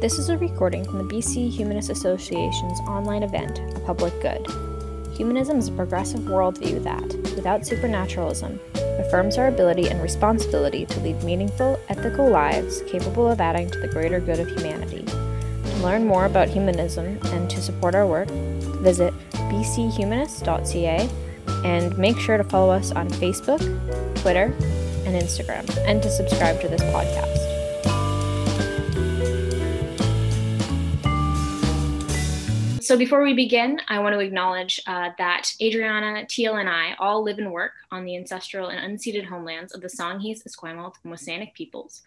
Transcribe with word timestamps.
This 0.00 0.18
is 0.18 0.30
a 0.30 0.38
recording 0.38 0.82
from 0.82 0.96
the 0.96 1.14
BC 1.14 1.50
Humanist 1.50 1.90
Association's 1.90 2.80
online 2.88 3.22
event, 3.22 3.58
A 3.76 3.80
Public 3.80 4.18
Good. 4.22 4.46
Humanism 5.14 5.58
is 5.58 5.68
a 5.68 5.72
progressive 5.72 6.20
worldview 6.20 6.82
that, 6.84 7.34
without 7.36 7.66
supernaturalism, 7.66 8.58
affirms 8.98 9.36
our 9.36 9.48
ability 9.48 9.90
and 9.90 10.00
responsibility 10.00 10.86
to 10.86 11.00
lead 11.00 11.22
meaningful, 11.22 11.78
ethical 11.90 12.30
lives 12.30 12.80
capable 12.86 13.28
of 13.28 13.42
adding 13.42 13.70
to 13.70 13.78
the 13.78 13.88
greater 13.88 14.20
good 14.20 14.40
of 14.40 14.48
humanity. 14.48 15.02
To 15.04 15.76
learn 15.82 16.06
more 16.06 16.24
about 16.24 16.48
humanism 16.48 17.18
and 17.26 17.50
to 17.50 17.60
support 17.60 17.94
our 17.94 18.06
work, 18.06 18.30
visit 18.80 19.12
bchumanist.ca 19.50 21.10
and 21.66 21.98
make 21.98 22.18
sure 22.18 22.38
to 22.38 22.44
follow 22.44 22.72
us 22.72 22.90
on 22.90 23.10
Facebook, 23.10 23.60
Twitter, 24.22 24.54
and 25.04 25.14
Instagram, 25.14 25.68
and 25.86 26.02
to 26.02 26.08
subscribe 26.08 26.58
to 26.62 26.68
this 26.68 26.80
podcast. 26.84 27.39
So 32.90 32.96
before 32.96 33.22
we 33.22 33.34
begin, 33.34 33.80
I 33.86 34.00
want 34.00 34.14
to 34.14 34.18
acknowledge 34.18 34.80
uh, 34.84 35.10
that 35.16 35.54
Adriana, 35.62 36.26
Teal, 36.26 36.56
and 36.56 36.68
I 36.68 36.96
all 36.98 37.22
live 37.22 37.38
and 37.38 37.52
work 37.52 37.70
on 37.92 38.04
the 38.04 38.16
ancestral 38.16 38.66
and 38.66 38.80
unceded 38.80 39.24
homelands 39.24 39.72
of 39.72 39.80
the 39.80 39.86
Songhees, 39.86 40.42
Esquimalt, 40.44 40.94
and 41.04 41.14
WSÁNEĆ 41.14 41.54
peoples, 41.54 42.02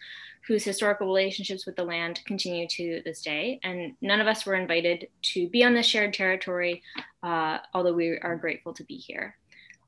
whose 0.46 0.62
historical 0.62 1.06
relationships 1.06 1.64
with 1.64 1.76
the 1.76 1.84
land 1.84 2.20
continue 2.26 2.68
to 2.68 3.00
this 3.02 3.22
day. 3.22 3.60
And 3.62 3.94
none 4.02 4.20
of 4.20 4.26
us 4.26 4.44
were 4.44 4.56
invited 4.56 5.08
to 5.32 5.48
be 5.48 5.64
on 5.64 5.72
this 5.72 5.86
shared 5.86 6.12
territory, 6.12 6.82
uh, 7.22 7.60
although 7.72 7.94
we 7.94 8.18
are 8.18 8.36
grateful 8.36 8.74
to 8.74 8.84
be 8.84 8.96
here. 8.96 9.38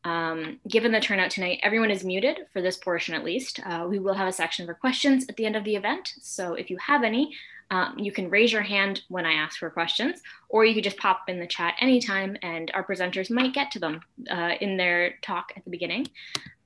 Um, 0.04 0.60
given 0.66 0.92
the 0.92 1.00
turnout 1.00 1.30
tonight, 1.30 1.60
everyone 1.62 1.90
is 1.90 2.04
muted 2.04 2.46
for 2.54 2.62
this 2.62 2.78
portion 2.78 3.14
at 3.14 3.24
least. 3.24 3.60
Uh, 3.66 3.86
we 3.86 3.98
will 3.98 4.14
have 4.14 4.28
a 4.28 4.32
section 4.32 4.64
for 4.64 4.72
questions 4.72 5.26
at 5.28 5.36
the 5.36 5.44
end 5.44 5.56
of 5.56 5.64
the 5.64 5.76
event. 5.76 6.14
So 6.22 6.54
if 6.54 6.70
you 6.70 6.78
have 6.78 7.02
any, 7.02 7.34
um, 7.70 7.98
you 7.98 8.12
can 8.12 8.30
raise 8.30 8.52
your 8.52 8.62
hand 8.62 9.02
when 9.08 9.26
I 9.26 9.32
ask 9.32 9.58
for 9.58 9.70
questions, 9.70 10.20
or 10.48 10.64
you 10.64 10.74
could 10.74 10.84
just 10.84 10.98
pop 10.98 11.28
in 11.28 11.40
the 11.40 11.46
chat 11.46 11.74
anytime 11.80 12.36
and 12.42 12.70
our 12.74 12.84
presenters 12.84 13.30
might 13.30 13.54
get 13.54 13.70
to 13.72 13.78
them 13.78 14.00
uh, 14.30 14.52
in 14.60 14.76
their 14.76 15.14
talk 15.22 15.52
at 15.56 15.64
the 15.64 15.70
beginning. 15.70 16.06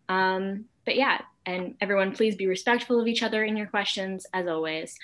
Um, 0.08 0.66
but 0.84 0.96
yeah, 0.96 1.20
and 1.46 1.74
everyone 1.80 2.12
please 2.12 2.34
be 2.36 2.46
respectful 2.46 3.00
of 3.00 3.06
each 3.06 3.22
other 3.22 3.44
in 3.44 3.56
your 3.56 3.66
questions 3.66 4.26
as 4.34 4.46
always. 4.46 4.96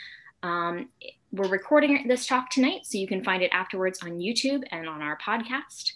Um, 0.42 0.90
we're 1.32 1.48
recording 1.48 2.06
this 2.06 2.26
talk 2.26 2.50
tonight, 2.50 2.84
so 2.84 2.98
you 2.98 3.06
can 3.06 3.24
find 3.24 3.42
it 3.42 3.50
afterwards 3.52 4.00
on 4.02 4.18
YouTube 4.18 4.64
and 4.70 4.88
on 4.88 5.02
our 5.02 5.18
podcast. 5.18 5.92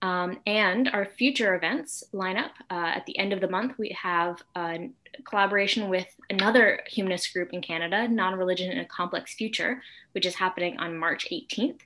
Um, 0.00 0.40
and 0.46 0.88
our 0.88 1.04
future 1.04 1.54
events 1.54 2.02
lineup 2.12 2.50
uh, 2.70 2.92
at 2.96 3.06
the 3.06 3.16
end 3.18 3.32
of 3.32 3.40
the 3.40 3.48
month, 3.48 3.78
we 3.78 3.96
have 4.00 4.42
a 4.56 4.90
collaboration 5.24 5.88
with 5.88 6.06
another 6.30 6.80
humanist 6.86 7.32
group 7.32 7.50
in 7.52 7.62
Canada, 7.62 8.08
Non 8.08 8.38
Religion 8.38 8.70
in 8.70 8.78
a 8.78 8.84
Complex 8.84 9.34
Future, 9.34 9.82
which 10.12 10.26
is 10.26 10.34
happening 10.34 10.78
on 10.78 10.96
March 10.96 11.26
18th. 11.30 11.80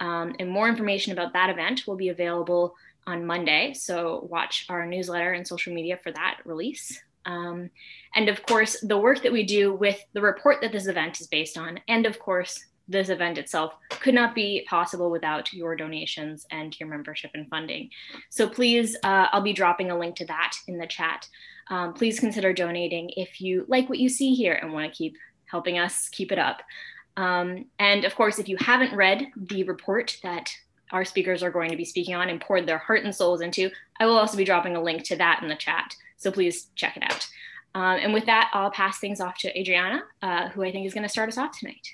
Um, 0.00 0.34
and 0.38 0.50
more 0.50 0.68
information 0.68 1.12
about 1.12 1.32
that 1.32 1.50
event 1.50 1.86
will 1.86 1.96
be 1.96 2.10
available 2.10 2.74
on 3.06 3.24
Monday. 3.24 3.72
So 3.74 4.26
watch 4.28 4.66
our 4.68 4.86
newsletter 4.86 5.32
and 5.32 5.46
social 5.46 5.72
media 5.72 5.98
for 6.02 6.12
that 6.12 6.40
release. 6.44 7.00
Um, 7.24 7.70
and 8.14 8.28
of 8.28 8.44
course, 8.46 8.80
the 8.80 8.98
work 8.98 9.22
that 9.22 9.32
we 9.32 9.44
do 9.44 9.74
with 9.74 9.98
the 10.12 10.20
report 10.20 10.60
that 10.62 10.72
this 10.72 10.86
event 10.86 11.20
is 11.20 11.26
based 11.26 11.58
on, 11.58 11.80
and 11.88 12.06
of 12.06 12.18
course, 12.18 12.64
this 12.88 13.08
event 13.08 13.36
itself 13.36 13.74
could 13.90 14.14
not 14.14 14.34
be 14.34 14.64
possible 14.68 15.10
without 15.10 15.52
your 15.52 15.74
donations 15.74 16.46
and 16.50 16.78
your 16.78 16.88
membership 16.88 17.32
and 17.34 17.48
funding. 17.48 17.90
So 18.30 18.48
please, 18.48 18.96
uh, 19.02 19.26
I'll 19.32 19.40
be 19.40 19.52
dropping 19.52 19.90
a 19.90 19.98
link 19.98 20.14
to 20.16 20.26
that 20.26 20.56
in 20.68 20.78
the 20.78 20.86
chat. 20.86 21.28
Um, 21.68 21.94
please 21.94 22.20
consider 22.20 22.52
donating 22.52 23.10
if 23.16 23.40
you 23.40 23.64
like 23.68 23.88
what 23.88 23.98
you 23.98 24.08
see 24.08 24.34
here 24.34 24.54
and 24.54 24.72
want 24.72 24.90
to 24.90 24.96
keep 24.96 25.16
helping 25.46 25.78
us 25.78 26.08
keep 26.08 26.32
it 26.32 26.38
up. 26.38 26.62
Um, 27.16 27.66
and 27.78 28.04
of 28.04 28.14
course, 28.14 28.38
if 28.38 28.48
you 28.48 28.56
haven't 28.58 28.94
read 28.94 29.26
the 29.36 29.64
report 29.64 30.18
that 30.22 30.50
our 30.92 31.04
speakers 31.04 31.42
are 31.42 31.50
going 31.50 31.70
to 31.70 31.76
be 31.76 31.84
speaking 31.84 32.14
on 32.14 32.28
and 32.28 32.40
poured 32.40 32.66
their 32.66 32.78
heart 32.78 33.04
and 33.04 33.14
souls 33.14 33.40
into, 33.40 33.70
I 33.98 34.06
will 34.06 34.18
also 34.18 34.36
be 34.36 34.44
dropping 34.44 34.76
a 34.76 34.82
link 34.82 35.02
to 35.04 35.16
that 35.16 35.42
in 35.42 35.48
the 35.48 35.56
chat. 35.56 35.94
So 36.16 36.30
please 36.30 36.68
check 36.76 36.96
it 36.96 37.02
out. 37.02 37.26
Um, 37.74 37.98
and 38.00 38.14
with 38.14 38.26
that, 38.26 38.50
I'll 38.54 38.70
pass 38.70 38.98
things 38.98 39.20
off 39.20 39.36
to 39.38 39.58
Adriana, 39.58 40.02
uh, 40.22 40.48
who 40.48 40.62
I 40.62 40.72
think 40.72 40.86
is 40.86 40.94
going 40.94 41.02
to 41.02 41.08
start 41.08 41.28
us 41.28 41.38
off 41.38 41.58
tonight. 41.58 41.86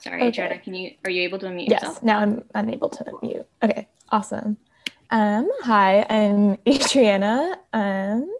Sorry, 0.00 0.16
okay. 0.16 0.28
Adriana, 0.28 0.58
can 0.58 0.74
you 0.74 0.92
are 1.04 1.10
you 1.10 1.22
able 1.22 1.38
to 1.40 1.46
unmute 1.46 1.68
yes, 1.68 1.82
yourself? 1.82 1.96
Yes, 1.96 2.02
now 2.02 2.18
I'm 2.20 2.44
unable 2.54 2.88
to 2.88 3.04
unmute. 3.04 3.44
Okay, 3.62 3.86
awesome. 4.10 4.56
Um, 5.10 5.48
hi, 5.62 6.06
I'm 6.08 6.58
Adriana. 6.68 7.58
Um, 7.72 8.34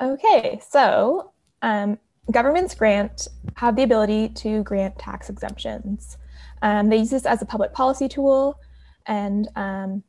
okay, 0.00 0.60
so 0.66 1.32
um, 1.62 1.98
governments 2.30 2.74
grant 2.74 3.28
have 3.56 3.76
the 3.76 3.82
ability 3.82 4.30
to 4.30 4.62
grant 4.62 4.98
tax 4.98 5.28
exemptions. 5.28 6.16
Um, 6.62 6.88
they 6.88 6.96
use 6.96 7.10
this 7.10 7.26
as 7.26 7.42
a 7.42 7.46
public 7.46 7.74
policy 7.74 8.08
tool, 8.08 8.58
and 9.06 9.48
um, 9.54 10.02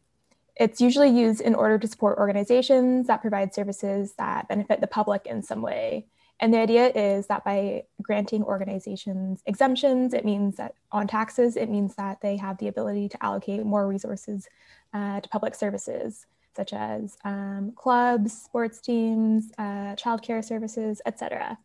it's 0.56 0.80
usually 0.80 1.10
used 1.10 1.42
in 1.42 1.54
order 1.54 1.78
to 1.78 1.88
support 1.88 2.18
organizations 2.18 3.08
that 3.08 3.22
provide 3.22 3.54
services 3.54 4.14
that 4.18 4.48
benefit 4.48 4.80
the 4.80 4.88
public 4.88 5.26
in 5.26 5.44
some 5.44 5.62
way. 5.62 6.08
And 6.40 6.54
the 6.54 6.60
idea 6.60 6.90
is 6.90 7.28
that 7.28 7.44
by 7.44 7.84
granting 8.02 8.44
organizations 8.44 9.42
exemptions, 9.46 10.14
it 10.14 10.24
means 10.24 10.58
that 10.58 10.76
on 10.92 11.08
taxes, 11.08 11.56
it 11.56 11.70
means 11.70 11.96
that 11.96 12.22
they 12.22 12.38
have 12.38 12.58
the 12.60 12.68
ability 12.68 13.10
to 13.10 13.24
allocate 13.24 13.66
more 13.66 13.88
resources 13.88 14.48
uh, 14.94 15.20
to 15.20 15.30
public 15.30 15.56
services, 15.56 16.28
such 16.56 16.74
as 16.74 17.18
um, 17.26 17.74
clubs, 17.76 18.40
sports 18.40 18.80
teams, 18.82 19.52
uh, 19.58 19.96
childcare 19.96 20.46
services, 20.46 21.02
etc. 21.08 21.58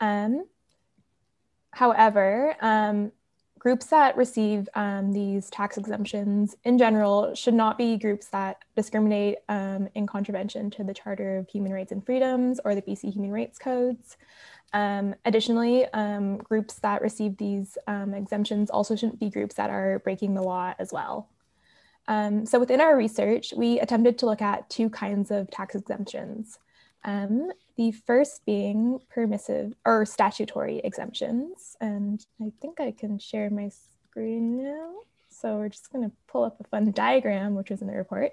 Um, 0.00 0.46
however, 1.72 2.56
um, 2.62 3.12
groups 3.60 3.86
that 3.86 4.16
receive 4.16 4.68
um, 4.74 5.12
these 5.12 5.50
tax 5.50 5.76
exemptions 5.76 6.56
in 6.64 6.78
general 6.78 7.34
should 7.34 7.54
not 7.54 7.76
be 7.76 7.96
groups 7.98 8.26
that 8.28 8.64
discriminate 8.74 9.36
um, 9.50 9.86
in 9.94 10.06
contravention 10.06 10.70
to 10.70 10.82
the 10.82 10.94
Charter 10.94 11.36
of 11.36 11.48
Human 11.48 11.70
Rights 11.70 11.92
and 11.92 12.04
Freedoms 12.04 12.58
or 12.64 12.74
the 12.74 12.82
BC 12.82 13.12
Human 13.12 13.30
Rights 13.30 13.58
Codes. 13.58 14.16
Um, 14.72 15.14
additionally, 15.26 15.84
um, 15.92 16.38
groups 16.38 16.76
that 16.76 17.02
receive 17.02 17.36
these 17.36 17.76
um, 17.86 18.14
exemptions 18.14 18.70
also 18.70 18.96
shouldn't 18.96 19.20
be 19.20 19.28
groups 19.28 19.56
that 19.56 19.68
are 19.68 19.98
breaking 20.00 20.34
the 20.34 20.42
law 20.42 20.72
as 20.78 20.90
well. 20.90 21.28
Um, 22.08 22.46
so 22.46 22.58
within 22.58 22.80
our 22.80 22.96
research, 22.96 23.52
we 23.54 23.78
attempted 23.78 24.16
to 24.18 24.26
look 24.26 24.40
at 24.40 24.70
two 24.70 24.88
kinds 24.88 25.30
of 25.30 25.50
tax 25.50 25.74
exemptions. 25.74 26.58
The 27.80 27.92
first 27.92 28.44
being 28.44 29.00
permissive 29.08 29.72
or 29.86 30.04
statutory 30.04 30.80
exemptions. 30.84 31.78
And 31.80 32.22
I 32.38 32.52
think 32.60 32.78
I 32.78 32.90
can 32.90 33.18
share 33.18 33.48
my 33.48 33.70
screen 33.70 34.62
now. 34.62 34.96
So 35.30 35.56
we're 35.56 35.70
just 35.70 35.90
going 35.90 36.04
to 36.04 36.14
pull 36.28 36.44
up 36.44 36.60
a 36.60 36.64
fun 36.64 36.92
diagram, 36.92 37.54
which 37.54 37.70
was 37.70 37.80
in 37.80 37.86
the 37.86 37.94
report. 37.94 38.32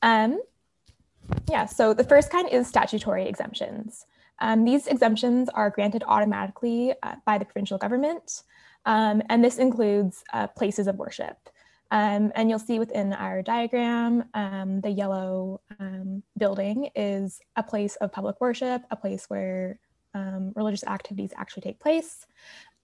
Um, 0.00 0.40
yeah, 1.50 1.66
so 1.66 1.92
the 1.92 2.02
first 2.02 2.30
kind 2.30 2.48
is 2.48 2.66
statutory 2.66 3.28
exemptions. 3.28 4.06
Um, 4.38 4.64
these 4.64 4.86
exemptions 4.86 5.50
are 5.50 5.68
granted 5.68 6.02
automatically 6.06 6.94
uh, 7.02 7.16
by 7.26 7.36
the 7.36 7.44
provincial 7.44 7.76
government, 7.76 8.42
um, 8.86 9.20
and 9.28 9.44
this 9.44 9.58
includes 9.58 10.24
uh, 10.32 10.46
places 10.46 10.86
of 10.86 10.96
worship. 10.96 11.36
Um, 11.90 12.32
and 12.34 12.50
you'll 12.50 12.58
see 12.58 12.78
within 12.78 13.12
our 13.12 13.42
diagram, 13.42 14.24
um, 14.34 14.80
the 14.82 14.90
yellow 14.90 15.60
um, 15.80 16.22
building 16.36 16.90
is 16.94 17.40
a 17.56 17.62
place 17.62 17.96
of 17.96 18.12
public 18.12 18.40
worship, 18.40 18.82
a 18.90 18.96
place 18.96 19.24
where 19.28 19.78
um, 20.14 20.52
religious 20.54 20.84
activities 20.84 21.30
actually 21.36 21.62
take 21.62 21.80
place. 21.80 22.26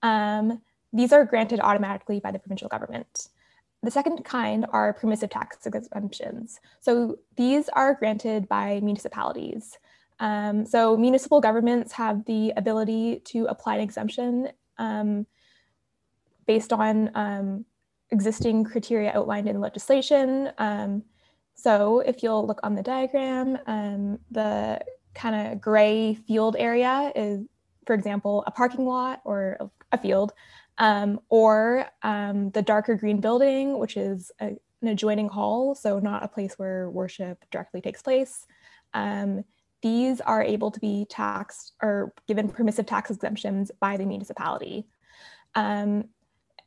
Um, 0.01 0.61
these 0.91 1.13
are 1.13 1.25
granted 1.25 1.59
automatically 1.59 2.19
by 2.19 2.31
the 2.31 2.39
provincial 2.39 2.67
government. 2.67 3.27
The 3.83 3.91
second 3.91 4.25
kind 4.25 4.65
are 4.71 4.93
permissive 4.93 5.29
tax 5.29 5.57
exemptions. 5.67 6.59
So 6.79 7.19
these 7.35 7.69
are 7.69 7.93
granted 7.93 8.47
by 8.47 8.79
municipalities. 8.81 9.77
Um, 10.19 10.65
so 10.65 10.97
municipal 10.97 11.41
governments 11.41 11.91
have 11.93 12.25
the 12.25 12.53
ability 12.57 13.21
to 13.25 13.45
apply 13.45 13.75
an 13.75 13.81
exemption 13.81 14.49
based 16.47 16.73
on 16.73 17.65
existing 18.11 18.63
criteria 18.63 19.11
outlined 19.13 19.47
in 19.47 19.59
legislation. 19.59 20.51
Um, 20.57 21.03
so 21.55 21.99
if 21.99 22.21
you'll 22.21 22.45
look 22.45 22.59
on 22.63 22.75
the 22.75 22.83
diagram, 22.83 23.57
um, 23.65 24.19
the 24.31 24.81
kind 25.13 25.35
of 25.35 25.61
gray 25.61 26.13
field 26.13 26.55
area 26.59 27.11
is, 27.15 27.45
for 27.87 27.93
example, 27.93 28.43
a 28.45 28.51
parking 28.51 28.85
lot 28.85 29.21
or 29.23 29.71
a 29.91 29.97
field, 29.97 30.33
um, 30.77 31.19
or 31.29 31.85
um, 32.03 32.49
the 32.51 32.61
darker 32.61 32.95
green 32.95 33.21
building, 33.21 33.79
which 33.79 33.95
is 33.95 34.31
a, 34.41 34.57
an 34.81 34.87
adjoining 34.89 35.29
hall, 35.29 35.73
so 35.73 35.99
not 35.99 36.23
a 36.23 36.27
place 36.27 36.59
where 36.59 36.89
worship 36.89 37.43
directly 37.49 37.81
takes 37.81 38.01
place. 38.01 38.45
Um, 38.93 39.45
these 39.81 40.19
are 40.21 40.43
able 40.43 40.71
to 40.71 40.79
be 40.79 41.05
taxed 41.09 41.73
or 41.81 42.13
given 42.27 42.49
permissive 42.49 42.85
tax 42.85 43.11
exemptions 43.11 43.71
by 43.79 43.97
the 43.97 44.05
municipality. 44.05 44.87
Um, 45.53 46.09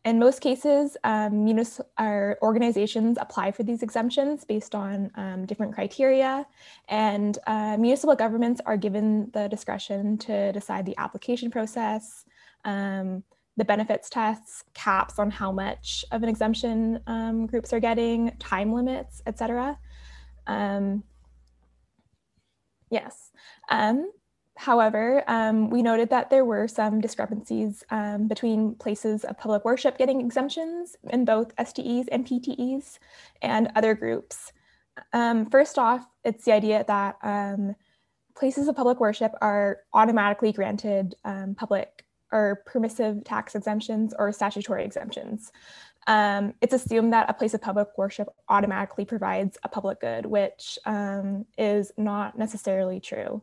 in 0.05 0.19
most 0.19 0.41
cases, 0.41 0.97
um, 1.05 1.45
munis- 1.45 1.81
our 1.99 2.39
organizations 2.41 3.19
apply 3.21 3.51
for 3.51 3.63
these 3.63 3.83
exemptions 3.83 4.45
based 4.45 4.75
on 4.75 5.11
um, 5.17 5.45
different 5.45 5.75
criteria, 5.75 6.47
and 6.89 7.39
uh, 7.47 7.77
municipal 7.77 8.15
governments 8.15 8.61
are 8.65 8.77
given 8.77 9.31
the 9.33 9.49
discretion 9.49 10.17
to 10.19 10.53
decide 10.53 10.87
the 10.87 10.97
application 10.99 11.51
process, 11.51 12.25
um, 12.65 13.25
the 13.57 13.65
benefits 13.65 14.09
tests, 14.09 14.63
caps 14.73 15.19
on 15.19 15.31
how 15.31 15.51
much 15.51 16.05
of 16.13 16.23
an 16.23 16.29
exemption 16.29 17.01
um, 17.09 17.47
groups 17.47 17.73
are 17.73 17.81
getting, 17.81 18.31
time 18.39 18.73
limits, 18.73 19.21
etc. 19.27 19.77
Um, 20.47 21.03
yes. 22.89 23.33
Um, 23.69 24.13
However, 24.59 25.23
um, 25.29 25.71
we 25.71 25.83
noted 25.83 26.11
that 26.11 26.31
there 26.31 26.45
were 26.45 26.67
some 26.67 27.01
discrepancies 27.01 27.85
um, 27.91 28.27
between 28.27 28.75
places 28.75 29.23
of 29.23 29.39
public 29.39 29.65
worship 29.65 29.97
getting 29.97 30.21
exemptions 30.21 30.97
in 31.11 31.25
both 31.25 31.53
STEs 31.65 32.09
and 32.09 32.27
PTEs 32.27 32.99
and 33.41 33.71
other 33.77 33.95
groups. 33.95 34.53
Um, 35.13 35.47
first 35.49 35.79
off, 35.79 36.05
it's 36.25 36.45
the 36.45 36.51
idea 36.51 36.85
that 36.89 37.19
um, 37.23 37.77
places 38.37 38.67
of 38.67 38.75
public 38.75 38.99
worship 38.99 39.33
are 39.41 39.79
automatically 39.95 40.51
granted 40.51 41.15
um, 41.25 41.55
public 41.55 42.05
or 42.33 42.65
permissive 42.67 43.23
tax 43.23 43.55
exemptions 43.55 44.13
or 44.19 44.33
statutory 44.33 44.85
exemptions. 44.85 45.53
Um, 46.09 46.55
it's 46.61 46.75
assumed 46.75 47.13
that 47.13 47.31
a 47.31 47.33
place 47.33 47.55
of 47.55 47.63
public 47.63 47.97
worship 47.97 48.27
automatically 48.49 49.05
provides 49.05 49.57
a 49.63 49.69
public 49.69 50.01
good, 50.01 50.27
which 50.27 50.81
is 51.57 51.93
not 51.97 52.37
necessarily 52.37 52.99
true. 52.99 53.41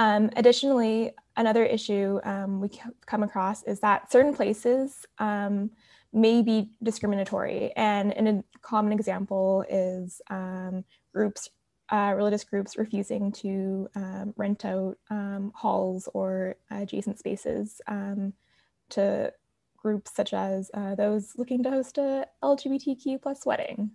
Um, 0.00 0.30
additionally, 0.36 1.12
another 1.36 1.62
issue 1.62 2.20
um, 2.24 2.58
we 2.58 2.70
come 3.04 3.22
across 3.22 3.62
is 3.64 3.80
that 3.80 4.10
certain 4.10 4.34
places 4.34 5.04
um, 5.18 5.70
may 6.14 6.40
be 6.40 6.70
discriminatory. 6.82 7.70
And, 7.76 8.16
and, 8.16 8.26
a 8.26 8.44
common 8.62 8.94
example 8.94 9.62
is 9.68 10.22
um, 10.30 10.84
groups, 11.12 11.50
uh, 11.90 12.14
religious 12.16 12.44
groups 12.44 12.78
refusing 12.78 13.30
to 13.32 13.90
um, 13.94 14.32
rent 14.38 14.64
out 14.64 14.96
um, 15.10 15.52
halls 15.54 16.08
or 16.14 16.56
adjacent 16.70 17.18
spaces 17.18 17.82
to 18.88 19.32
groups 19.76 20.14
such 20.14 20.32
as 20.32 20.70
uh, 20.72 20.94
those 20.94 21.34
looking 21.36 21.62
to 21.62 21.70
host 21.70 21.98
a 21.98 22.26
LGBTQ 22.42 23.20
plus 23.20 23.44
wedding. 23.44 23.90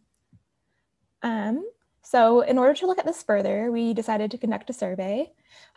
Um, 1.24 1.66
so 2.06 2.42
in 2.42 2.58
order 2.58 2.74
to 2.76 2.88
look 2.88 3.00
at 3.00 3.06
this 3.06 3.24
further, 3.24 3.72
we 3.72 3.94
decided 3.94 4.32
to 4.32 4.38
conduct 4.38 4.70
a 4.70 4.74
survey. 4.74 5.32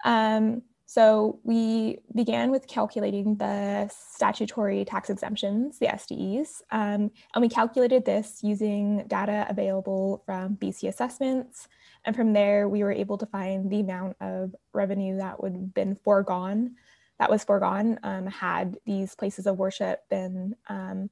Um, 0.04 0.62
so 0.84 1.38
we 1.42 1.98
began 2.14 2.50
with 2.50 2.66
calculating 2.66 3.36
the 3.36 3.88
statutory 3.88 4.84
tax 4.84 5.10
exemptions, 5.10 5.78
the 5.78 5.88
STEs, 5.88 6.62
um, 6.70 7.10
and 7.34 7.42
we 7.42 7.48
calculated 7.48 8.04
this 8.04 8.40
using 8.42 9.04
data 9.06 9.46
available 9.50 10.22
from 10.24 10.56
BC 10.56 10.88
assessments. 10.88 11.68
And 12.04 12.16
from 12.16 12.32
there, 12.32 12.68
we 12.68 12.82
were 12.82 12.92
able 12.92 13.18
to 13.18 13.26
find 13.26 13.70
the 13.70 13.80
amount 13.80 14.16
of 14.20 14.54
revenue 14.72 15.18
that 15.18 15.42
would 15.42 15.52
have 15.52 15.74
been 15.74 15.94
foregone, 15.94 16.76
that 17.18 17.30
was 17.30 17.44
foregone 17.44 17.98
um, 18.02 18.26
had 18.26 18.78
these 18.86 19.14
places 19.14 19.46
of 19.46 19.58
worship 19.58 20.08
been 20.08 20.56
um, 20.68 21.10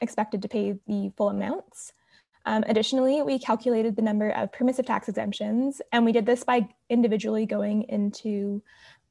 expected 0.00 0.42
to 0.42 0.48
pay 0.48 0.76
the 0.86 1.10
full 1.16 1.30
amounts. 1.30 1.92
Um, 2.46 2.64
additionally, 2.68 3.22
we 3.22 3.38
calculated 3.38 3.96
the 3.96 4.02
number 4.02 4.30
of 4.30 4.52
permissive 4.52 4.86
tax 4.86 5.08
exemptions, 5.08 5.82
and 5.92 6.04
we 6.04 6.12
did 6.12 6.24
this 6.24 6.44
by 6.44 6.68
individually 6.88 7.44
going 7.44 7.82
into 7.82 8.62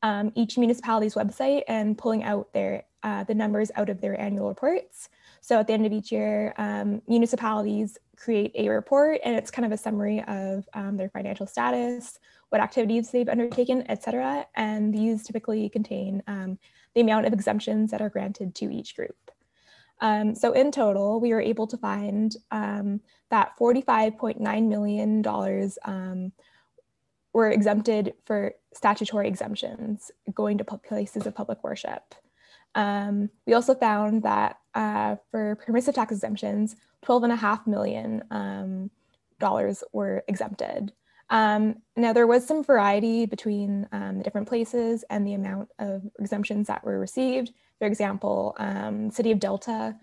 um, 0.04 0.32
each 0.36 0.58
municipality's 0.58 1.16
website 1.16 1.64
and 1.68 1.98
pulling 1.98 2.24
out 2.24 2.54
their 2.54 2.86
uh, 3.04 3.24
the 3.24 3.36
numbers 3.36 3.72
out 3.76 3.90
of 3.90 4.02
their 4.02 4.20
annual 4.20 4.48
reports. 4.48 5.10
So 5.42 5.60
at 5.60 5.68
the 5.68 5.74
end 5.74 5.86
of 5.86 5.94
each 5.94 6.12
year, 6.12 6.56
um, 6.58 7.04
municipalities 7.08 8.00
create 8.18 8.52
a 8.56 8.70
report, 8.70 9.20
and 9.24 9.36
it's 9.36 9.52
kind 9.52 9.66
of 9.66 9.72
a 9.72 9.78
summary 9.78 10.24
of 10.28 10.68
um, 10.74 10.98
their 10.98 11.10
financial 11.10 11.46
status, 11.46 12.18
what 12.50 12.62
activities 12.62 13.12
they've 13.12 13.30
undertaken, 13.30 13.86
etc. 13.92 14.48
And 14.56 14.94
these 14.94 15.24
typically 15.24 15.70
contain 15.70 16.24
um, 16.26 16.58
the 16.96 17.02
amount 17.02 17.28
of 17.28 17.34
exemptions 17.34 17.92
that 17.92 18.02
are 18.02 18.10
granted 18.10 18.56
to 18.56 18.72
each 18.74 18.96
group. 18.96 19.16
Um, 20.02 20.36
so 20.36 20.52
in 20.52 20.72
total, 20.72 21.20
we 21.20 21.34
were 21.34 21.42
able 21.42 21.68
to 21.68 21.78
find 21.78 22.36
um, 22.52 23.02
that 23.30 23.58
$45.9 23.60 24.68
million 24.68 25.26
um, 25.86 26.32
were 27.34 27.50
exempted 27.50 28.14
for 28.26 28.54
statutory 28.74 29.28
exemptions 29.28 30.12
going 30.34 30.58
to 30.58 30.64
places 30.64 31.26
of 31.26 31.36
public 31.36 31.64
worship. 31.64 32.16
Um, 32.76 33.30
we 33.48 33.54
also 33.54 33.74
found 33.74 34.24
that 34.24 34.60
uh, 34.74 35.16
for 35.32 35.56
permissive 35.56 35.96
tax 35.96 36.12
exemptions, 36.12 36.76
$12.5 37.06 37.68
million 37.68 38.24
um, 38.32 38.92
were 39.94 40.24
exempted. 40.28 40.92
Um, 41.30 41.78
now, 41.96 42.14
there 42.14 42.28
was 42.28 42.46
some 42.46 42.64
variety 42.64 43.26
between 43.26 43.88
um, 43.92 44.18
the 44.18 44.24
different 44.24 44.48
places 44.48 45.04
and 45.10 45.26
the 45.26 45.34
amount 45.34 45.70
of 45.80 46.04
exemptions 46.20 46.68
that 46.68 46.84
were 46.84 47.00
received. 47.00 47.52
For 47.80 47.88
example, 47.88 48.56
um, 48.58 49.12
City 49.12 49.32
of 49.32 49.40
Delta 49.40 49.96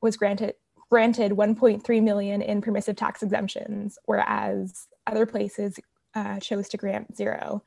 was 0.00 0.16
granted 0.16 0.54
granted 0.90 1.32
1.3 1.32 2.02
million 2.02 2.42
in 2.42 2.60
permissive 2.60 2.96
tax 2.96 3.22
exemptions, 3.22 3.96
whereas 4.06 4.88
other 5.06 5.24
places 5.24 5.78
uh, 6.14 6.40
chose 6.40 6.68
to 6.68 6.76
grant 6.76 7.16
zero. 7.16 7.62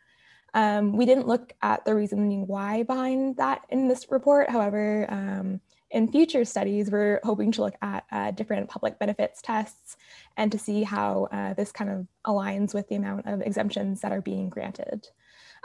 Um, 0.54 0.98
we 0.98 1.06
didn't 1.06 1.28
look 1.28 1.54
at 1.62 1.86
the 1.86 1.96
reasoning 1.96 2.46
why 2.48 2.84
behind 2.84 3.38
that 3.38 3.62
in 3.70 3.88
this 3.88 4.12
report. 4.12 4.50
However, 4.50 5.08
um, 5.10 5.62
in 5.90 6.12
future 6.12 6.44
studies, 6.44 6.92
we're 6.92 7.20
hoping 7.24 7.52
to 7.54 7.62
look 7.62 7.76
at 7.82 8.04
uh, 8.12 8.32
different 8.32 8.70
public 8.70 9.00
benefits 9.00 9.42
tests 9.42 9.96
and 10.38 10.52
to 10.52 10.60
see 10.60 10.84
how 10.84 11.28
uh, 11.32 11.54
this 11.54 11.72
kind 11.72 11.90
of 11.90 12.08
aligns 12.26 12.74
with 12.74 12.88
the 12.90 12.96
amount 12.96 13.26
of 13.26 13.42
exemptions 13.42 14.02
that 14.02 14.12
are 14.12 14.22
being 14.22 14.50
granted. 14.50 15.08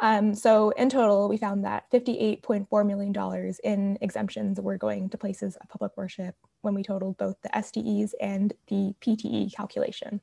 Um, 0.01 0.35
so 0.35 0.71
in 0.71 0.89
total, 0.89 1.29
we 1.29 1.37
found 1.37 1.65
that 1.65 1.91
$58.4 1.91 2.87
million 2.87 3.55
in 3.65 3.99
exemptions 4.01 4.61
were 4.61 4.79
going 4.79 5.09
to 5.11 5.19
places 5.19 5.57
of 5.57 5.69
public 5.69 5.97
worship 5.97 6.37
when 6.61 6.75
we 6.75 6.83
totaled 6.83 7.19
both 7.19 7.37
the 7.43 7.51
STEs 7.63 8.15
and 8.21 8.53
the 8.69 8.95
PTE 9.01 9.53
calculations. 9.55 10.21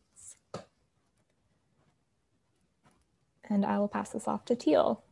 And 3.50 3.66
I 3.66 3.78
will 3.80 3.90
pass 3.90 4.10
this 4.10 4.28
off 4.28 4.46
to 4.46 4.56
Teal. 4.56 5.04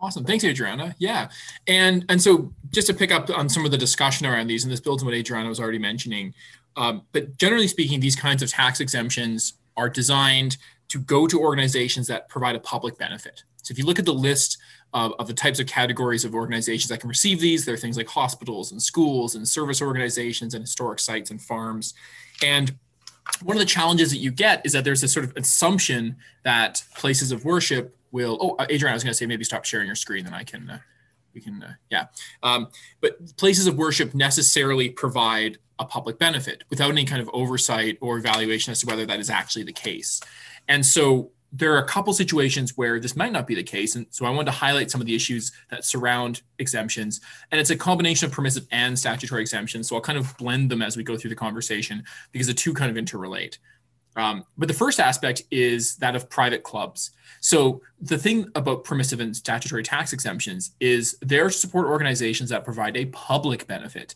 Awesome. 0.00 0.24
Thanks, 0.24 0.44
Adriana. 0.44 0.96
Yeah. 0.98 1.28
And 1.68 2.04
and 2.08 2.20
so 2.20 2.52
just 2.70 2.88
to 2.88 2.94
pick 2.94 3.12
up 3.12 3.30
on 3.30 3.48
some 3.48 3.64
of 3.64 3.70
the 3.70 3.78
discussion 3.78 4.26
around 4.26 4.48
these, 4.48 4.64
and 4.64 4.72
this 4.72 4.80
builds 4.80 5.02
on 5.02 5.06
what 5.06 5.14
Adriana 5.14 5.48
was 5.48 5.60
already 5.60 5.78
mentioning, 5.78 6.34
um, 6.76 7.02
but 7.12 7.36
generally 7.36 7.68
speaking, 7.68 8.00
these 8.00 8.16
kinds 8.16 8.42
of 8.42 8.50
tax 8.50 8.80
exemptions 8.80 9.54
are 9.76 9.88
designed 9.88 10.56
to 10.88 10.98
go 10.98 11.28
to 11.28 11.40
organizations 11.40 12.08
that 12.08 12.28
provide 12.28 12.56
a 12.56 12.60
public 12.60 12.98
benefit. 12.98 13.44
So 13.62 13.72
if 13.72 13.78
you 13.78 13.86
look 13.86 13.98
at 13.98 14.04
the 14.04 14.14
list 14.14 14.58
of, 14.92 15.14
of, 15.18 15.26
the 15.26 15.34
types 15.34 15.58
of 15.58 15.66
categories 15.66 16.24
of 16.24 16.34
organizations 16.34 16.88
that 16.88 17.00
can 17.00 17.08
receive 17.08 17.40
these, 17.40 17.64
there 17.64 17.74
are 17.74 17.78
things 17.78 17.96
like 17.96 18.08
hospitals 18.08 18.72
and 18.72 18.82
schools 18.82 19.34
and 19.34 19.48
service 19.48 19.80
organizations 19.80 20.54
and 20.54 20.62
historic 20.62 20.98
sites 20.98 21.30
and 21.30 21.40
farms. 21.40 21.94
And 22.42 22.74
one 23.42 23.56
of 23.56 23.60
the 23.60 23.66
challenges 23.66 24.10
that 24.10 24.18
you 24.18 24.30
get 24.30 24.64
is 24.64 24.72
that 24.72 24.84
there's 24.84 25.00
this 25.00 25.12
sort 25.12 25.24
of 25.24 25.36
assumption 25.36 26.16
that 26.42 26.82
places 26.96 27.32
of 27.32 27.44
worship 27.44 27.96
will, 28.10 28.38
oh, 28.40 28.56
uh, 28.56 28.66
Adrian, 28.68 28.92
I 28.92 28.94
was 28.94 29.02
going 29.02 29.12
to 29.12 29.16
say 29.16 29.26
maybe 29.26 29.44
stop 29.44 29.64
sharing 29.64 29.86
your 29.86 29.96
screen, 29.96 30.24
then 30.24 30.34
I 30.34 30.44
can, 30.44 30.68
uh, 30.68 30.78
we 31.34 31.40
can, 31.40 31.62
uh, 31.62 31.72
yeah. 31.90 32.06
Um, 32.42 32.68
but 33.00 33.36
places 33.36 33.66
of 33.66 33.76
worship 33.76 34.14
necessarily 34.14 34.90
provide 34.90 35.58
a 35.78 35.84
public 35.84 36.18
benefit 36.18 36.64
without 36.68 36.90
any 36.90 37.04
kind 37.04 37.22
of 37.22 37.30
oversight 37.32 37.96
or 38.00 38.18
evaluation 38.18 38.70
as 38.72 38.80
to 38.80 38.86
whether 38.86 39.06
that 39.06 39.18
is 39.18 39.30
actually 39.30 39.64
the 39.64 39.72
case. 39.72 40.20
And 40.68 40.84
so 40.84 41.30
there 41.52 41.74
are 41.74 41.78
a 41.78 41.86
couple 41.86 42.12
situations 42.14 42.76
where 42.76 42.98
this 42.98 43.14
might 43.14 43.32
not 43.32 43.46
be 43.46 43.54
the 43.54 43.62
case. 43.62 43.94
And 43.94 44.06
so 44.10 44.24
I 44.24 44.30
wanted 44.30 44.46
to 44.46 44.52
highlight 44.52 44.90
some 44.90 45.02
of 45.02 45.06
the 45.06 45.14
issues 45.14 45.52
that 45.70 45.84
surround 45.84 46.42
exemptions. 46.58 47.20
And 47.50 47.60
it's 47.60 47.70
a 47.70 47.76
combination 47.76 48.26
of 48.26 48.32
permissive 48.32 48.66
and 48.72 48.98
statutory 48.98 49.42
exemptions. 49.42 49.88
So 49.88 49.96
I'll 49.96 50.02
kind 50.02 50.18
of 50.18 50.34
blend 50.38 50.70
them 50.70 50.80
as 50.80 50.96
we 50.96 51.02
go 51.02 51.16
through 51.16 51.30
the 51.30 51.36
conversation 51.36 52.04
because 52.32 52.46
the 52.46 52.54
two 52.54 52.72
kind 52.72 52.96
of 52.96 53.02
interrelate. 53.02 53.58
Um, 54.16 54.44
but 54.58 54.68
the 54.68 54.74
first 54.74 55.00
aspect 55.00 55.42
is 55.50 55.96
that 55.96 56.16
of 56.16 56.28
private 56.28 56.62
clubs. 56.62 57.12
So 57.40 57.82
the 58.00 58.18
thing 58.18 58.50
about 58.54 58.84
permissive 58.84 59.20
and 59.20 59.34
statutory 59.34 59.82
tax 59.82 60.12
exemptions 60.12 60.72
is 60.80 61.16
they're 61.22 61.50
support 61.50 61.86
organizations 61.86 62.50
that 62.50 62.64
provide 62.64 62.96
a 62.96 63.06
public 63.06 63.66
benefit. 63.66 64.14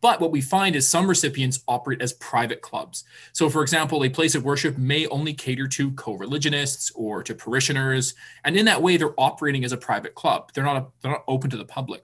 But 0.00 0.20
what 0.20 0.30
we 0.30 0.40
find 0.40 0.76
is 0.76 0.88
some 0.88 1.08
recipients 1.08 1.62
operate 1.68 2.00
as 2.00 2.14
private 2.14 2.62
clubs. 2.62 3.04
So, 3.32 3.50
for 3.50 3.62
example, 3.62 4.02
a 4.02 4.08
place 4.08 4.34
of 4.34 4.44
worship 4.44 4.78
may 4.78 5.06
only 5.08 5.34
cater 5.34 5.68
to 5.68 5.92
co 5.92 6.14
religionists 6.14 6.90
or 6.94 7.22
to 7.22 7.34
parishioners. 7.34 8.14
And 8.44 8.56
in 8.56 8.64
that 8.66 8.82
way, 8.82 8.96
they're 8.96 9.18
operating 9.18 9.64
as 9.64 9.72
a 9.72 9.76
private 9.76 10.14
club. 10.14 10.52
They're 10.54 10.64
not, 10.64 10.76
a, 10.76 10.86
they're 11.02 11.12
not 11.12 11.24
open 11.28 11.50
to 11.50 11.56
the 11.56 11.64
public. 11.64 12.02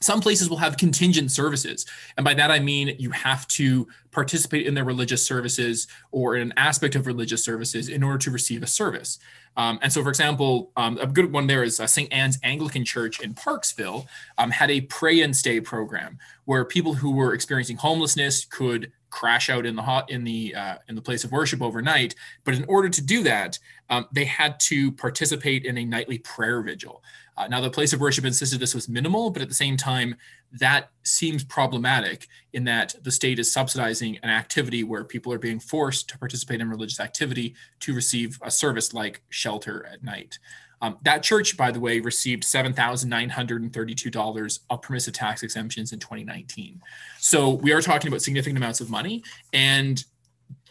Some 0.00 0.20
places 0.20 0.48
will 0.48 0.56
have 0.56 0.76
contingent 0.76 1.30
services. 1.30 1.86
And 2.16 2.24
by 2.24 2.34
that, 2.34 2.50
I 2.50 2.58
mean 2.58 2.96
you 2.98 3.10
have 3.10 3.46
to 3.48 3.86
participate 4.10 4.66
in 4.66 4.74
their 4.74 4.84
religious 4.84 5.24
services 5.24 5.86
or 6.10 6.36
in 6.36 6.42
an 6.42 6.54
aspect 6.56 6.94
of 6.94 7.06
religious 7.06 7.44
services 7.44 7.88
in 7.88 8.02
order 8.02 8.18
to 8.18 8.30
receive 8.30 8.62
a 8.62 8.66
service. 8.66 9.18
Um, 9.56 9.78
and 9.82 9.92
so, 9.92 10.02
for 10.02 10.08
example, 10.08 10.70
um, 10.76 10.96
a 10.98 11.06
good 11.06 11.32
one 11.32 11.46
there 11.46 11.62
is 11.62 11.80
uh, 11.80 11.86
St. 11.86 12.12
Anne's 12.12 12.38
Anglican 12.42 12.84
Church 12.84 13.20
in 13.20 13.34
Parksville 13.34 14.06
um, 14.38 14.50
had 14.50 14.70
a 14.70 14.80
pray 14.82 15.20
and 15.20 15.36
stay 15.36 15.60
program 15.60 16.18
where 16.44 16.64
people 16.64 16.94
who 16.94 17.12
were 17.12 17.34
experiencing 17.34 17.76
homelessness 17.76 18.44
could 18.44 18.92
crash 19.10 19.50
out 19.50 19.66
in 19.66 19.76
the 19.76 19.82
hot 19.82 20.10
in 20.10 20.24
the 20.24 20.54
uh, 20.54 20.76
in 20.88 20.94
the 20.94 21.02
place 21.02 21.24
of 21.24 21.32
worship 21.32 21.60
overnight. 21.62 22.14
But 22.44 22.54
in 22.54 22.64
order 22.64 22.88
to 22.88 23.02
do 23.02 23.22
that, 23.24 23.58
um, 23.88 24.06
they 24.12 24.24
had 24.24 24.58
to 24.60 24.92
participate 24.92 25.64
in 25.64 25.76
a 25.78 25.84
nightly 25.84 26.18
prayer 26.18 26.62
vigil. 26.62 27.02
Uh, 27.36 27.48
now, 27.48 27.60
the 27.60 27.70
place 27.70 27.92
of 27.92 28.00
worship 28.00 28.24
insisted 28.24 28.60
this 28.60 28.74
was 28.74 28.88
minimal, 28.88 29.30
but 29.30 29.40
at 29.40 29.48
the 29.48 29.54
same 29.54 29.76
time, 29.76 30.14
that 30.52 30.90
seems 31.04 31.42
problematic 31.42 32.28
in 32.52 32.64
that 32.64 32.94
the 33.02 33.10
state 33.10 33.38
is 33.38 33.50
subsidizing 33.50 34.18
an 34.22 34.28
activity 34.28 34.84
where 34.84 35.04
people 35.04 35.32
are 35.32 35.38
being 35.38 35.60
forced 35.60 36.08
to 36.08 36.18
participate 36.18 36.60
in 36.60 36.68
religious 36.68 37.00
activity 37.00 37.54
to 37.78 37.94
receive 37.94 38.38
a 38.42 38.50
service 38.50 38.92
like 38.92 39.22
shelter 39.30 39.86
at 39.86 40.02
night. 40.02 40.38
Um, 40.82 40.98
that 41.02 41.22
church, 41.22 41.56
by 41.56 41.70
the 41.70 41.80
way, 41.80 42.00
received 42.00 42.42
$7,932 42.42 44.60
of 44.70 44.82
permissive 44.82 45.14
tax 45.14 45.42
exemptions 45.42 45.92
in 45.92 45.98
2019. 45.98 46.80
So 47.18 47.50
we 47.50 47.72
are 47.72 47.82
talking 47.82 48.08
about 48.08 48.22
significant 48.22 48.56
amounts 48.56 48.80
of 48.80 48.88
money. 48.88 49.22
And 49.52 50.02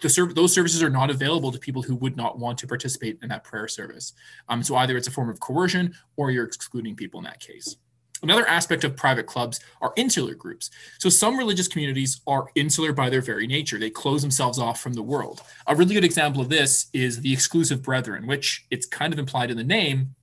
serv- 0.07 0.35
those 0.35 0.53
services 0.53 0.81
are 0.81 0.89
not 0.89 1.09
available 1.09 1.51
to 1.51 1.59
people 1.59 1.81
who 1.81 1.95
would 1.95 2.17
not 2.17 2.39
want 2.39 2.57
to 2.59 2.67
participate 2.67 3.19
in 3.21 3.29
that 3.29 3.43
prayer 3.43 3.67
service. 3.67 4.13
Um, 4.47 4.63
so 4.63 4.75
either 4.77 4.97
it's 4.97 5.07
a 5.07 5.11
form 5.11 5.29
of 5.29 5.39
coercion 5.39 5.93
or 6.15 6.31
you're 6.31 6.45
excluding 6.45 6.95
people 6.95 7.19
in 7.19 7.25
that 7.25 7.39
case. 7.39 7.77
Another 8.21 8.45
aspect 8.47 8.83
of 8.83 8.97
private 8.97 9.27
clubs 9.27 9.61
are 9.81 9.93
insular 9.95 10.33
groups. 10.33 10.69
So 10.97 11.09
some 11.09 11.37
religious 11.37 11.67
communities 11.67 12.21
are 12.27 12.47
insular 12.55 12.91
by 12.91 13.09
their 13.09 13.21
very 13.21 13.47
nature. 13.47 13.79
They 13.79 13.89
close 13.89 14.21
themselves 14.21 14.59
off 14.59 14.81
from 14.81 14.93
the 14.93 15.03
world. 15.03 15.41
A 15.67 15.75
really 15.75 15.93
good 15.93 16.03
example 16.03 16.41
of 16.41 16.49
this 16.49 16.87
is 16.91 17.21
the 17.21 17.31
Exclusive 17.31 17.81
Brethren, 17.81 18.27
which 18.27 18.65
it's 18.71 18.85
kind 18.85 19.13
of 19.13 19.19
implied 19.19 19.51
in 19.51 19.57
the 19.57 19.63
name, 19.63 20.15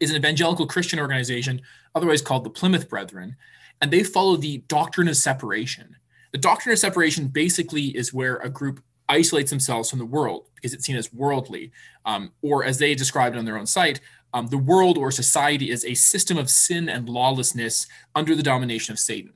is 0.00 0.10
an 0.10 0.16
evangelical 0.16 0.66
Christian 0.66 0.98
organization, 0.98 1.60
otherwise 1.94 2.22
called 2.22 2.44
the 2.44 2.50
Plymouth 2.50 2.88
Brethren, 2.88 3.36
and 3.80 3.90
they 3.90 4.02
follow 4.02 4.36
the 4.36 4.58
doctrine 4.68 5.08
of 5.08 5.16
separation. 5.16 5.96
The 6.32 6.38
doctrine 6.38 6.72
of 6.72 6.78
separation 6.78 7.28
basically 7.28 7.88
is 7.88 8.14
where 8.14 8.36
a 8.36 8.48
group 8.48 8.82
isolates 9.08 9.50
themselves 9.50 9.90
from 9.90 9.98
the 9.98 10.06
world 10.06 10.46
because 10.54 10.72
it's 10.72 10.86
seen 10.86 10.96
as 10.96 11.12
worldly, 11.12 11.70
um, 12.06 12.32
or 12.40 12.64
as 12.64 12.78
they 12.78 12.94
described 12.94 13.36
on 13.36 13.44
their 13.44 13.58
own 13.58 13.66
site, 13.66 14.00
um, 14.34 14.46
the 14.46 14.58
world 14.58 14.98
or 14.98 15.10
society 15.10 15.70
is 15.70 15.84
a 15.84 15.94
system 15.94 16.38
of 16.38 16.50
sin 16.50 16.88
and 16.88 17.08
lawlessness 17.08 17.86
under 18.14 18.34
the 18.34 18.42
domination 18.42 18.92
of 18.92 18.98
Satan. 18.98 19.32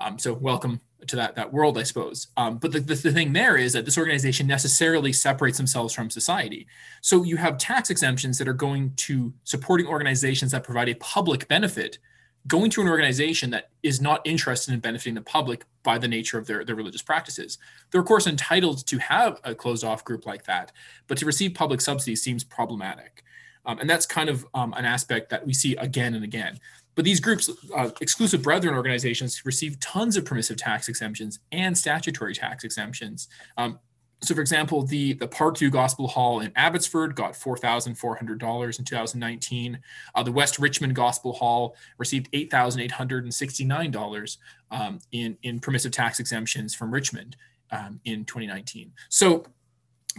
Um, 0.00 0.18
so, 0.18 0.32
welcome 0.34 0.80
to 1.06 1.16
that, 1.16 1.34
that 1.34 1.52
world, 1.52 1.78
I 1.78 1.82
suppose. 1.82 2.28
Um, 2.36 2.58
but 2.58 2.72
the, 2.72 2.80
the, 2.80 2.94
the, 2.94 3.12
thing 3.12 3.32
there 3.32 3.56
is 3.56 3.72
that 3.72 3.84
this 3.84 3.98
organization 3.98 4.46
necessarily 4.46 5.12
separates 5.12 5.56
themselves 5.56 5.94
from 5.94 6.10
society. 6.10 6.66
So, 7.00 7.22
you 7.22 7.36
have 7.36 7.58
tax 7.58 7.90
exemptions 7.90 8.38
that 8.38 8.48
are 8.48 8.52
going 8.52 8.92
to 8.96 9.32
supporting 9.44 9.86
organizations 9.86 10.52
that 10.52 10.64
provide 10.64 10.88
a 10.88 10.94
public 10.94 11.48
benefit 11.48 11.98
going 12.46 12.70
to 12.70 12.80
an 12.80 12.88
organization 12.88 13.50
that 13.50 13.70
is 13.82 14.00
not 14.00 14.20
interested 14.24 14.74
in 14.74 14.80
benefiting 14.80 15.14
the 15.14 15.22
public 15.22 15.64
by 15.82 15.98
the 15.98 16.08
nature 16.08 16.38
of 16.38 16.46
their, 16.46 16.64
their 16.64 16.74
religious 16.74 17.02
practices. 17.02 17.58
They're, 17.90 18.00
of 18.00 18.06
course, 18.06 18.26
entitled 18.26 18.86
to 18.86 18.98
have 18.98 19.40
a 19.44 19.54
closed 19.54 19.84
off 19.84 20.04
group 20.04 20.26
like 20.26 20.44
that, 20.44 20.72
but 21.06 21.18
to 21.18 21.26
receive 21.26 21.54
public 21.54 21.80
subsidies 21.80 22.22
seems 22.22 22.42
problematic. 22.42 23.22
Um, 23.64 23.78
and 23.78 23.88
that's 23.88 24.06
kind 24.06 24.28
of 24.28 24.46
um, 24.54 24.74
an 24.76 24.84
aspect 24.84 25.30
that 25.30 25.46
we 25.46 25.52
see 25.52 25.76
again 25.76 26.14
and 26.14 26.24
again. 26.24 26.58
But 26.94 27.04
these 27.04 27.20
groups, 27.20 27.50
uh, 27.74 27.90
exclusive 28.00 28.42
brethren 28.42 28.74
organizations, 28.74 29.44
receive 29.46 29.80
tons 29.80 30.16
of 30.16 30.24
permissive 30.24 30.56
tax 30.56 30.88
exemptions 30.88 31.38
and 31.50 31.76
statutory 31.76 32.34
tax 32.34 32.64
exemptions. 32.64 33.28
Um, 33.56 33.78
so, 34.22 34.34
for 34.36 34.40
example, 34.40 34.82
the, 34.82 35.14
the 35.14 35.26
Parkview 35.26 35.68
Gospel 35.70 36.06
Hall 36.06 36.38
in 36.40 36.52
Abbotsford 36.54 37.16
got 37.16 37.32
$4,400 37.32 38.78
in 38.78 38.84
2019. 38.84 39.80
Uh, 40.14 40.22
the 40.22 40.30
West 40.30 40.60
Richmond 40.60 40.94
Gospel 40.94 41.32
Hall 41.32 41.74
received 41.98 42.30
$8,869 42.32 44.36
um, 44.70 45.00
in, 45.10 45.36
in 45.42 45.58
permissive 45.58 45.90
tax 45.90 46.20
exemptions 46.20 46.72
from 46.74 46.94
Richmond 46.94 47.36
um, 47.72 47.98
in 48.04 48.24
2019. 48.24 48.92
So, 49.08 49.44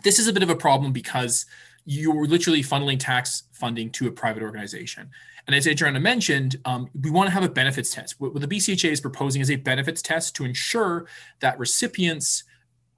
this 0.03 0.17
is 0.17 0.27
a 0.27 0.33
bit 0.33 0.41
of 0.41 0.49
a 0.49 0.55
problem 0.55 0.91
because 0.91 1.45
you're 1.85 2.25
literally 2.25 2.61
funneling 2.61 2.99
tax 2.99 3.43
funding 3.51 3.89
to 3.91 4.07
a 4.07 4.11
private 4.11 4.43
organization. 4.43 5.09
And 5.47 5.55
as 5.55 5.67
Adriana 5.67 5.99
mentioned, 5.99 6.55
um, 6.65 6.89
we 7.01 7.11
want 7.11 7.27
to 7.27 7.31
have 7.31 7.43
a 7.43 7.49
benefits 7.49 7.93
test. 7.93 8.19
What, 8.19 8.33
what 8.33 8.41
the 8.41 8.47
BCHA 8.47 8.91
is 8.91 9.01
proposing 9.01 9.41
is 9.41 9.51
a 9.51 9.57
benefits 9.57 10.01
test 10.01 10.35
to 10.37 10.45
ensure 10.45 11.07
that 11.41 11.59
recipients 11.59 12.43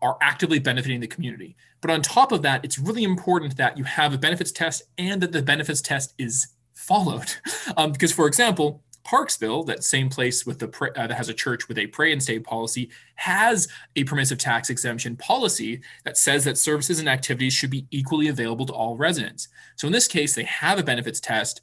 are 0.01 0.17
actively 0.21 0.59
benefiting 0.59 0.99
the 0.99 1.07
community. 1.07 1.55
But 1.81 1.89
on 1.89 2.01
top 2.01 2.31
of 2.31 2.41
that, 2.43 2.63
it's 2.63 2.77
really 2.77 3.03
important 3.03 3.57
that 3.57 3.77
you 3.77 3.83
have 3.83 4.13
a 4.13 4.17
benefits 4.17 4.51
test 4.51 4.83
and 4.97 5.21
that 5.21 5.31
the 5.31 5.41
benefits 5.41 5.81
test 5.81 6.13
is 6.17 6.47
followed. 6.73 7.31
Um, 7.77 7.91
because, 7.91 8.11
for 8.11 8.27
example, 8.27 8.83
Parksville, 9.05 9.65
that 9.67 9.83
same 9.83 10.09
place 10.09 10.45
with 10.45 10.59
the 10.59 10.67
uh, 10.95 11.07
that 11.07 11.15
has 11.15 11.29
a 11.29 11.33
church 11.33 11.67
with 11.67 11.77
a 11.77 11.87
pray 11.87 12.11
and 12.11 12.21
stay 12.21 12.39
policy, 12.39 12.89
has 13.15 13.67
a 13.95 14.03
permissive 14.03 14.37
tax 14.37 14.69
exemption 14.69 15.15
policy 15.15 15.81
that 16.03 16.17
says 16.17 16.43
that 16.45 16.57
services 16.57 16.99
and 16.99 17.07
activities 17.07 17.53
should 17.53 17.69
be 17.69 17.85
equally 17.91 18.27
available 18.27 18.65
to 18.65 18.73
all 18.73 18.97
residents. 18.97 19.47
So 19.75 19.87
in 19.87 19.93
this 19.93 20.07
case, 20.07 20.33
they 20.33 20.43
have 20.43 20.79
a 20.79 20.83
benefits 20.83 21.19
test, 21.19 21.61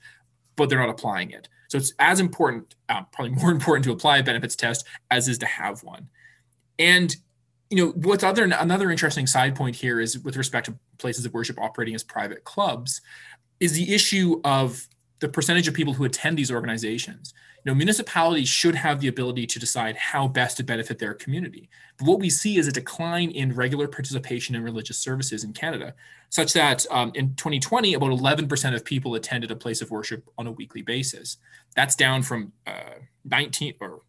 but 0.56 0.68
they're 0.68 0.78
not 0.78 0.88
applying 0.88 1.32
it. 1.32 1.48
So 1.68 1.78
it's 1.78 1.92
as 1.98 2.20
important, 2.20 2.74
uh, 2.88 3.02
probably 3.12 3.32
more 3.32 3.50
important 3.58 3.84
to 3.84 3.92
apply 3.92 4.18
a 4.18 4.22
benefits 4.22 4.56
test 4.56 4.86
as 5.10 5.28
is 5.28 5.38
to 5.38 5.46
have 5.46 5.82
one. 5.82 6.08
And 6.78 7.14
you 7.70 7.78
know 7.78 7.92
what's 7.92 8.22
other 8.22 8.44
another 8.44 8.90
interesting 8.90 9.26
side 9.26 9.56
point 9.56 9.74
here 9.74 9.98
is 9.98 10.18
with 10.18 10.36
respect 10.36 10.66
to 10.66 10.78
places 10.98 11.24
of 11.24 11.32
worship 11.32 11.58
operating 11.58 11.94
as 11.94 12.04
private 12.04 12.44
clubs 12.44 13.00
is 13.60 13.72
the 13.72 13.94
issue 13.94 14.42
of 14.44 14.86
the 15.22 15.28
percentage 15.28 15.68
of 15.68 15.74
people 15.74 15.94
who 15.94 16.04
attend 16.04 16.36
these 16.36 16.50
organizations 16.50 17.32
you 17.64 17.70
know 17.70 17.76
municipalities 17.76 18.48
should 18.48 18.74
have 18.74 19.00
the 19.00 19.06
ability 19.06 19.46
to 19.46 19.60
decide 19.60 19.96
how 19.96 20.26
best 20.26 20.56
to 20.56 20.64
benefit 20.64 20.98
their 20.98 21.14
community 21.14 21.70
but 21.96 22.08
what 22.08 22.18
we 22.18 22.28
see 22.28 22.56
is 22.58 22.66
a 22.66 22.72
decline 22.72 23.30
in 23.30 23.54
regular 23.54 23.86
participation 23.86 24.56
in 24.56 24.64
religious 24.64 24.98
services 24.98 25.44
in 25.44 25.52
canada 25.52 25.94
such 26.28 26.52
that 26.52 26.84
um, 26.90 27.12
in 27.14 27.34
2020 27.36 27.94
about 27.94 28.10
11% 28.10 28.74
of 28.74 28.84
people 28.84 29.14
attended 29.14 29.50
a 29.52 29.56
place 29.56 29.80
of 29.80 29.92
worship 29.92 30.28
on 30.38 30.48
a 30.48 30.52
weekly 30.52 30.82
basis 30.82 31.36
that's 31.76 31.94
down 31.94 32.20
from 32.20 32.52
uh, 32.66 32.98
19 33.24 33.74
or 33.80 34.00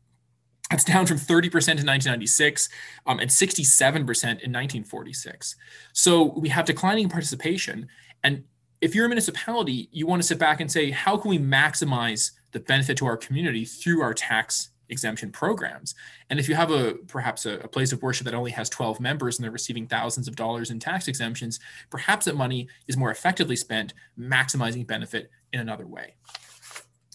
that's 0.71 0.85
down 0.85 1.05
from 1.05 1.17
30% 1.17 1.45
in 1.45 1.85
1996 1.85 2.67
um, 3.05 3.19
and 3.19 3.29
67% 3.29 3.99
in 3.99 4.51
1946. 4.51 5.55
So 5.91 6.33
we 6.35 6.49
have 6.49 6.65
declining 6.65 7.09
participation. 7.09 7.89
And 8.23 8.45
if 8.83 8.93
you're 8.93 9.05
a 9.05 9.09
municipality, 9.09 9.87
you 9.93 10.05
want 10.05 10.21
to 10.21 10.27
sit 10.27 10.37
back 10.37 10.59
and 10.59 10.69
say, 10.69 10.91
how 10.91 11.15
can 11.15 11.29
we 11.29 11.39
maximize 11.39 12.31
the 12.51 12.59
benefit 12.59 12.97
to 12.97 13.05
our 13.05 13.15
community 13.15 13.63
through 13.63 14.01
our 14.01 14.13
tax 14.13 14.71
exemption 14.89 15.31
programs? 15.31 15.95
And 16.29 16.37
if 16.37 16.49
you 16.49 16.55
have 16.55 16.69
a 16.69 16.95
perhaps 17.07 17.45
a, 17.45 17.59
a 17.59 17.67
place 17.69 17.93
of 17.93 18.01
worship 18.01 18.25
that 18.25 18.33
only 18.33 18.51
has 18.51 18.69
12 18.69 18.99
members 18.99 19.37
and 19.37 19.43
they're 19.45 19.51
receiving 19.51 19.87
thousands 19.87 20.27
of 20.27 20.35
dollars 20.35 20.69
in 20.69 20.81
tax 20.81 21.07
exemptions, 21.07 21.61
perhaps 21.89 22.25
that 22.25 22.35
money 22.35 22.67
is 22.89 22.97
more 22.97 23.09
effectively 23.09 23.55
spent 23.55 23.93
maximizing 24.19 24.85
benefit 24.85 25.31
in 25.53 25.61
another 25.61 25.87
way. 25.87 26.15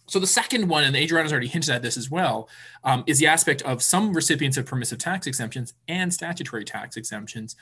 So 0.06 0.18
the 0.18 0.26
second 0.26 0.68
one, 0.68 0.84
and 0.84 0.96
Adriana 0.96 1.24
has 1.24 1.32
already 1.32 1.48
hinted 1.48 1.68
at 1.68 1.82
this 1.82 1.98
as 1.98 2.10
well, 2.10 2.48
um, 2.82 3.04
is 3.06 3.18
the 3.18 3.26
aspect 3.26 3.60
of 3.60 3.82
some 3.82 4.14
recipients 4.14 4.56
of 4.56 4.64
permissive 4.64 4.96
tax 4.98 5.26
exemptions 5.26 5.74
and 5.86 6.14
statutory 6.14 6.64
tax 6.64 6.96
exemptions 6.96 7.56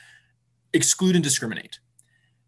exclude 0.72 1.16
and 1.16 1.25
discriminate. 1.25 1.80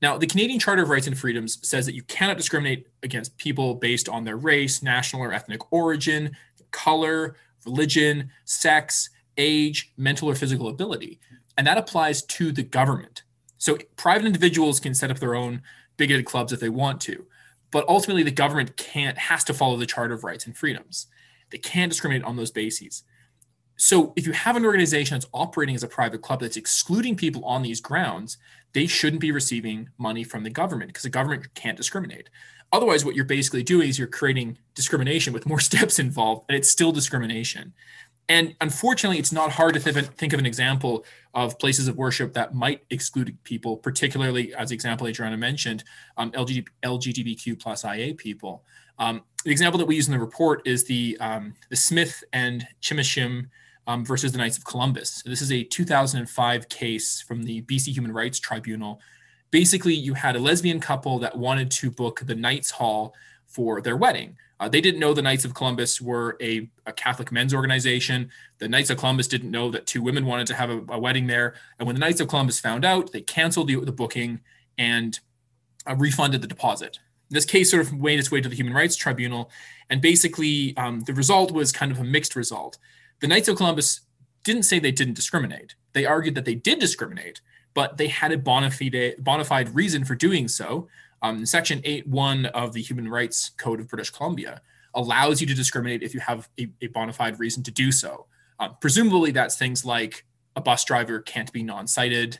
Now, 0.00 0.16
the 0.16 0.26
Canadian 0.26 0.60
Charter 0.60 0.82
of 0.82 0.90
Rights 0.90 1.06
and 1.06 1.18
Freedoms 1.18 1.58
says 1.66 1.86
that 1.86 1.94
you 1.94 2.02
cannot 2.04 2.36
discriminate 2.36 2.86
against 3.02 3.36
people 3.36 3.74
based 3.74 4.08
on 4.08 4.24
their 4.24 4.36
race, 4.36 4.82
national 4.82 5.22
or 5.22 5.32
ethnic 5.32 5.72
origin, 5.72 6.36
color, 6.70 7.36
religion, 7.64 8.30
sex, 8.44 9.10
age, 9.36 9.92
mental 9.96 10.28
or 10.28 10.34
physical 10.34 10.68
ability. 10.68 11.18
And 11.56 11.66
that 11.66 11.78
applies 11.78 12.22
to 12.22 12.52
the 12.52 12.62
government. 12.62 13.22
So 13.58 13.76
private 13.96 14.26
individuals 14.26 14.78
can 14.78 14.94
set 14.94 15.10
up 15.10 15.18
their 15.18 15.34
own 15.34 15.62
bigoted 15.96 16.26
clubs 16.26 16.52
if 16.52 16.60
they 16.60 16.68
want 16.68 17.00
to 17.02 17.26
but 17.70 17.88
ultimately 17.88 18.22
the 18.22 18.30
government 18.30 18.76
can't 18.76 19.18
has 19.18 19.44
to 19.44 19.54
follow 19.54 19.76
the 19.76 19.86
charter 19.86 20.14
of 20.14 20.24
rights 20.24 20.46
and 20.46 20.56
freedoms 20.56 21.06
they 21.50 21.58
can't 21.58 21.90
discriminate 21.90 22.24
on 22.24 22.36
those 22.36 22.50
bases 22.50 23.04
so 23.80 24.12
if 24.16 24.26
you 24.26 24.32
have 24.32 24.56
an 24.56 24.64
organization 24.64 25.14
that's 25.14 25.30
operating 25.32 25.74
as 25.74 25.82
a 25.82 25.88
private 25.88 26.20
club 26.20 26.40
that's 26.40 26.56
excluding 26.56 27.16
people 27.16 27.44
on 27.44 27.62
these 27.62 27.80
grounds 27.80 28.38
they 28.72 28.86
shouldn't 28.86 29.20
be 29.20 29.32
receiving 29.32 29.88
money 29.98 30.24
from 30.24 30.42
the 30.42 30.50
government 30.50 30.88
because 30.88 31.04
the 31.04 31.10
government 31.10 31.46
can't 31.54 31.76
discriminate 31.76 32.28
otherwise 32.72 33.04
what 33.04 33.14
you're 33.14 33.24
basically 33.24 33.62
doing 33.62 33.88
is 33.88 33.98
you're 33.98 34.08
creating 34.08 34.58
discrimination 34.74 35.32
with 35.32 35.46
more 35.46 35.60
steps 35.68 35.98
involved 35.98 36.44
and 36.48 36.56
it's 36.56 36.68
still 36.68 36.92
discrimination 36.92 37.72
and 38.28 38.54
unfortunately, 38.60 39.18
it's 39.18 39.32
not 39.32 39.50
hard 39.50 39.74
to 39.74 39.80
think 39.80 40.32
of 40.32 40.38
an 40.38 40.46
example 40.46 41.06
of 41.32 41.58
places 41.58 41.88
of 41.88 41.96
worship 41.96 42.34
that 42.34 42.54
might 42.54 42.82
exclude 42.90 43.36
people, 43.42 43.78
particularly 43.78 44.54
as 44.54 44.68
the 44.68 44.74
example 44.74 45.06
Adriana 45.06 45.38
mentioned, 45.38 45.82
um, 46.18 46.30
LGBTQ 46.32 47.58
plus 47.58 47.84
IA 47.84 48.14
people. 48.14 48.64
Um, 48.98 49.22
the 49.44 49.50
example 49.50 49.78
that 49.78 49.86
we 49.86 49.96
use 49.96 50.08
in 50.08 50.12
the 50.12 50.18
report 50.18 50.66
is 50.66 50.84
the, 50.84 51.16
um, 51.20 51.54
the 51.70 51.76
Smith 51.76 52.22
and 52.34 52.66
Chymyshyn 52.82 53.48
um, 53.88 54.04
versus 54.04 54.30
the 54.30 54.38
Knights 54.38 54.58
of 54.58 54.64
Columbus. 54.64 55.22
So 55.24 55.30
this 55.30 55.42
is 55.42 55.50
a 55.50 55.64
2005 55.64 56.68
case 56.68 57.22
from 57.22 57.42
the 57.42 57.62
BC 57.62 57.94
Human 57.94 58.12
Rights 58.12 58.38
Tribunal. 58.38 59.00
Basically, 59.50 59.94
you 59.94 60.12
had 60.12 60.36
a 60.36 60.38
lesbian 60.38 60.78
couple 60.78 61.18
that 61.20 61.36
wanted 61.36 61.70
to 61.72 61.90
book 61.90 62.20
the 62.24 62.34
Knights 62.34 62.70
Hall 62.70 63.14
for 63.46 63.80
their 63.80 63.96
wedding. 63.96 64.36
Uh, 64.60 64.68
they 64.68 64.82
didn't 64.82 65.00
know 65.00 65.14
the 65.14 65.22
Knights 65.22 65.46
of 65.46 65.54
Columbus 65.54 66.02
were 66.02 66.36
a, 66.42 66.68
a, 66.84 66.92
Catholic 66.92 67.32
men's 67.32 67.54
organization. 67.54 68.28
The 68.58 68.68
Knights 68.68 68.90
of 68.90 68.98
Columbus 68.98 69.26
didn't 69.26 69.50
know 69.50 69.70
that 69.70 69.86
two 69.86 70.02
women 70.02 70.26
wanted 70.26 70.48
to 70.48 70.54
have 70.54 70.68
a, 70.68 70.82
a 70.90 70.98
wedding 70.98 71.26
there. 71.26 71.54
And 71.78 71.86
when 71.86 71.96
the 71.96 72.00
Knights 72.00 72.20
of 72.20 72.28
Columbus 72.28 72.60
found 72.60 72.84
out, 72.84 73.12
they 73.12 73.22
canceled 73.22 73.68
the, 73.68 73.76
the 73.76 73.92
booking 73.92 74.40
and 74.76 75.18
uh, 75.88 75.94
refunded 75.96 76.42
the 76.42 76.48
deposit. 76.48 76.98
This 77.30 77.46
case 77.46 77.70
sort 77.70 77.86
of 77.86 77.92
made 77.94 78.18
its 78.18 78.30
way 78.30 78.40
to 78.42 78.48
the 78.48 78.56
Human 78.56 78.74
Rights 78.74 78.96
Tribunal. 78.96 79.50
And 79.88 80.02
basically, 80.02 80.76
um, 80.76 81.00
the 81.00 81.14
result 81.14 81.52
was 81.52 81.72
kind 81.72 81.90
of 81.90 82.00
a 82.00 82.04
mixed 82.04 82.36
result. 82.36 82.76
The 83.20 83.26
Knights 83.26 83.48
of 83.48 83.56
Columbus 83.56 84.02
didn't 84.44 84.62
say 84.62 84.78
they 84.78 84.92
didn't 84.92 85.14
discriminate. 85.14 85.74
They 85.92 86.06
argued 86.06 86.34
that 86.36 86.44
they 86.44 86.54
did 86.54 86.78
discriminate, 86.78 87.40
but 87.74 87.96
they 87.96 88.08
had 88.08 88.32
a 88.32 88.38
bona 88.38 88.70
fide, 88.70 89.16
bona 89.18 89.44
fide 89.44 89.74
reason 89.74 90.04
for 90.04 90.14
doing 90.14 90.48
so. 90.48 90.88
Um, 91.22 91.44
Section 91.44 91.80
8.1 91.82 92.46
of 92.50 92.72
the 92.72 92.82
Human 92.82 93.08
Rights 93.08 93.50
Code 93.58 93.80
of 93.80 93.88
British 93.88 94.10
Columbia 94.10 94.62
allows 94.94 95.40
you 95.40 95.46
to 95.46 95.54
discriminate 95.54 96.02
if 96.02 96.14
you 96.14 96.20
have 96.20 96.48
a, 96.58 96.68
a 96.80 96.86
bona 96.88 97.12
fide 97.12 97.38
reason 97.38 97.62
to 97.64 97.70
do 97.70 97.90
so. 97.92 98.26
Um, 98.60 98.76
presumably, 98.80 99.30
that's 99.32 99.56
things 99.56 99.84
like 99.84 100.24
a 100.56 100.60
bus 100.60 100.84
driver 100.84 101.20
can't 101.20 101.52
be 101.52 101.62
non-sighted 101.62 102.38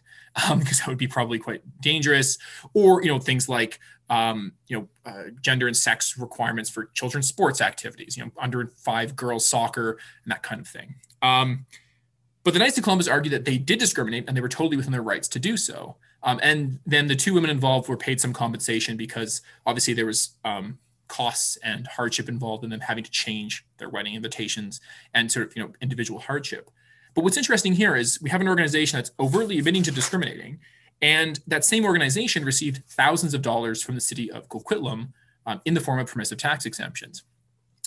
um, 0.48 0.58
because 0.60 0.78
that 0.78 0.88
would 0.88 0.98
be 0.98 1.06
probably 1.06 1.38
quite 1.38 1.62
dangerous, 1.80 2.38
or 2.74 3.02
you 3.02 3.08
know 3.08 3.18
things 3.18 3.48
like 3.48 3.80
um, 4.10 4.52
you 4.68 4.78
know 4.78 4.88
uh, 5.04 5.24
gender 5.40 5.66
and 5.66 5.76
sex 5.76 6.16
requirements 6.18 6.70
for 6.70 6.86
children's 6.94 7.28
sports 7.28 7.60
activities, 7.60 8.16
you 8.16 8.24
know 8.24 8.30
under 8.38 8.66
five 8.66 9.16
girls 9.16 9.46
soccer 9.46 9.98
and 10.24 10.30
that 10.30 10.42
kind 10.42 10.60
of 10.60 10.68
thing. 10.68 10.94
Um, 11.22 11.66
but 12.44 12.52
the 12.54 12.60
Knights 12.60 12.78
of 12.78 12.84
Columbus 12.84 13.08
argued 13.08 13.32
that 13.34 13.44
they 13.44 13.58
did 13.58 13.78
discriminate 13.78 14.24
and 14.26 14.36
they 14.36 14.40
were 14.40 14.48
totally 14.48 14.76
within 14.76 14.92
their 14.92 15.02
rights 15.02 15.28
to 15.28 15.38
do 15.38 15.56
so. 15.56 15.96
Um, 16.22 16.40
and 16.42 16.80
then 16.86 17.06
the 17.06 17.16
two 17.16 17.34
women 17.34 17.50
involved 17.50 17.88
were 17.88 17.96
paid 17.96 18.20
some 18.20 18.32
compensation 18.32 18.96
because 18.96 19.42
obviously 19.66 19.94
there 19.94 20.06
was 20.06 20.30
um, 20.44 20.78
costs 21.08 21.56
and 21.62 21.86
hardship 21.86 22.28
involved 22.28 22.64
in 22.64 22.70
them 22.70 22.80
having 22.80 23.04
to 23.04 23.10
change 23.10 23.64
their 23.78 23.88
wedding 23.88 24.14
invitations 24.14 24.80
and 25.14 25.30
sort 25.30 25.46
of 25.46 25.56
you 25.56 25.62
know 25.62 25.72
individual 25.80 26.20
hardship. 26.20 26.70
But 27.14 27.24
what's 27.24 27.36
interesting 27.36 27.72
here 27.72 27.96
is 27.96 28.20
we 28.22 28.30
have 28.30 28.40
an 28.40 28.48
organization 28.48 28.98
that's 28.98 29.10
overtly 29.18 29.58
admitting 29.58 29.82
to 29.84 29.90
discriminating, 29.90 30.60
and 31.00 31.40
that 31.46 31.64
same 31.64 31.84
organization 31.84 32.44
received 32.44 32.82
thousands 32.88 33.34
of 33.34 33.42
dollars 33.42 33.82
from 33.82 33.94
the 33.94 34.00
city 34.00 34.30
of 34.30 34.48
Coquitlam 34.48 35.12
um, 35.46 35.60
in 35.64 35.74
the 35.74 35.80
form 35.80 35.98
of 35.98 36.08
permissive 36.08 36.38
tax 36.38 36.66
exemptions. 36.66 37.22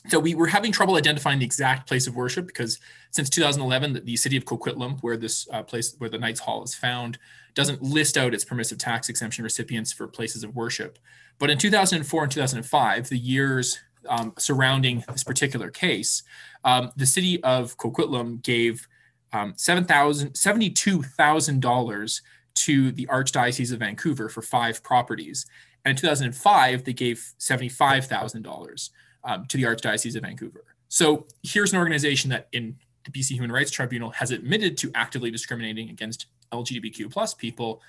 So 0.08 0.20
we 0.20 0.34
were 0.34 0.48
having 0.48 0.72
trouble 0.72 0.96
identifying 0.96 1.39
the 1.39 1.46
exact 1.46 1.88
place 1.88 2.08
of 2.08 2.15
worship 2.15 2.48
because 2.48 2.80
since 3.12 3.30
2011, 3.30 3.94
the, 3.94 4.00
the 4.00 4.18
city 4.18 4.36
of 4.36 4.46
Coquitlam, 4.46 5.00
where 5.01 5.15
this 5.15 5.48
uh, 5.51 5.62
place, 5.62 5.94
where 6.00 6.10
the 6.10 6.18
Knights 6.18 6.39
Hall 6.39 6.63
is 6.63 6.74
found, 6.74 7.20
doesn't 7.53 7.84
list 7.84 8.18
out 8.18 8.34
its 8.34 8.44
permissive 8.44 8.80
tax 8.80 9.10
exemption 9.10 9.44
recipients 9.44 9.94
for 9.94 10.08
places 10.08 10.44
of 10.44 10.56
worship. 10.56 10.98
But 11.38 11.51
in 11.51 11.60
2004 11.60 12.24
and 12.24 12.32
2005, 12.32 13.10
the 13.10 13.18
years 13.18 13.77
um, 14.10 14.34
surrounding 14.38 15.03
this 15.12 15.24
particular 15.24 15.70
case, 15.70 16.24
um, 16.63 16.91
the 16.96 17.06
city 17.06 17.44
of 17.44 17.77
Coquitlam 17.77 18.41
gave 18.41 18.88
um, 19.34 19.53
$72,000 19.53 22.22
to 22.55 22.91
the 22.91 23.08
Archdiocese 23.08 23.72
of 23.72 23.79
Vancouver 23.79 24.29
for 24.29 24.41
five 24.41 24.84
properties. 24.84 25.46
And 25.86 25.91
in 25.91 25.96
2005, 25.98 26.84
they 26.84 26.93
gave 26.93 27.34
$75,000 27.39 28.89
um, 29.24 29.46
to 29.48 29.58
the 29.58 29.63
Archdiocese 29.63 30.15
of 30.15 30.24
Vancouver. 30.24 30.63
So 30.88 31.25
here's 31.43 31.72
an 31.74 31.79
organization 31.79 32.29
that 32.31 32.48
in 32.51 32.75
the 33.05 33.12
BC 33.12 33.31
Human 33.31 33.51
Rights 33.51 33.72
Tribunal 33.72 34.12
has 34.12 34.31
admitted 34.31 34.77
to 34.77 34.91
actively 34.93 35.31
discriminating 35.31 35.89
against 35.89 36.27
LGBTQ 36.51 37.12
plus 37.12 37.34
people, 37.34 37.81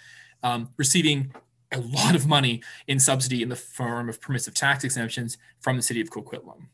um, 0.43 0.71
receiving 0.77 1.33
a 1.73 1.81
lot 1.81 2.15
of 2.15 2.27
money 2.27 2.63
in 2.87 3.01
subsidy 3.01 3.43
in 3.43 3.49
the 3.49 3.57
form 3.57 4.09
of 4.09 4.21
permissive 4.21 4.55
tax 4.55 4.85
exemptions 4.85 5.39
from 5.61 5.77
the 5.77 5.83
city 5.83 6.01
of 6.01 6.11
Coquitlam. 6.11 6.67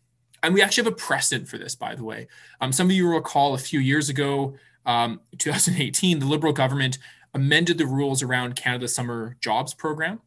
And 0.43 0.55
we 0.55 0.63
actually 0.63 0.85
have 0.85 0.93
a 0.93 0.97
precedent 0.97 1.49
for 1.49 1.59
this, 1.59 1.75
by 1.75 1.95
the 1.95 2.05
way. 2.05 2.29
Um, 2.61 2.73
some 2.73 2.89
of 2.89 2.93
you 2.93 3.07
will 3.07 3.17
recall 3.17 3.55
a 3.55 3.59
few 3.59 3.81
years 3.81 4.09
ago, 4.09 4.55
um, 4.87 5.21
2018, 5.39 6.19
the 6.19 6.27
Liberal 6.27 6.53
government 6.53 6.99
amended 7.35 7.79
the 7.79 7.87
rules 7.87 8.23
around 8.23 8.57
Canada's 8.57 8.95
Summer 8.95 9.37
Jobs 9.41 9.75
Program. 9.75 10.21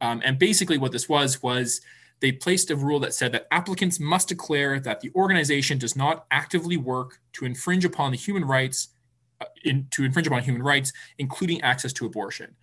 Um, 0.00 0.20
and 0.24 0.38
basically, 0.38 0.78
what 0.78 0.92
this 0.92 1.08
was 1.08 1.42
was 1.42 1.80
they 2.20 2.32
placed 2.32 2.70
a 2.70 2.76
rule 2.76 3.00
that 3.00 3.14
said 3.14 3.32
that 3.32 3.46
applicants 3.50 4.00
must 4.00 4.28
declare 4.28 4.80
that 4.80 5.00
the 5.00 5.10
organization 5.14 5.78
does 5.78 5.96
not 5.96 6.26
actively 6.30 6.76
work 6.76 7.20
to 7.34 7.44
infringe 7.44 7.84
upon 7.84 8.10
the 8.10 8.16
human 8.16 8.44
rights, 8.44 8.88
uh, 9.40 9.46
in, 9.64 9.86
to 9.90 10.04
infringe 10.04 10.26
upon 10.26 10.42
human 10.42 10.62
rights, 10.62 10.92
including 11.18 11.60
access 11.62 11.92
to 11.94 12.06
abortion. 12.06 12.54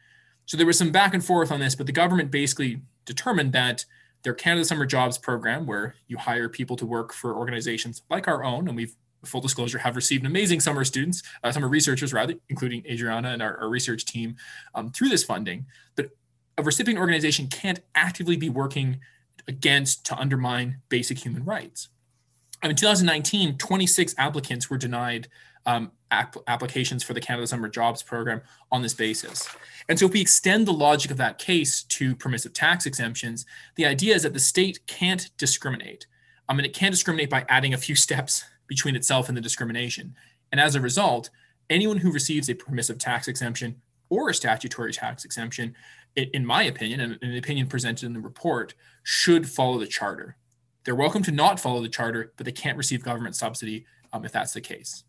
So 0.46 0.58
there 0.58 0.66
was 0.66 0.78
some 0.78 0.92
back 0.92 1.14
and 1.14 1.24
forth 1.24 1.52
on 1.52 1.60
this, 1.60 1.76
but 1.76 1.86
the 1.86 1.92
government 1.94 2.32
basically 2.32 2.82
determined 3.06 3.54
that 3.54 3.86
their 4.24 4.34
Canada 4.34 4.66
Summer 4.66 4.86
Jobs 4.86 5.18
program, 5.18 5.66
where 5.66 5.96
you 6.08 6.18
hire 6.18 6.50
people 6.50 6.76
to 6.78 6.86
work 6.86 7.14
for 7.14 7.36
organizations 7.36 8.02
like 8.10 8.28
our 8.28 8.44
own, 8.44 8.68
and 8.68 8.76
we've 8.76 8.96
full 9.26 9.42
disclosure 9.42 9.78
have 9.78 9.96
received 9.96 10.26
amazing 10.26 10.60
summer 10.60 10.84
students, 10.84 11.24
uh, 11.44 11.52
summer 11.52 11.68
researchers 11.68 12.14
rather, 12.14 12.36
including 12.50 12.84
Adriana 12.86 13.30
and 13.30 13.42
our, 13.42 13.58
our 13.58 13.70
research 13.70 14.06
team 14.06 14.36
um, 14.76 14.92
through 14.92 15.10
this 15.10 15.24
funding. 15.24 15.66
But 15.96 16.10
a 16.58 16.64
recipient 16.64 17.00
organization 17.00 17.48
can't 17.48 17.80
actively 17.96 18.38
be 18.38 18.50
working 18.50 19.00
against 19.48 20.06
to 20.06 20.18
undermine 20.18 20.78
basic 20.90 21.18
human 21.18 21.44
rights. 21.44 21.90
in 22.62 22.76
2019, 22.76 23.58
26 23.58 24.16
applicants 24.18 24.70
were 24.70 24.78
denied 24.78 25.28
um, 25.66 25.92
ap- 26.12 26.38
applications 26.48 27.04
for 27.04 27.14
the 27.14 27.22
Canada 27.22 27.48
Summer 27.48 27.68
Jobs 27.68 28.04
Program 28.04 28.42
on 28.72 28.82
this 28.82 28.94
basis. 28.94 29.48
And 29.90 29.98
so, 29.98 30.06
if 30.06 30.14
we 30.14 30.22
extend 30.22 30.68
the 30.68 30.74
logic 30.74 31.12
of 31.12 31.18
that 31.18 31.38
case 31.38 31.84
to 31.84 32.16
permissive 32.16 32.54
tax 32.54 32.86
exemptions, 32.86 33.46
the 33.76 33.86
idea 33.86 34.16
is 34.16 34.24
that 34.24 34.34
the 34.34 34.40
state 34.40 34.80
can't 34.88 35.30
discriminate. 35.38 36.08
I 36.48 36.54
mean, 36.54 36.66
it 36.66 36.74
can't 36.74 36.94
discriminate 36.94 37.30
by 37.30 37.46
adding 37.50 37.74
a 37.74 37.78
few 37.78 37.96
steps 38.08 38.46
between 38.68 38.96
itself 38.96 39.28
and 39.28 39.38
the 39.38 39.42
discrimination. 39.42 40.16
And 40.52 40.62
as 40.62 40.76
a 40.76 40.82
result, 40.82 41.30
anyone 41.70 41.98
who 41.98 42.12
receives 42.12 42.50
a 42.50 42.54
permissive 42.54 42.98
tax 42.98 43.28
exemption 43.28 43.82
or 44.10 44.30
a 44.30 44.34
statutory 44.34 44.94
tax 44.94 45.26
exemption 45.26 45.76
in 46.16 46.46
my 46.46 46.64
opinion, 46.64 47.00
and 47.00 47.20
an 47.22 47.38
opinion 47.38 47.68
presented 47.68 48.06
in 48.06 48.14
the 48.14 48.20
report, 48.20 48.74
should 49.04 49.50
follow 49.50 49.80
the 49.80 49.88
charter. 49.88 50.38
They're 50.84 50.96
welcome 50.96 51.24
to 51.24 51.32
not 51.32 51.60
follow 51.60 51.82
the 51.82 51.90
charter, 51.90 52.34
but 52.38 52.46
they 52.46 52.52
can't 52.52 52.78
receive 52.78 53.04
government 53.04 53.36
subsidy 53.36 53.86
um, 54.12 54.26
if 54.26 54.32
that's 54.32 54.54
the 54.54 54.62
case. 54.62 55.04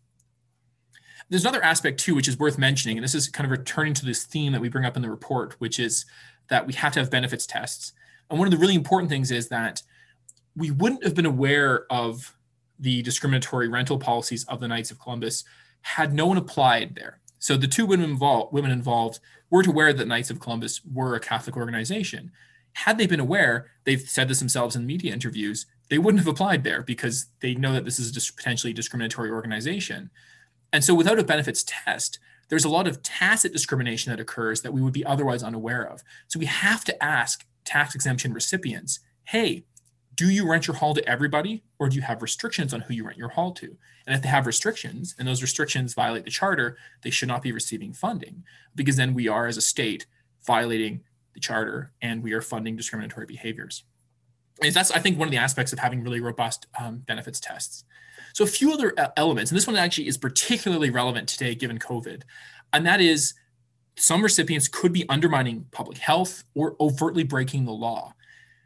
There's 1.29 1.43
another 1.43 1.63
aspect 1.63 1.99
too, 1.99 2.15
which 2.15 2.27
is 2.27 2.39
worth 2.39 2.57
mentioning, 2.57 2.97
and 2.97 3.03
this 3.03 3.15
is 3.15 3.29
kind 3.29 3.45
of 3.45 3.51
returning 3.51 3.93
to 3.95 4.05
this 4.05 4.23
theme 4.23 4.51
that 4.53 4.61
we 4.61 4.69
bring 4.69 4.85
up 4.85 4.95
in 4.95 5.01
the 5.01 5.09
report, 5.09 5.55
which 5.59 5.79
is 5.79 6.05
that 6.49 6.65
we 6.65 6.73
have 6.73 6.93
to 6.93 6.99
have 6.99 7.11
benefits 7.11 7.45
tests. 7.45 7.93
And 8.29 8.39
one 8.39 8.47
of 8.47 8.51
the 8.51 8.57
really 8.57 8.75
important 8.75 9.09
things 9.09 9.31
is 9.31 9.49
that 9.49 9.81
we 10.55 10.71
wouldn't 10.71 11.03
have 11.03 11.13
been 11.13 11.25
aware 11.25 11.91
of 11.91 12.35
the 12.79 13.01
discriminatory 13.01 13.67
rental 13.67 13.97
policies 13.97 14.43
of 14.45 14.59
the 14.59 14.67
Knights 14.67 14.91
of 14.91 14.99
Columbus 14.99 15.43
had 15.81 16.13
no 16.13 16.25
one 16.25 16.37
applied 16.37 16.95
there. 16.95 17.19
So 17.39 17.57
the 17.57 17.67
two 17.67 17.85
women 17.85 18.09
involved, 18.09 18.53
women 18.53 18.71
involved 18.71 19.19
weren't 19.49 19.67
aware 19.67 19.93
that 19.93 20.07
Knights 20.07 20.29
of 20.29 20.39
Columbus 20.39 20.81
were 20.83 21.15
a 21.15 21.19
Catholic 21.19 21.55
organization. 21.55 22.31
Had 22.73 22.97
they 22.97 23.07
been 23.07 23.19
aware, 23.19 23.71
they've 23.83 24.01
said 24.01 24.27
this 24.27 24.39
themselves 24.39 24.75
in 24.75 24.85
media 24.85 25.13
interviews, 25.13 25.65
they 25.89 25.97
wouldn't 25.97 26.19
have 26.19 26.27
applied 26.27 26.63
there 26.63 26.81
because 26.81 27.27
they 27.41 27.53
know 27.53 27.73
that 27.73 27.85
this 27.85 27.99
is 27.99 28.15
a 28.15 28.33
potentially 28.33 28.73
discriminatory 28.73 29.29
organization. 29.29 30.09
And 30.73 30.83
so 30.83 30.95
without 30.95 31.19
a 31.19 31.23
benefits 31.23 31.63
test, 31.65 32.19
there's 32.49 32.65
a 32.65 32.69
lot 32.69 32.87
of 32.87 33.01
tacit 33.01 33.53
discrimination 33.53 34.11
that 34.11 34.19
occurs 34.19 34.61
that 34.61 34.73
we 34.73 34.81
would 34.81 34.93
be 34.93 35.05
otherwise 35.05 35.43
unaware 35.43 35.87
of. 35.87 36.01
So 36.27 36.39
we 36.39 36.45
have 36.45 36.83
to 36.85 37.03
ask 37.03 37.45
tax 37.63 37.95
exemption 37.95 38.33
recipients, 38.33 38.99
hey, 39.25 39.65
do 40.15 40.29
you 40.29 40.49
rent 40.49 40.67
your 40.67 40.75
hall 40.77 40.93
to 40.93 41.07
everybody 41.09 41.63
or 41.79 41.89
do 41.89 41.95
you 41.95 42.01
have 42.01 42.21
restrictions 42.21 42.73
on 42.73 42.81
who 42.81 42.93
you 42.93 43.05
rent 43.05 43.17
your 43.17 43.29
hall 43.29 43.51
to? 43.51 43.77
And 44.07 44.15
if 44.15 44.21
they 44.21 44.29
have 44.29 44.47
restrictions 44.47 45.15
and 45.17 45.27
those 45.27 45.41
restrictions 45.41 45.93
violate 45.93 46.25
the 46.25 46.31
charter 46.31 46.77
they 47.01 47.09
should 47.09 47.27
not 47.27 47.41
be 47.41 47.51
receiving 47.51 47.93
funding 47.93 48.43
because 48.75 48.95
then 48.95 49.13
we 49.13 49.27
are 49.27 49.47
as 49.47 49.57
a 49.57 49.61
state 49.61 50.05
violating 50.45 51.01
the 51.33 51.39
charter 51.39 51.91
and 52.01 52.23
we 52.23 52.33
are 52.33 52.41
funding 52.41 52.75
discriminatory 52.75 53.25
behaviors. 53.25 53.83
And 54.61 54.73
that's 54.73 54.91
i 54.91 54.99
think 54.99 55.19
one 55.19 55.27
of 55.27 55.31
the 55.31 55.37
aspects 55.37 55.73
of 55.73 55.79
having 55.79 56.03
really 56.03 56.21
robust 56.21 56.67
um, 56.79 56.97
benefits 56.99 57.39
tests. 57.39 57.83
So 58.33 58.43
a 58.43 58.47
few 58.47 58.73
other 58.73 58.93
uh, 58.97 59.09
elements 59.17 59.51
and 59.51 59.57
this 59.57 59.67
one 59.67 59.75
actually 59.75 60.07
is 60.07 60.17
particularly 60.17 60.89
relevant 60.89 61.27
today 61.27 61.55
given 61.55 61.79
covid 61.79 62.23
and 62.71 62.85
that 62.85 63.01
is 63.01 63.33
some 63.97 64.21
recipients 64.21 64.67
could 64.67 64.91
be 64.93 65.07
undermining 65.09 65.65
public 65.71 65.97
health 65.97 66.43
or 66.53 66.75
overtly 66.79 67.23
breaking 67.23 67.65
the 67.65 67.71
law. 67.71 68.13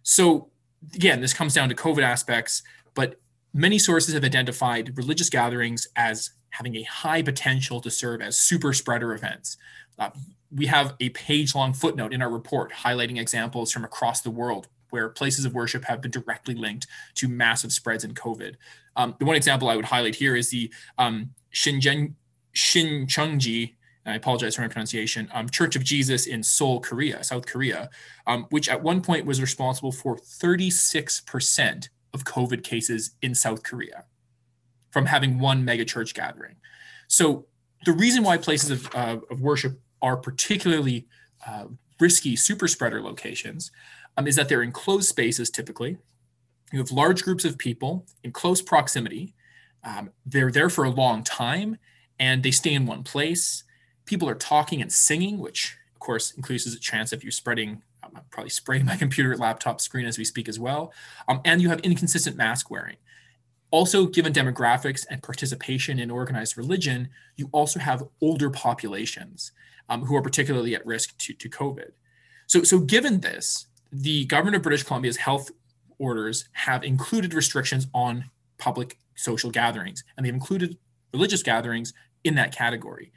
So 0.04 0.50
again, 0.94 1.22
this 1.22 1.34
comes 1.34 1.54
down 1.54 1.70
to 1.70 1.76
COVID 1.76 2.04
aspects, 2.04 2.64
but 2.94 3.20
many 3.54 3.80
sources 3.80 4.14
have 4.14 4.24
identified 4.24 4.98
religious 4.98 5.30
gatherings 5.30 5.88
as 5.96 6.32
having 6.52 6.76
a 6.76 6.84
high 6.84 7.22
potential 7.22 7.80
to 7.82 7.92
serve 7.92 8.22
as 8.22 8.38
super 8.38 8.74
spreader 8.74 9.14
events. 9.14 9.58
Uh, 9.98 10.10
we 10.52 10.66
have 10.66 10.96
a 11.00 11.10
page 11.10 11.54
long 11.54 11.74
footnote 11.74 12.14
in 12.14 12.22
our 12.22 12.30
report 12.30 12.72
highlighting 12.72 13.20
examples 13.20 13.72
from 13.72 13.84
across 13.84 14.22
the 14.22 14.32
world 14.32 14.68
where 14.90 15.10
places 15.10 15.46
of 15.46 15.54
worship 15.54 15.86
have 15.86 16.02
been 16.02 16.10
directly 16.12 16.56
linked 16.56 16.88
to 17.16 17.28
massive 17.28 17.72
spreads 17.72 18.04
in 18.04 18.14
COVID. 18.14 18.56
Um, 18.96 19.16
the 19.20 19.26
one 19.26 19.36
example 19.36 19.70
I 19.70 19.76
would 19.76 19.86
highlight 19.86 20.16
here 20.16 20.36
is 20.36 20.50
the 20.50 20.72
um, 20.98 21.32
Shinjen, 21.54 22.14
Shincheonji 22.56 23.76
I 24.10 24.16
apologize 24.16 24.56
for 24.56 24.62
my 24.62 24.68
pronunciation, 24.68 25.30
um, 25.34 25.50
Church 25.50 25.76
of 25.76 25.84
Jesus 25.84 26.28
in 26.28 26.44
Seoul, 26.44 26.80
Korea, 26.80 27.24
South 27.24 27.46
Korea, 27.46 27.90
um, 28.28 28.46
which 28.50 28.70
at 28.70 28.82
one 28.82 29.02
point 29.02 29.26
was 29.26 29.42
responsible 29.42 29.92
for 29.92 30.18
36% 30.18 31.90
of 32.14 32.24
COVID 32.24 32.64
cases 32.64 33.12
in 33.22 33.36
South 33.36 33.64
Korea 33.64 34.06
from 34.92 35.06
having 35.06 35.40
one 35.40 35.64
mega 35.64 35.86
church 35.86 36.14
gathering. 36.14 36.56
So 37.08 37.46
the 37.86 37.94
reason 37.94 38.24
why 38.24 38.38
places 38.38 38.72
of, 38.72 38.96
uh, 38.96 39.18
of 39.30 39.42
worship 39.42 39.80
are 40.02 40.18
particularly 40.18 41.08
uh, 41.46 41.66
risky 42.00 42.36
super 42.36 42.68
spreader 42.68 43.02
locations 43.02 43.72
um, 44.18 44.28
is 44.28 44.36
that 44.36 44.50
they're 44.50 44.64
in 44.64 44.72
closed 44.72 45.08
spaces 45.08 45.50
typically. 45.50 45.98
You 46.72 46.80
have 46.80 46.92
large 46.92 47.24
groups 47.24 47.46
of 47.46 47.58
people 47.58 48.06
in 48.24 48.32
close 48.32 48.62
proximity. 48.62 49.34
Um, 49.84 50.12
they're 50.26 50.52
there 50.52 50.70
for 50.70 50.84
a 50.84 50.90
long 50.90 51.24
time 51.24 51.78
and 52.20 52.44
they 52.44 52.52
stay 52.52 52.74
in 52.74 52.86
one 52.86 53.04
place. 53.04 53.64
People 54.10 54.28
are 54.28 54.34
talking 54.34 54.82
and 54.82 54.92
singing, 54.92 55.38
which 55.38 55.78
of 55.94 56.00
course 56.00 56.32
increases 56.32 56.74
the 56.74 56.80
chance 56.80 57.14
if 57.14 57.24
you're 57.24 57.30
spreading. 57.32 57.84
I'm 58.02 58.24
probably 58.32 58.50
spraying 58.50 58.86
my 58.86 58.96
computer 59.04 59.38
laptop 59.38 59.80
screen 59.80 60.08
as 60.08 60.18
we 60.18 60.26
speak 60.26 60.50
as 60.50 60.60
well. 60.60 60.92
Um, 61.28 61.42
and 61.46 61.62
you 61.62 61.70
have 61.70 61.80
inconsistent 61.82 62.36
mask 62.36 62.72
wearing. 62.72 62.96
Also, 63.70 64.08
given 64.08 64.34
demographics 64.34 65.06
and 65.12 65.22
participation 65.22 66.00
in 66.00 66.10
organized 66.10 66.58
religion, 66.58 67.10
you 67.36 67.50
also 67.52 67.80
have 67.80 68.02
older 68.20 68.50
populations 68.50 69.52
um, 69.90 70.06
who 70.06 70.16
are 70.16 70.24
particularly 70.24 70.74
at 70.74 70.84
risk 70.88 71.16
to, 71.20 71.34
to 71.34 71.48
COVID. 71.48 71.92
So, 72.48 72.64
so 72.64 72.80
given 72.80 73.20
this, 73.20 73.68
the 73.92 74.26
government 74.26 74.56
of 74.56 74.64
British 74.64 74.82
Columbia's 74.82 75.18
health 75.18 75.52
orders 76.00 76.50
have 76.54 76.84
included 76.84 77.36
restrictions 77.36 77.86
on 77.94 78.26
public 78.58 78.98
social 79.14 79.52
gatherings, 79.52 80.04
and 80.18 80.26
they've 80.26 80.34
included 80.34 80.80
religious 81.14 81.44
gatherings 81.44 81.94
in 82.24 82.34
that 82.36 82.56
category. 82.56 83.12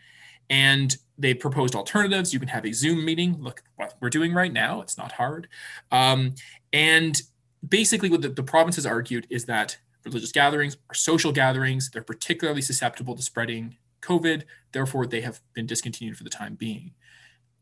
And 0.53 0.95
they 1.19 1.35
proposed 1.35 1.75
alternatives. 1.75 2.33
You 2.33 2.39
can 2.39 2.49
have 2.49 2.67
a 2.67 2.73
Zoom 2.73 3.05
meeting. 3.05 3.41
Look 3.41 3.63
what 3.77 3.95
we're 4.01 4.11
doing 4.11 4.35
right 4.35 4.53
now. 4.53 4.83
It's 4.83 4.99
not 4.99 5.13
hard. 5.13 5.49
Um, 5.91 6.35
and 6.73 7.21
basically, 7.67 8.11
what 8.11 8.21
the, 8.21 8.29
the 8.29 8.43
province 8.43 8.77
has 8.77 8.85
argued 8.85 9.27
is 9.31 9.47
that 9.47 9.79
religious 10.05 10.31
gatherings 10.31 10.77
are 10.91 10.95
social 10.95 11.33
gatherings. 11.33 11.91
They're 11.91 12.03
particularly 12.03 12.61
susceptible 12.61 13.17
to 13.17 13.23
spreading 13.23 13.77
COVID. 14.03 14.43
Therefore, 14.73 15.07
they 15.07 15.23
have 15.23 15.41
been 15.55 15.67
discontinued 15.67 16.19
for 16.19 16.25
the 16.25 16.31
time 16.31 16.55
being. 16.55 16.93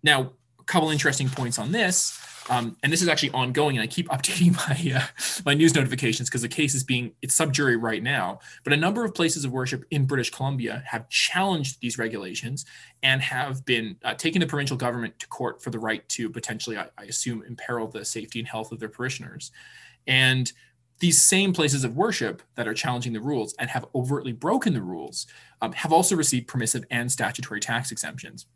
Now, 0.03 0.33
couple 0.71 0.91
interesting 0.91 1.29
points 1.29 1.59
on 1.59 1.73
this, 1.73 2.19
um, 2.49 2.77
and 2.83 2.93
this 2.93 3.03
is 3.03 3.09
actually 3.09 3.31
ongoing, 3.31 3.77
and 3.77 3.83
I 3.83 3.87
keep 3.87 4.09
updating 4.17 4.55
my 4.57 4.99
uh, 4.99 5.07
my 5.45 5.55
news 5.55 5.75
notifications 5.75 6.29
because 6.29 6.43
the 6.43 6.49
case 6.49 6.75
is 6.75 6.85
being 6.85 7.13
it's 7.23 7.35
sub 7.35 7.53
judice 7.53 7.77
right 7.77 8.03
now. 8.03 8.41
But 8.65 8.73
a 8.73 8.77
number 8.77 9.05
of 9.05 9.15
places 9.15 9.45
of 9.45 9.53
worship 9.53 9.85
in 9.91 10.07
British 10.07 10.31
Columbia 10.31 10.83
have 10.87 11.09
challenged 11.09 11.81
these 11.81 11.99
regulations 11.99 12.65
and 13.03 13.21
have 13.23 13.65
been 13.65 13.97
uh, 14.05 14.15
taking 14.15 14.41
the 14.41 14.47
provincial 14.47 14.77
government 14.77 15.19
to 15.19 15.29
court 15.29 15.63
for 15.63 15.71
the 15.71 15.79
right 15.79 16.09
to 16.11 16.31
potentially, 16.31 16.79
I, 16.79 16.89
I 16.99 17.05
assume, 17.05 17.43
imperil 17.47 17.89
the 17.89 18.05
safety 18.05 18.39
and 18.39 18.49
health 18.49 18.73
of 18.73 18.81
their 18.81 18.89
parishioners. 18.89 19.53
And 20.07 20.51
these 20.99 21.21
same 21.21 21.53
places 21.53 21.83
of 21.83 21.97
worship 21.97 22.43
that 22.57 22.69
are 22.69 22.75
challenging 22.75 23.15
the 23.15 23.21
rules 23.21 23.55
and 23.59 23.71
have 23.71 23.87
overtly 23.95 24.33
broken 24.33 24.75
the 24.75 24.83
rules 24.83 25.27
um, 25.63 25.73
have 25.73 25.93
also 25.93 26.15
received 26.15 26.47
permissive 26.47 26.85
and 26.91 27.11
statutory 27.11 27.59
tax 27.59 27.91
exemptions. 27.91 28.47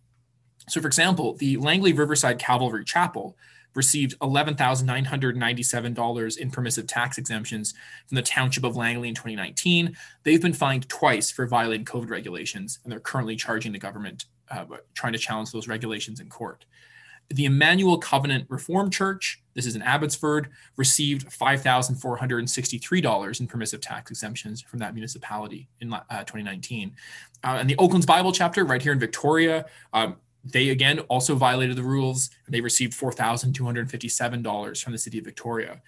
So, 0.68 0.80
for 0.80 0.86
example, 0.86 1.34
the 1.34 1.58
Langley 1.58 1.92
Riverside 1.92 2.38
Calvary 2.38 2.84
Chapel 2.84 3.36
received 3.74 4.18
$11,997 4.20 6.38
in 6.38 6.50
permissive 6.50 6.86
tax 6.86 7.18
exemptions 7.18 7.74
from 8.06 8.14
the 8.16 8.22
Township 8.22 8.64
of 8.64 8.76
Langley 8.76 9.08
in 9.08 9.14
2019. 9.14 9.94
They've 10.22 10.40
been 10.40 10.52
fined 10.52 10.88
twice 10.88 11.30
for 11.30 11.46
violating 11.46 11.84
COVID 11.84 12.10
regulations, 12.10 12.78
and 12.82 12.92
they're 12.92 13.00
currently 13.00 13.36
charging 13.36 13.72
the 13.72 13.78
government, 13.78 14.24
uh, 14.50 14.64
trying 14.94 15.12
to 15.12 15.18
challenge 15.18 15.52
those 15.52 15.68
regulations 15.68 16.20
in 16.20 16.28
court. 16.28 16.64
The 17.30 17.46
Immanuel 17.46 17.96
Covenant 17.96 18.44
Reformed 18.50 18.92
Church, 18.92 19.42
this 19.54 19.64
is 19.64 19.76
in 19.76 19.82
Abbotsford, 19.82 20.50
received 20.76 21.30
$5,463 21.30 23.40
in 23.40 23.46
permissive 23.46 23.80
tax 23.80 24.10
exemptions 24.10 24.60
from 24.60 24.78
that 24.80 24.92
municipality 24.92 25.66
in 25.80 25.90
uh, 25.92 26.02
2019. 26.10 26.94
Uh, 27.42 27.56
and 27.60 27.70
the 27.70 27.76
Oaklands 27.78 28.04
Bible 28.04 28.30
Chapter, 28.30 28.64
right 28.64 28.82
here 28.82 28.92
in 28.92 28.98
Victoria, 28.98 29.64
um, 29.94 30.16
they 30.44 30.68
again 30.68 31.00
also 31.00 31.34
violated 31.34 31.76
the 31.76 31.82
rules. 31.82 32.30
They 32.48 32.60
received 32.60 32.92
$4,257 32.92 34.82
from 34.82 34.92
the 34.92 34.98
city 34.98 35.18
of 35.18 35.24
Victoria. 35.24 35.82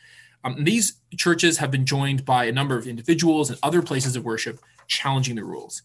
Um, 0.44 0.64
these 0.64 1.00
churches 1.16 1.58
have 1.58 1.70
been 1.70 1.84
joined 1.84 2.24
by 2.24 2.44
a 2.44 2.52
number 2.52 2.76
of 2.76 2.86
individuals 2.86 3.50
and 3.50 3.58
other 3.62 3.82
places 3.82 4.16
of 4.16 4.24
worship 4.24 4.60
challenging 4.86 5.36
the 5.36 5.44
rules. 5.44 5.82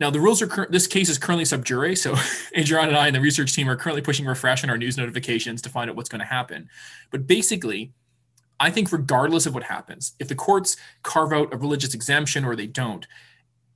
Now, 0.00 0.10
the 0.10 0.20
rules 0.20 0.40
are 0.40 0.46
cur- 0.46 0.68
this 0.70 0.86
case 0.86 1.08
is 1.08 1.18
currently 1.18 1.44
sub 1.44 1.64
judice, 1.64 2.02
so 2.02 2.16
Adriana 2.56 2.88
and 2.88 2.96
I 2.96 3.06
and 3.06 3.14
the 3.14 3.20
research 3.20 3.54
team 3.54 3.68
are 3.68 3.76
currently 3.76 4.02
pushing 4.02 4.26
refresh 4.26 4.64
on 4.64 4.70
our 4.70 4.78
news 4.78 4.96
notifications 4.96 5.62
to 5.62 5.68
find 5.68 5.90
out 5.90 5.96
what's 5.96 6.08
going 6.08 6.20
to 6.20 6.26
happen. 6.26 6.68
But 7.10 7.26
basically, 7.26 7.92
I 8.58 8.70
think 8.70 8.92
regardless 8.92 9.46
of 9.46 9.54
what 9.54 9.62
happens, 9.62 10.14
if 10.18 10.28
the 10.28 10.34
courts 10.34 10.76
carve 11.02 11.32
out 11.32 11.52
a 11.52 11.56
religious 11.56 11.94
exemption 11.94 12.44
or 12.44 12.56
they 12.56 12.66
don't, 12.66 13.06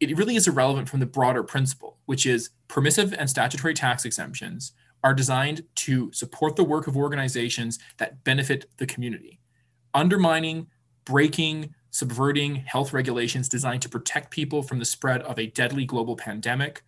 it 0.00 0.16
really 0.16 0.36
is 0.36 0.48
irrelevant 0.48 0.88
from 0.88 1.00
the 1.00 1.06
broader 1.06 1.42
principle, 1.42 1.98
which 2.06 2.26
is 2.26 2.50
permissive 2.68 3.14
and 3.14 3.28
statutory 3.30 3.74
tax 3.74 4.04
exemptions 4.04 4.72
are 5.02 5.14
designed 5.14 5.62
to 5.74 6.10
support 6.12 6.56
the 6.56 6.64
work 6.64 6.86
of 6.86 6.96
organizations 6.96 7.78
that 7.98 8.24
benefit 8.24 8.66
the 8.78 8.86
community. 8.86 9.38
Undermining, 9.92 10.66
breaking, 11.04 11.74
subverting 11.90 12.56
health 12.56 12.92
regulations 12.92 13.48
designed 13.48 13.82
to 13.82 13.88
protect 13.88 14.30
people 14.30 14.62
from 14.62 14.78
the 14.78 14.84
spread 14.84 15.22
of 15.22 15.38
a 15.38 15.46
deadly 15.46 15.84
global 15.84 16.16
pandemic 16.16 16.82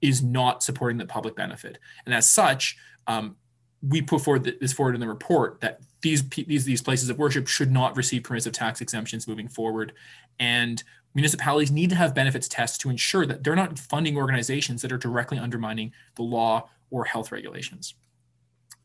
is 0.00 0.22
not 0.22 0.62
supporting 0.62 0.98
the 0.98 1.06
public 1.06 1.36
benefit. 1.36 1.78
And 2.06 2.14
as 2.14 2.28
such, 2.28 2.76
um, 3.06 3.36
we 3.82 4.02
put 4.02 4.22
forward 4.22 4.50
this 4.60 4.72
forward 4.72 4.94
in 4.94 5.00
the 5.00 5.08
report 5.08 5.60
that 5.60 5.80
these, 6.00 6.28
these 6.30 6.64
these 6.64 6.82
places 6.82 7.08
of 7.08 7.18
worship 7.18 7.46
should 7.46 7.70
not 7.70 7.96
receive 7.96 8.24
permissive 8.24 8.52
tax 8.52 8.80
exemptions 8.80 9.28
moving 9.28 9.48
forward, 9.48 9.92
and 10.38 10.82
municipalities 11.16 11.72
need 11.72 11.88
to 11.88 11.96
have 11.96 12.14
benefits 12.14 12.46
tests 12.46 12.76
to 12.76 12.90
ensure 12.90 13.24
that 13.24 13.42
they're 13.42 13.56
not 13.56 13.78
funding 13.78 14.18
organizations 14.18 14.82
that 14.82 14.92
are 14.92 14.98
directly 14.98 15.38
undermining 15.38 15.90
the 16.14 16.22
law 16.22 16.68
or 16.90 17.06
health 17.06 17.32
regulations. 17.32 17.94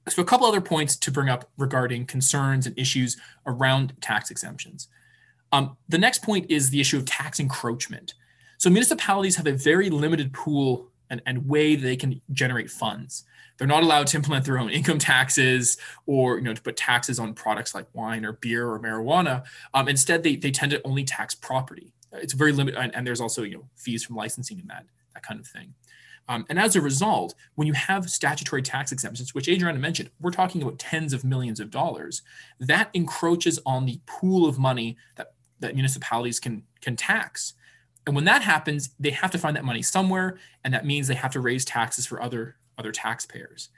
So 0.08 0.22
a 0.22 0.26
couple 0.26 0.48
other 0.48 0.62
points 0.62 0.96
to 0.96 1.12
bring 1.12 1.28
up 1.28 1.50
regarding 1.58 2.06
concerns 2.06 2.66
and 2.66 2.80
issues 2.80 3.18
around 3.46 3.94
tax 4.00 4.32
exemptions. 4.32 4.88
Um, 5.52 5.76
the 5.90 5.98
next 5.98 6.24
point 6.24 6.50
is 6.50 6.70
the 6.70 6.80
issue 6.80 6.98
of 6.98 7.04
tax 7.04 7.38
encroachment. 7.38 8.14
So 8.58 8.70
municipalities 8.70 9.36
have 9.36 9.46
a 9.46 9.52
very 9.52 9.90
limited 9.90 10.32
pool 10.32 10.88
and, 11.10 11.22
and 11.26 11.50
way 11.50 11.76
they 11.76 11.98
can 11.98 12.22
generate 12.32 12.72
funds. 12.72 13.26
They're 13.58 13.68
not 13.68 13.84
allowed 13.84 14.08
to 14.08 14.18
implement 14.18 14.46
their 14.46 14.58
own 14.58 14.70
income 14.70 15.00
taxes 15.00 15.78
or 16.06 16.38
you 16.38 16.44
know 16.44 16.54
to 16.54 16.62
put 16.62 16.78
taxes 16.78 17.20
on 17.20 17.34
products 17.34 17.76
like 17.76 17.88
wine 17.94 18.24
or 18.24 18.34
beer 18.34 18.72
or 18.72 18.80
marijuana. 18.80 19.44
Um, 19.74 19.90
instead, 19.90 20.24
they, 20.24 20.38
they 20.38 20.52
tend 20.52 20.72
to 20.72 20.82
only 20.84 21.04
tax 21.04 21.36
property. 21.36 21.92
It's 22.14 22.34
very 22.34 22.52
limited, 22.52 22.80
and, 22.80 22.94
and, 22.96 23.08
there's 23.08 23.22
also 23.22 23.44
you 23.44 23.58
know 23.58 23.70
fees 23.76 24.04
from 24.04 24.16
licensing 24.16 24.60
and 24.60 24.70
that 24.70 24.86
that 25.14 25.24
kind 25.24 25.40
of 25.40 25.48
thing. 25.48 25.74
Um, 26.28 26.46
and 26.50 26.60
as 26.60 26.76
a 26.76 26.82
result, 26.82 27.36
when 27.56 27.68
you 27.68 27.74
have 27.74 28.10
statutory 28.10 28.62
tax 28.62 28.92
exemptions, 28.92 29.34
which 29.34 29.50
Adriana 29.50 29.80
mentioned, 29.80 30.12
we're 30.20 30.32
talking 30.32 30.62
about 30.62 30.80
tens 30.80 31.14
of 31.14 31.24
millions 31.24 31.60
of 31.60 31.72
dollars, 31.72 32.22
that 32.60 32.90
encroaches 32.94 33.60
on 33.66 33.86
the 33.86 34.00
pool 34.06 34.48
of 34.48 34.60
money 34.60 34.98
that 35.16 35.34
that 35.60 35.76
municipalities 35.76 36.40
can 36.40 36.64
can 36.82 36.96
tax. 36.96 37.54
And 38.08 38.16
when 38.16 38.26
that 38.26 38.42
happens, 38.42 38.90
they 39.00 39.12
have 39.12 39.32
to 39.32 39.38
find 39.38 39.56
that 39.56 39.66
money 39.66 39.82
somewhere, 39.82 40.38
and 40.64 40.74
that 40.74 40.86
means 40.86 41.08
they 41.08 41.16
have 41.16 41.32
to 41.34 41.40
raise 41.40 41.66
taxes 41.66 42.06
for 42.06 42.22
other 42.22 42.58
other 42.78 42.92
taxpayers. 42.92 43.70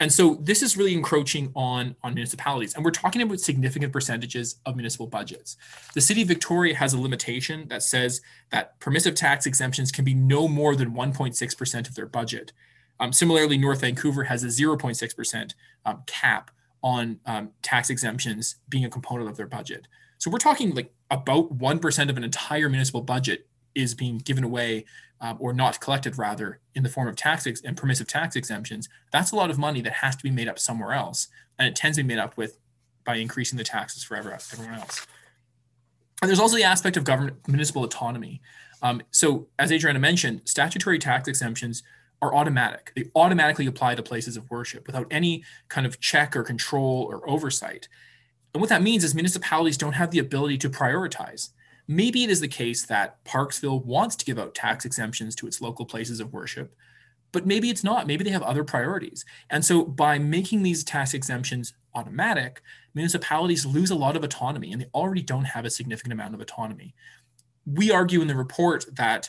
And 0.00 0.12
so 0.12 0.34
this 0.40 0.62
is 0.62 0.76
really 0.76 0.94
encroaching 0.94 1.52
on, 1.54 1.94
on 2.02 2.14
municipalities. 2.14 2.74
And 2.74 2.84
we're 2.84 2.90
talking 2.90 3.22
about 3.22 3.38
significant 3.38 3.92
percentages 3.92 4.56
of 4.66 4.74
municipal 4.74 5.06
budgets. 5.06 5.56
The 5.94 6.00
city 6.00 6.22
of 6.22 6.28
Victoria 6.28 6.74
has 6.74 6.92
a 6.92 7.00
limitation 7.00 7.68
that 7.68 7.82
says 7.82 8.20
that 8.50 8.78
permissive 8.80 9.14
tax 9.14 9.46
exemptions 9.46 9.92
can 9.92 10.04
be 10.04 10.14
no 10.14 10.48
more 10.48 10.74
than 10.74 10.92
1.6% 10.92 11.88
of 11.88 11.94
their 11.94 12.06
budget. 12.06 12.52
Um, 12.98 13.12
similarly, 13.12 13.58
North 13.58 13.80
Vancouver 13.80 14.24
has 14.24 14.42
a 14.42 14.48
0.6% 14.48 15.54
um, 15.84 16.02
cap 16.06 16.50
on 16.82 17.20
um, 17.26 17.50
tax 17.62 17.88
exemptions 17.88 18.56
being 18.68 18.84
a 18.84 18.90
component 18.90 19.30
of 19.30 19.36
their 19.36 19.46
budget. 19.46 19.86
So 20.18 20.30
we're 20.30 20.38
talking 20.38 20.74
like 20.74 20.92
about 21.10 21.56
1% 21.58 22.10
of 22.10 22.16
an 22.16 22.24
entire 22.24 22.68
municipal 22.68 23.02
budget 23.02 23.46
is 23.74 23.94
being 23.94 24.18
given 24.18 24.44
away 24.44 24.84
um, 25.20 25.36
or 25.40 25.52
not 25.52 25.80
collected 25.80 26.18
rather 26.18 26.60
in 26.74 26.82
the 26.82 26.88
form 26.88 27.08
of 27.08 27.16
tax 27.16 27.46
ex- 27.46 27.62
and 27.62 27.76
permissive 27.76 28.06
tax 28.06 28.36
exemptions. 28.36 28.88
That's 29.12 29.30
a 29.30 29.36
lot 29.36 29.50
of 29.50 29.58
money 29.58 29.80
that 29.82 29.92
has 29.94 30.16
to 30.16 30.22
be 30.22 30.30
made 30.30 30.48
up 30.48 30.58
somewhere 30.58 30.92
else. 30.92 31.28
And 31.58 31.68
it 31.68 31.76
tends 31.76 31.96
to 31.96 32.02
be 32.02 32.08
made 32.08 32.18
up 32.18 32.36
with 32.36 32.58
by 33.04 33.16
increasing 33.16 33.56
the 33.56 33.64
taxes 33.64 34.02
for 34.02 34.16
everyone 34.16 34.40
else. 34.80 35.06
And 36.20 36.28
there's 36.28 36.40
also 36.40 36.56
the 36.56 36.64
aspect 36.64 36.96
of 36.96 37.04
government 37.04 37.36
municipal 37.48 37.84
autonomy. 37.84 38.40
Um, 38.80 39.02
so 39.10 39.48
as 39.58 39.72
Adriana 39.72 39.98
mentioned, 39.98 40.42
statutory 40.44 40.98
tax 40.98 41.28
exemptions 41.28 41.82
are 42.20 42.34
automatic. 42.34 42.92
They 42.94 43.10
automatically 43.16 43.66
apply 43.66 43.96
to 43.96 44.02
places 44.02 44.36
of 44.36 44.48
worship 44.50 44.86
without 44.86 45.06
any 45.10 45.44
kind 45.68 45.86
of 45.86 46.00
check 46.00 46.36
or 46.36 46.44
control 46.44 47.08
or 47.10 47.28
oversight. 47.28 47.88
And 48.54 48.60
what 48.60 48.70
that 48.70 48.82
means 48.82 49.02
is 49.02 49.14
municipalities 49.14 49.76
don't 49.76 49.94
have 49.94 50.10
the 50.10 50.20
ability 50.20 50.58
to 50.58 50.70
prioritize. 50.70 51.50
Maybe 51.88 52.24
it 52.24 52.30
is 52.30 52.40
the 52.40 52.48
case 52.48 52.86
that 52.86 53.24
Parksville 53.24 53.84
wants 53.84 54.16
to 54.16 54.24
give 54.24 54.38
out 54.38 54.54
tax 54.54 54.84
exemptions 54.84 55.34
to 55.36 55.46
its 55.46 55.60
local 55.60 55.84
places 55.84 56.20
of 56.20 56.32
worship, 56.32 56.74
but 57.32 57.46
maybe 57.46 57.70
it's 57.70 57.82
not. 57.82 58.06
Maybe 58.06 58.24
they 58.24 58.30
have 58.30 58.42
other 58.42 58.64
priorities. 58.64 59.24
And 59.50 59.64
so 59.64 59.84
by 59.84 60.18
making 60.18 60.62
these 60.62 60.84
tax 60.84 61.14
exemptions 61.14 61.74
automatic, 61.94 62.62
municipalities 62.94 63.66
lose 63.66 63.90
a 63.90 63.96
lot 63.96 64.16
of 64.16 64.24
autonomy 64.24 64.72
and 64.72 64.80
they 64.80 64.88
already 64.94 65.22
don't 65.22 65.44
have 65.44 65.64
a 65.64 65.70
significant 65.70 66.12
amount 66.12 66.34
of 66.34 66.40
autonomy. 66.40 66.94
We 67.66 67.90
argue 67.90 68.20
in 68.20 68.28
the 68.28 68.36
report 68.36 68.84
that 68.94 69.28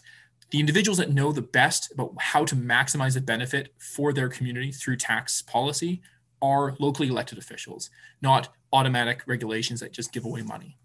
the 0.51 0.59
individuals 0.59 0.99
that 0.99 1.11
know 1.11 1.31
the 1.31 1.41
best 1.41 1.91
about 1.91 2.13
how 2.19 2.45
to 2.45 2.55
maximize 2.55 3.15
the 3.15 3.21
benefit 3.21 3.73
for 3.79 4.13
their 4.13 4.29
community 4.29 4.71
through 4.71 4.97
tax 4.97 5.41
policy 5.41 6.01
are 6.41 6.75
locally 6.79 7.07
elected 7.07 7.37
officials, 7.37 7.89
not 8.21 8.49
automatic 8.71 9.23
regulations 9.25 9.79
that 9.79 9.93
just 9.93 10.11
give 10.11 10.25
away 10.25 10.41
money. 10.41 10.77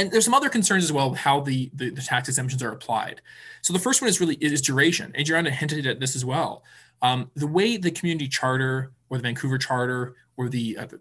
And 0.00 0.10
there's 0.10 0.24
some 0.24 0.32
other 0.32 0.48
concerns 0.48 0.82
as 0.82 0.92
well 0.92 1.12
how 1.12 1.40
the, 1.40 1.70
the, 1.74 1.90
the 1.90 2.00
tax 2.00 2.26
exemptions 2.26 2.62
are 2.62 2.72
applied. 2.72 3.20
So 3.60 3.74
the 3.74 3.78
first 3.78 4.00
one 4.00 4.08
is 4.08 4.18
really 4.18 4.36
is 4.36 4.62
duration. 4.62 5.12
Adriana 5.14 5.50
hinted 5.50 5.86
at 5.86 6.00
this 6.00 6.16
as 6.16 6.24
well. 6.24 6.64
Um, 7.02 7.30
the 7.34 7.46
way 7.46 7.76
the 7.76 7.90
community 7.90 8.26
charter 8.26 8.92
or 9.10 9.18
the 9.18 9.22
Vancouver 9.22 9.58
charter 9.58 10.14
or 10.38 10.48
the, 10.48 10.78
uh, 10.78 10.86
the 10.86 11.00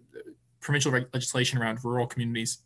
provincial 0.60 0.92
legislation 0.92 1.58
around 1.58 1.80
rural 1.86 2.08
communities, 2.08 2.58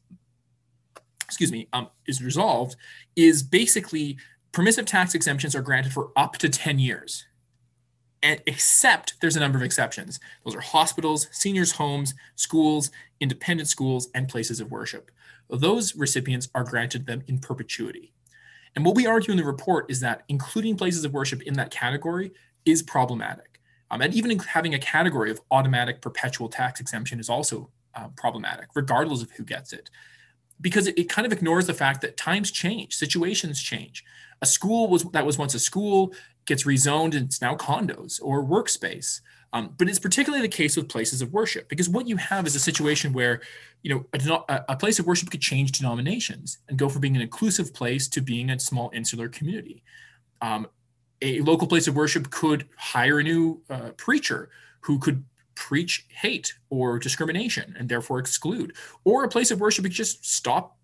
excuse 1.23 1.51
me, 1.51 1.67
um, 1.71 1.89
is 2.07 2.23
resolved 2.23 2.77
is 3.15 3.43
basically 3.43 4.17
permissive 4.53 4.87
tax 4.87 5.13
exemptions 5.13 5.55
are 5.55 5.61
granted 5.61 5.93
for 5.93 6.11
up 6.15 6.37
to 6.39 6.49
10 6.49 6.79
years 6.79 7.27
and 8.23 8.41
except 8.47 9.19
there's 9.21 9.35
a 9.35 9.39
number 9.39 9.57
of 9.57 9.63
exceptions. 9.63 10.19
Those 10.45 10.55
are 10.55 10.61
hospitals, 10.61 11.27
seniors' 11.31 11.73
homes, 11.73 12.15
schools, 12.35 12.89
independent 13.19 13.67
schools, 13.67 14.07
and 14.15 14.29
places 14.29 14.61
of 14.61 14.71
worship. 14.71 15.11
Those 15.49 15.95
recipients 15.95 16.49
are 16.55 16.63
granted 16.63 17.05
them 17.05 17.23
in 17.27 17.39
perpetuity. 17.39 18.13
And 18.75 18.85
what 18.85 18.95
we 18.95 19.05
argue 19.05 19.31
in 19.31 19.37
the 19.37 19.43
report 19.43 19.89
is 19.89 19.99
that 19.99 20.23
including 20.27 20.77
places 20.77 21.05
of 21.05 21.13
worship 21.13 21.41
in 21.43 21.53
that 21.55 21.71
category 21.71 22.31
is 22.65 22.81
problematic. 22.81 23.59
Um, 23.91 24.01
and 24.01 24.13
even 24.13 24.39
having 24.39 24.73
a 24.73 24.79
category 24.79 25.29
of 25.29 25.39
automatic 25.51 26.01
perpetual 26.01 26.49
tax 26.49 26.79
exemption 26.79 27.19
is 27.19 27.29
also 27.29 27.69
uh, 27.93 28.07
problematic, 28.15 28.69
regardless 28.73 29.21
of 29.21 29.31
who 29.31 29.43
gets 29.43 29.71
it, 29.71 29.89
because 30.59 30.87
it, 30.87 30.97
it 30.97 31.09
kind 31.09 31.25
of 31.27 31.31
ignores 31.31 31.67
the 31.67 31.73
fact 31.73 32.01
that 32.01 32.17
times 32.17 32.49
change, 32.49 32.95
situations 32.95 33.61
change. 33.61 34.03
A 34.41 34.45
school 34.45 34.87
was 34.89 35.03
that 35.11 35.25
was 35.25 35.37
once 35.37 35.53
a 35.53 35.59
school 35.59 36.13
gets 36.45 36.63
rezoned 36.63 37.15
and 37.15 37.25
it's 37.27 37.41
now 37.41 37.55
condos 37.55 38.19
or 38.21 38.43
workspace. 38.43 39.21
Um, 39.53 39.73
but 39.77 39.87
it's 39.87 39.99
particularly 39.99 40.41
the 40.41 40.49
case 40.49 40.75
with 40.75 40.89
places 40.89 41.21
of 41.21 41.31
worship 41.31 41.69
because 41.69 41.87
what 41.87 42.07
you 42.07 42.17
have 42.17 42.47
is 42.47 42.55
a 42.55 42.59
situation 42.59 43.13
where, 43.13 43.41
you 43.83 43.93
know, 43.93 44.05
a, 44.49 44.61
a, 44.69 44.75
place 44.75 44.97
of 44.97 45.05
worship 45.05 45.29
could 45.29 45.41
change 45.41 45.71
denominations 45.71 46.57
and 46.67 46.77
go 46.77 46.89
from 46.89 47.01
being 47.01 47.15
an 47.15 47.21
inclusive 47.21 47.71
place 47.71 48.07
to 48.07 48.21
being 48.21 48.49
a 48.49 48.59
small 48.59 48.89
insular 48.93 49.29
community. 49.29 49.83
Um, 50.41 50.67
a 51.21 51.39
local 51.41 51.67
place 51.67 51.87
of 51.87 51.95
worship 51.95 52.31
could 52.31 52.67
hire 52.77 53.19
a 53.19 53.23
new 53.23 53.61
uh, 53.69 53.91
preacher 53.95 54.49
who 54.81 54.97
could 54.97 55.23
preach 55.53 56.07
hate 56.09 56.55
or 56.71 56.97
discrimination 56.97 57.75
and 57.77 57.87
therefore 57.87 58.17
exclude, 58.17 58.75
or 59.03 59.23
a 59.23 59.29
place 59.29 59.51
of 59.51 59.61
worship 59.61 59.85
could 59.85 59.91
just 59.91 60.25
stop 60.25 60.77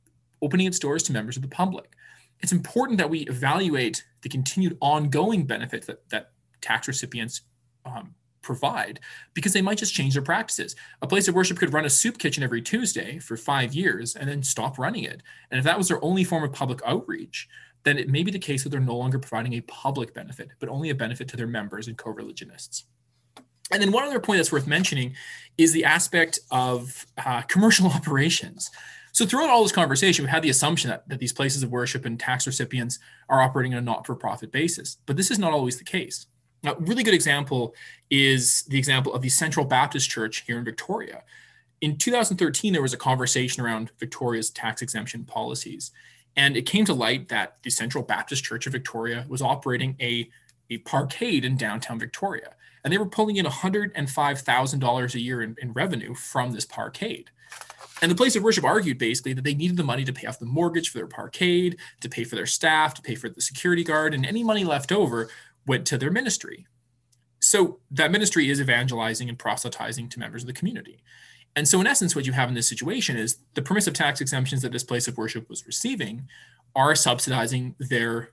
opening 0.44 0.68
its 0.68 0.78
doors 0.78 1.02
to 1.04 1.12
members 1.12 1.36
of 1.36 1.42
the 1.42 1.50
public 1.50 1.96
it's 2.42 2.52
important 2.52 2.98
that 2.98 3.10
we 3.10 3.22
evaluate 3.22 4.04
the 4.22 4.30
continued 4.30 4.78
ongoing 4.82 5.46
benefits 5.46 5.88
that, 5.88 6.08
that 6.10 6.32
tax 6.62 6.88
recipients 6.88 7.42
um, 7.86 8.14
provide 8.42 9.00
because 9.34 9.54
they 9.54 9.62
might 9.62 9.78
just 9.78 9.94
change 9.94 10.14
their 10.14 10.24
practices. 10.24 10.76
A 11.02 11.08
place 11.08 11.28
of 11.28 11.36
worship 11.36 11.58
could 11.58 11.74
run 11.74 11.86
a 11.86 11.90
soup 11.90 12.18
kitchen 12.18 12.44
every 12.44 12.62
Tuesday 12.62 13.20
for 13.20 13.38
five 13.38 13.74
years 13.74 14.16
and 14.16 14.30
then 14.30 14.44
stop 14.44 14.78
running 14.78 15.04
it. 15.04 15.22
And 15.52 15.58
if 15.58 15.66
that 15.66 15.78
was 15.78 15.88
their 15.88 16.04
only 16.04 16.24
form 16.24 16.44
of 16.44 16.54
public 16.54 16.82
outreach, 16.86 17.48
then 17.84 17.98
it 17.98 18.10
may 18.10 18.24
be 18.24 18.32
the 18.32 18.40
case 18.40 18.64
that 18.64 18.70
they're 18.70 18.80
no 18.80 18.98
longer 18.98 19.20
providing 19.20 19.54
a 19.54 19.62
public 19.62 20.14
benefit, 20.14 20.50
but 20.60 20.70
only 20.70 20.90
a 20.90 20.96
benefit 20.96 21.28
to 21.30 21.38
their 21.38 21.48
members 21.48 21.88
and 21.88 21.98
co 21.98 22.12
religionists. 22.12 22.86
And 23.72 23.82
then 23.82 23.92
one 23.92 24.04
other 24.04 24.20
point 24.20 24.40
that's 24.40 24.52
worth 24.52 24.68
mentioning 24.68 25.16
is 25.58 25.72
the 25.72 25.86
aspect 25.86 26.40
of 26.52 27.06
uh, 27.24 27.42
commercial 27.44 27.88
operations. 27.92 28.72
So 29.12 29.26
throughout 29.26 29.50
all 29.50 29.64
this 29.64 29.72
conversation, 29.72 30.26
we 30.26 30.32
had 30.32 30.44
the 30.44 30.50
assumption 30.50 30.90
that, 30.90 31.08
that 31.10 31.20
these 31.20 31.34
places 31.34 31.64
of 31.64 31.72
worship 31.72 32.06
and 32.06 32.20
tax 32.20 32.46
recipients 32.46 33.00
are 33.28 33.42
operating 33.42 33.74
on 33.74 33.80
a 33.80 33.82
not-for-profit 33.82 34.52
basis, 34.52 34.98
but 35.06 35.18
this 35.18 35.32
is 35.32 35.40
not 35.40 35.52
always 35.52 35.78
the 35.78 35.84
case. 35.84 36.28
A 36.64 36.76
really 36.76 37.04
good 37.04 37.14
example 37.14 37.74
is 38.10 38.64
the 38.64 38.78
example 38.78 39.14
of 39.14 39.22
the 39.22 39.30
Central 39.30 39.66
Baptist 39.66 40.10
Church 40.10 40.44
here 40.46 40.58
in 40.58 40.66
Victoria. 40.66 41.24
In 41.82 41.98
2013, 41.98 42.74
there 42.74 42.82
was 42.82 42.94
a 42.94 42.98
conversation 42.98 43.64
around 43.64 43.92
Victoria's 44.00 44.50
tax 44.50 44.82
exemption 44.82 45.24
policies, 45.24 45.92
and 46.36 46.58
it 46.58 46.64
came 46.64 46.86
to 46.86 46.94
light 46.94 47.30
that 47.30 47.58
the 47.64 47.70
Central 47.70 48.04
Baptist 48.04 48.44
Church 48.44 48.68
of 48.68 48.74
Victoria 48.74 49.26
was 49.30 49.42
operating 49.42 49.96
a, 50.02 50.30
a 50.70 50.80
parkade 50.80 51.46
in 51.46 51.56
downtown 51.56 52.00
Victoria, 52.00 52.56
and 52.84 52.92
they 52.92 52.98
were 52.98 53.06
pulling 53.06 53.38
in 53.38 53.46
$105,000 53.46 55.16
a 55.16 55.20
year 55.20 55.42
in, 55.42 55.56
in 55.62 55.72
revenue 55.74 56.14
from 56.14 56.52
this 56.52 56.66
parkade. 56.66 57.30
And 58.02 58.10
the 58.10 58.16
place 58.16 58.36
of 58.36 58.44
worship 58.44 58.64
argued 58.64 58.98
basically 58.98 59.34
that 59.34 59.44
they 59.44 59.54
needed 59.54 59.78
the 59.78 59.84
money 59.84 60.06
to 60.06 60.14
pay 60.14 60.28
off 60.28 60.40
the 60.40 60.46
mortgage 60.46 60.90
for 60.90 60.98
their 60.98 61.08
parkade, 61.08 61.78
to 62.02 62.10
pay 62.10 62.24
for 62.24 62.36
their 62.36 62.46
staff, 62.46 62.94
to 62.94 63.02
pay 63.02 63.16
for 63.16 63.30
the 63.30 63.42
security 63.42 63.84
guard, 63.84 64.14
and 64.14 64.26
any 64.26 64.44
money 64.44 64.64
left 64.64 64.92
over 64.92 65.30
went 65.66 65.86
to 65.88 65.98
their 65.98 66.12
ministry. 66.12 66.66
So 67.40 67.80
that 67.92 68.12
ministry 68.12 68.50
is 68.50 68.60
evangelizing 68.60 69.30
and 69.30 69.40
proselytizing 69.40 70.10
to 70.10 70.20
members 70.20 70.44
of 70.44 70.48
the 70.48 70.54
community. 70.54 71.02
And 71.56 71.68
so, 71.68 71.82
in 71.82 71.88
essence, 71.88 72.16
what 72.16 72.26
you 72.26 72.34
have 72.34 72.50
in 72.50 72.56
this 72.56 72.68
situation 72.68 73.18
is 73.18 73.38
the 73.56 73.62
permissive 73.62 73.94
tax 73.94 74.22
exemptions 74.22 74.62
that 74.62 74.72
this 74.72 74.84
place 74.84 75.08
of 75.08 75.18
worship 75.18 75.50
was 75.50 75.66
receiving 75.66 76.28
are 76.76 76.94
subsidizing 76.96 77.76
their 77.80 78.32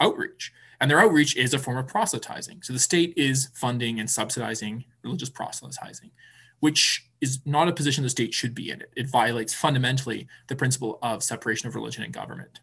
outreach. 0.00 0.52
And 0.80 0.90
their 0.90 1.00
outreach 1.00 1.36
is 1.36 1.54
a 1.54 1.58
form 1.58 1.76
of 1.76 1.86
proselytizing. 1.86 2.62
So 2.62 2.72
the 2.72 2.78
state 2.78 3.14
is 3.16 3.50
funding 3.54 4.00
and 4.00 4.10
subsidizing 4.10 4.84
religious 5.02 5.30
proselytizing 5.30 6.10
which 6.60 7.06
is 7.20 7.40
not 7.44 7.68
a 7.68 7.72
position 7.72 8.04
the 8.04 8.10
state 8.10 8.34
should 8.34 8.54
be 8.54 8.70
in. 8.70 8.80
It, 8.80 8.92
it 8.96 9.08
violates 9.08 9.54
fundamentally 9.54 10.28
the 10.48 10.56
principle 10.56 10.98
of 11.02 11.22
separation 11.22 11.68
of 11.68 11.74
religion 11.74 12.04
and 12.04 12.12
government. 12.12 12.60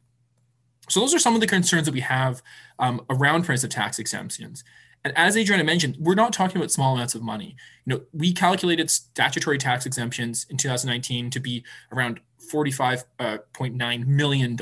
So 0.89 1.00
those 1.00 1.13
are 1.13 1.19
some 1.19 1.36
of 1.36 1.41
the 1.41 1.48
concerns 1.48 1.86
that 1.86 1.93
we 1.93 2.02
have 2.02 2.41
um, 2.80 3.02
around 3.10 3.43
permissive 3.43 3.69
tax 3.69 4.00
exemptions. 4.00 4.63
And 5.04 5.15
as 5.15 5.38
Adriana 5.38 5.63
mentioned, 5.63 5.98
we're 6.00 6.15
not 6.15 6.34
talking 6.34 6.58
about 6.58 6.71
small 6.71 6.95
amounts 6.95 7.13
of 7.13 7.21
money. 7.21 7.56
You 7.86 7.93
know, 7.93 8.02
we 8.12 8.34
calculated 8.34 8.89
statutory 8.89 9.60
tax 9.60 9.86
exemptions 9.86 10.48
in 10.50 10.58
2019 10.58 11.30
to 11.30 11.39
be 11.39 11.63
around 11.91 12.19
$45.9 12.52 13.04
uh, 13.19 14.06
million 14.06 14.58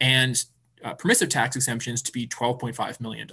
and 0.00 0.44
uh, 0.82 0.94
permissive 0.94 1.28
tax 1.28 1.54
exemptions 1.54 2.02
to 2.02 2.12
be 2.12 2.26
$12.5 2.26 3.00
million. 3.00 3.28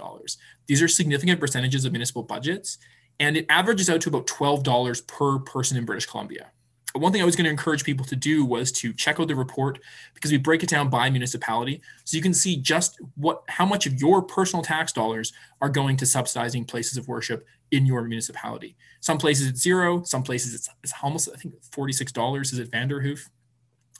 These 0.66 0.82
are 0.82 0.88
significant 0.88 1.40
percentages 1.40 1.84
of 1.84 1.92
municipal 1.92 2.22
budgets 2.22 2.78
and 3.18 3.36
it 3.36 3.46
averages 3.48 3.90
out 3.90 4.00
to 4.02 4.08
about 4.08 4.26
$12 4.26 5.06
per 5.06 5.38
person 5.40 5.76
in 5.76 5.84
British 5.84 6.06
Columbia. 6.06 6.50
One 6.94 7.12
thing 7.12 7.22
I 7.22 7.24
was 7.24 7.36
going 7.36 7.44
to 7.44 7.50
encourage 7.50 7.84
people 7.84 8.04
to 8.06 8.16
do 8.16 8.44
was 8.44 8.72
to 8.72 8.92
check 8.92 9.20
out 9.20 9.28
the 9.28 9.36
report 9.36 9.78
because 10.14 10.32
we 10.32 10.38
break 10.38 10.64
it 10.64 10.68
down 10.68 10.90
by 10.90 11.08
municipality 11.08 11.80
so 12.04 12.16
you 12.16 12.22
can 12.22 12.34
see 12.34 12.56
just 12.56 12.98
what 13.14 13.42
how 13.48 13.64
much 13.64 13.86
of 13.86 14.00
your 14.00 14.22
personal 14.22 14.64
tax 14.64 14.92
dollars 14.92 15.32
are 15.60 15.68
going 15.68 15.96
to 15.98 16.06
subsidizing 16.06 16.64
places 16.64 16.96
of 16.96 17.06
worship 17.06 17.46
in 17.70 17.86
your 17.86 18.02
municipality. 18.02 18.76
Some 19.00 19.18
places 19.18 19.46
it's 19.46 19.60
zero, 19.60 20.02
some 20.02 20.24
places 20.24 20.54
it's, 20.54 20.68
it's 20.82 20.92
almost 21.00 21.28
I 21.32 21.36
think 21.36 21.54
$46 21.62 22.42
is 22.42 22.58
at 22.58 22.70
Vanderhoof. 22.70 23.28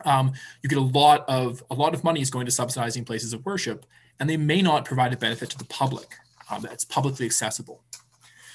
Um, 0.04 0.32
you 0.62 0.68
get 0.68 0.78
a 0.78 0.82
lot 0.82 1.24
of 1.28 1.62
a 1.70 1.74
lot 1.74 1.94
of 1.94 2.02
money 2.02 2.20
is 2.20 2.30
going 2.30 2.46
to 2.46 2.52
subsidizing 2.52 3.04
places 3.04 3.32
of 3.32 3.44
worship, 3.44 3.86
and 4.18 4.28
they 4.28 4.36
may 4.36 4.62
not 4.62 4.84
provide 4.84 5.12
a 5.12 5.16
benefit 5.16 5.50
to 5.50 5.58
the 5.58 5.64
public 5.66 6.14
um, 6.50 6.62
that's 6.62 6.84
publicly 6.84 7.26
accessible. 7.26 7.84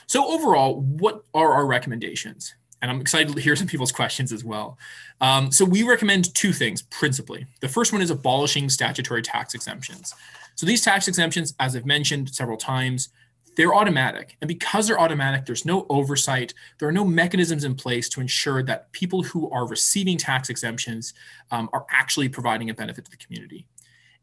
So 0.07 0.27
overall, 0.27 0.81
what 0.81 1.23
are 1.33 1.53
our 1.53 1.65
recommendations? 1.65 2.53
And 2.81 2.91
I'm 2.91 3.01
excited 3.01 3.33
to 3.35 3.41
hear 3.41 3.55
some 3.55 3.67
people's 3.67 3.91
questions 3.91 4.31
as 4.31 4.43
well. 4.43 4.77
Um, 5.21 5.51
so 5.51 5.65
we 5.65 5.83
recommend 5.83 6.33
two 6.35 6.53
things 6.53 6.81
principally. 6.81 7.45
The 7.61 7.69
first 7.69 7.93
one 7.93 8.01
is 8.01 8.11
abolishing 8.11 8.69
statutory 8.69 9.21
tax 9.21 9.53
exemptions. 9.53 10.13
So 10.55 10.65
these 10.65 10.83
tax 10.83 11.07
exemptions, 11.07 11.53
as 11.59 11.75
I've 11.75 11.85
mentioned 11.85 12.33
several 12.33 12.57
times, 12.57 13.09
they're 13.55 13.73
automatic. 13.73 14.37
And 14.41 14.47
because 14.47 14.87
they're 14.87 14.99
automatic, 14.99 15.45
there's 15.45 15.65
no 15.65 15.85
oversight. 15.89 16.53
There 16.79 16.87
are 16.87 16.93
no 16.93 17.05
mechanisms 17.05 17.63
in 17.63 17.75
place 17.75 18.09
to 18.09 18.21
ensure 18.21 18.61
that 18.63 18.91
people 18.91 19.23
who 19.23 19.49
are 19.49 19.67
receiving 19.67 20.17
tax 20.17 20.49
exemptions 20.49 21.13
um, 21.51 21.69
are 21.73 21.85
actually 21.89 22.29
providing 22.29 22.69
a 22.69 22.73
benefit 22.73 23.05
to 23.05 23.11
the 23.11 23.17
community. 23.17 23.65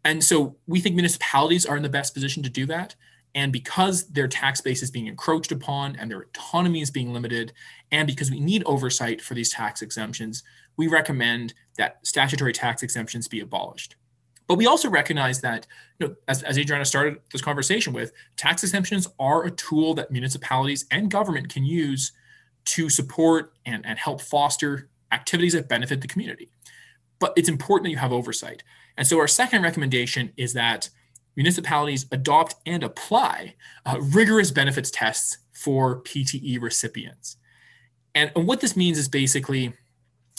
And 0.04 0.22
so 0.22 0.56
we 0.66 0.80
think 0.80 0.94
municipalities 0.94 1.64
are 1.64 1.76
in 1.76 1.82
the 1.82 1.88
best 1.88 2.12
position 2.12 2.42
to 2.42 2.50
do 2.50 2.66
that. 2.66 2.94
And 3.35 3.53
because 3.53 4.09
their 4.09 4.29
tax 4.29 4.61
base 4.61 4.83
is 4.83 4.90
being 4.90 5.07
encroached 5.07 5.53
upon 5.53 5.97
and 5.97 6.11
their 6.11 6.23
autonomy 6.23 6.83
is 6.83 6.90
being 6.90 7.12
limited, 7.12 7.53
and 7.90 8.07
because 8.07 8.31
we 8.31 8.40
need 8.40 8.62
oversight 8.66 9.23
for 9.23 9.35
these 9.35 9.51
tax 9.51 9.81
exemptions, 9.81 10.42
we 10.77 10.87
recommend 10.87 11.55
that 11.79 12.07
statutory 12.07 12.53
tax 12.53 12.83
exemptions 12.83 13.29
be 13.29 13.40
abolished. 13.40 13.97
But 14.49 14.59
we 14.59 14.66
also 14.66 14.90
recognize 14.90 15.40
that, 15.40 15.66
you 15.99 16.09
know, 16.09 16.14
as, 16.29 16.42
as 16.42 16.59
Adriana 16.59 16.85
started 16.85 17.21
this 17.33 17.40
conversation 17.40 17.92
with, 17.92 18.12
tax 18.37 18.62
exemptions 18.64 19.09
are 19.18 19.45
a 19.45 19.51
tool 19.51 19.95
that 19.95 20.11
municipalities 20.11 20.85
and 20.90 21.11
government 21.11 21.49
can 21.49 21.64
use 21.64 22.12
to 22.64 22.90
support 22.90 23.55
and, 23.64 23.87
and 23.87 23.99
help 23.99 24.21
foster 24.21 24.90
activities 25.11 25.55
that 25.55 25.68
benefit 25.68 26.01
the 26.01 26.09
community. 26.09 26.51
But 27.18 27.33
it's 27.37 27.49
important 27.49 27.85
that 27.85 27.90
you 27.90 27.97
have 27.97 28.12
oversight. 28.12 28.62
And 28.97 29.07
so 29.07 29.18
our 29.18 29.29
second 29.29 29.62
recommendation 29.62 30.33
is 30.37 30.53
that 30.53 30.90
municipalities 31.37 32.07
adopt 32.12 32.57
and 32.66 32.83
apply 32.83 33.55
uh, 33.87 33.99
rigorous 34.01 34.51
benefits 34.51 34.90
tests 34.90 35.38
for 35.53 36.03
PTE 36.03 36.61
recipients. 36.61 37.37
And, 38.14 38.31
and 38.37 38.47
what 38.47 38.61
this 38.61 38.77
means 38.77 38.99
is 38.99 39.09
basically, 39.09 39.73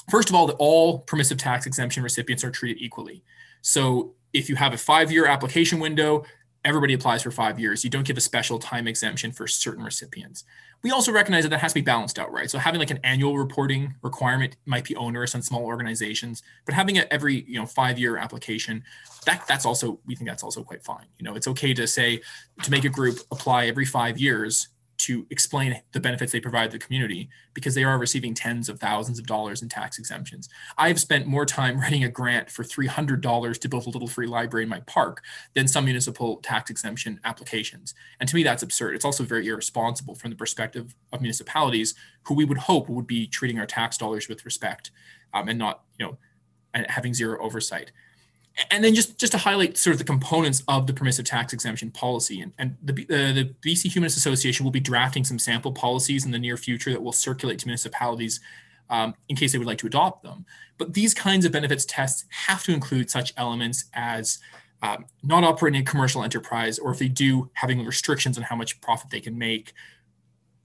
first 0.09 0.29
of 0.29 0.35
all, 0.35 0.47
that 0.47 0.53
all 0.53 0.99
permissive 0.99 1.37
tax 1.37 1.65
exemption 1.65 2.03
recipients 2.03 2.43
are 2.43 2.51
treated 2.51 2.81
equally. 2.81 3.23
So 3.61 4.13
if 4.33 4.49
you 4.49 4.55
have 4.55 4.73
a 4.73 4.77
five 4.77 5.11
year 5.11 5.25
application 5.25 5.79
window, 5.79 6.25
everybody 6.65 6.93
applies 6.93 7.23
for 7.23 7.31
five 7.31 7.59
years. 7.59 7.83
You 7.83 7.89
don't 7.89 8.05
give 8.05 8.17
a 8.17 8.21
special 8.21 8.59
time 8.59 8.87
exemption 8.87 9.31
for 9.31 9.47
certain 9.47 9.83
recipients. 9.83 10.43
We 10.83 10.91
also 10.91 11.13
recognize 11.13 11.43
that 11.43 11.49
that 11.49 11.59
has 11.59 11.71
to 11.71 11.79
be 11.79 11.81
balanced 11.81 12.19
out, 12.19 12.31
right? 12.33 12.51
So 12.51 12.57
having 12.57 12.79
like 12.79 12.91
an 12.91 12.99
annual 13.05 13.37
reporting 13.37 13.95
requirement 14.01 14.57
might 14.65 14.83
be 14.83 14.95
onerous 14.97 15.33
on 15.33 15.41
small 15.41 15.63
organizations, 15.63 16.43
but 16.65 16.75
having 16.75 16.97
it 16.97 17.07
every 17.09 17.45
you 17.47 17.57
know 17.57 17.65
five 17.65 17.97
year 17.97 18.17
application, 18.17 18.83
that 19.25 19.45
that's 19.47 19.65
also 19.65 19.99
we 20.05 20.15
think 20.15 20.29
that's 20.29 20.43
also 20.43 20.61
quite 20.61 20.83
fine. 20.83 21.05
You 21.17 21.23
know, 21.23 21.35
it's 21.35 21.47
okay 21.47 21.73
to 21.73 21.87
say 21.87 22.21
to 22.63 22.71
make 22.71 22.83
a 22.83 22.89
group 22.89 23.19
apply 23.31 23.67
every 23.67 23.85
five 23.85 24.17
years 24.17 24.67
to 25.03 25.27
explain 25.29 25.81
the 25.91 25.99
benefits 25.99 26.31
they 26.31 26.39
provide 26.39 26.71
the 26.71 26.79
community 26.79 27.29
because 27.53 27.75
they 27.75 27.83
are 27.83 27.97
receiving 27.97 28.33
tens 28.33 28.69
of 28.69 28.79
thousands 28.79 29.19
of 29.19 29.25
dollars 29.25 29.61
in 29.61 29.67
tax 29.67 29.99
exemptions. 29.99 30.47
I've 30.77 30.99
spent 30.99 31.27
more 31.27 31.45
time 31.45 31.77
writing 31.81 32.05
a 32.05 32.09
grant 32.09 32.49
for 32.49 32.63
$300 32.63 33.59
to 33.59 33.69
build 33.69 33.85
a 33.85 33.89
little 33.89 34.07
free 34.07 34.27
library 34.27 34.63
in 34.63 34.69
my 34.69 34.79
park 34.81 35.21
than 35.55 35.67
some 35.67 35.83
municipal 35.83 36.37
tax 36.37 36.69
exemption 36.69 37.19
applications. 37.25 37.93
And 38.21 38.29
to 38.29 38.35
me, 38.35 38.43
that's 38.43 38.63
absurd. 38.63 38.95
It's 38.95 39.03
also 39.03 39.25
very 39.25 39.47
irresponsible 39.47 40.15
from 40.15 40.29
the 40.29 40.37
perspective 40.37 40.95
of 41.11 41.19
municipalities 41.19 41.95
who 42.23 42.33
we 42.33 42.45
would 42.45 42.57
hope 42.57 42.87
would 42.87 43.07
be 43.07 43.27
treating 43.27 43.59
our 43.59 43.65
tax 43.65 43.97
dollars 43.97 44.29
with 44.29 44.45
respect 44.45 44.91
um, 45.33 45.49
and 45.49 45.59
not, 45.59 45.83
you 45.99 46.05
know, 46.05 46.17
having 46.87 47.13
zero 47.13 47.37
oversight 47.43 47.91
and 48.69 48.83
then 48.83 48.93
just 48.93 49.17
just 49.19 49.31
to 49.31 49.37
highlight 49.37 49.77
sort 49.77 49.93
of 49.93 49.97
the 49.97 50.03
components 50.03 50.63
of 50.67 50.85
the 50.85 50.93
permissive 50.93 51.25
tax 51.25 51.53
exemption 51.53 51.89
policy 51.89 52.41
and, 52.41 52.53
and 52.59 52.77
the, 52.83 52.93
uh, 53.03 53.33
the 53.33 53.53
bc 53.65 53.91
humanist 53.91 54.15
association 54.15 54.63
will 54.63 54.71
be 54.71 54.79
drafting 54.79 55.23
some 55.23 55.39
sample 55.39 55.71
policies 55.71 56.23
in 56.25 56.31
the 56.31 56.37
near 56.37 56.55
future 56.55 56.91
that 56.91 57.01
will 57.01 57.11
circulate 57.11 57.57
to 57.57 57.67
municipalities 57.67 58.39
um, 58.89 59.15
in 59.29 59.35
case 59.35 59.51
they 59.51 59.57
would 59.57 59.67
like 59.67 59.77
to 59.79 59.87
adopt 59.87 60.23
them. 60.23 60.45
But 60.77 60.93
these 60.93 61.13
kinds 61.13 61.45
of 61.45 61.51
benefits 61.51 61.85
tests 61.85 62.25
have 62.29 62.63
to 62.63 62.73
include 62.73 63.09
such 63.09 63.33
elements 63.37 63.85
as 63.93 64.39
um, 64.81 65.05
not 65.23 65.43
operating 65.43 65.81
a 65.81 65.85
commercial 65.85 66.23
enterprise 66.23 66.77
or 66.77 66.91
if 66.91 66.99
they 66.99 67.07
do 67.07 67.49
having 67.53 67.83
restrictions 67.85 68.37
on 68.37 68.43
how 68.43 68.55
much 68.55 68.81
profit 68.81 69.09
they 69.09 69.21
can 69.21 69.37
make 69.37 69.73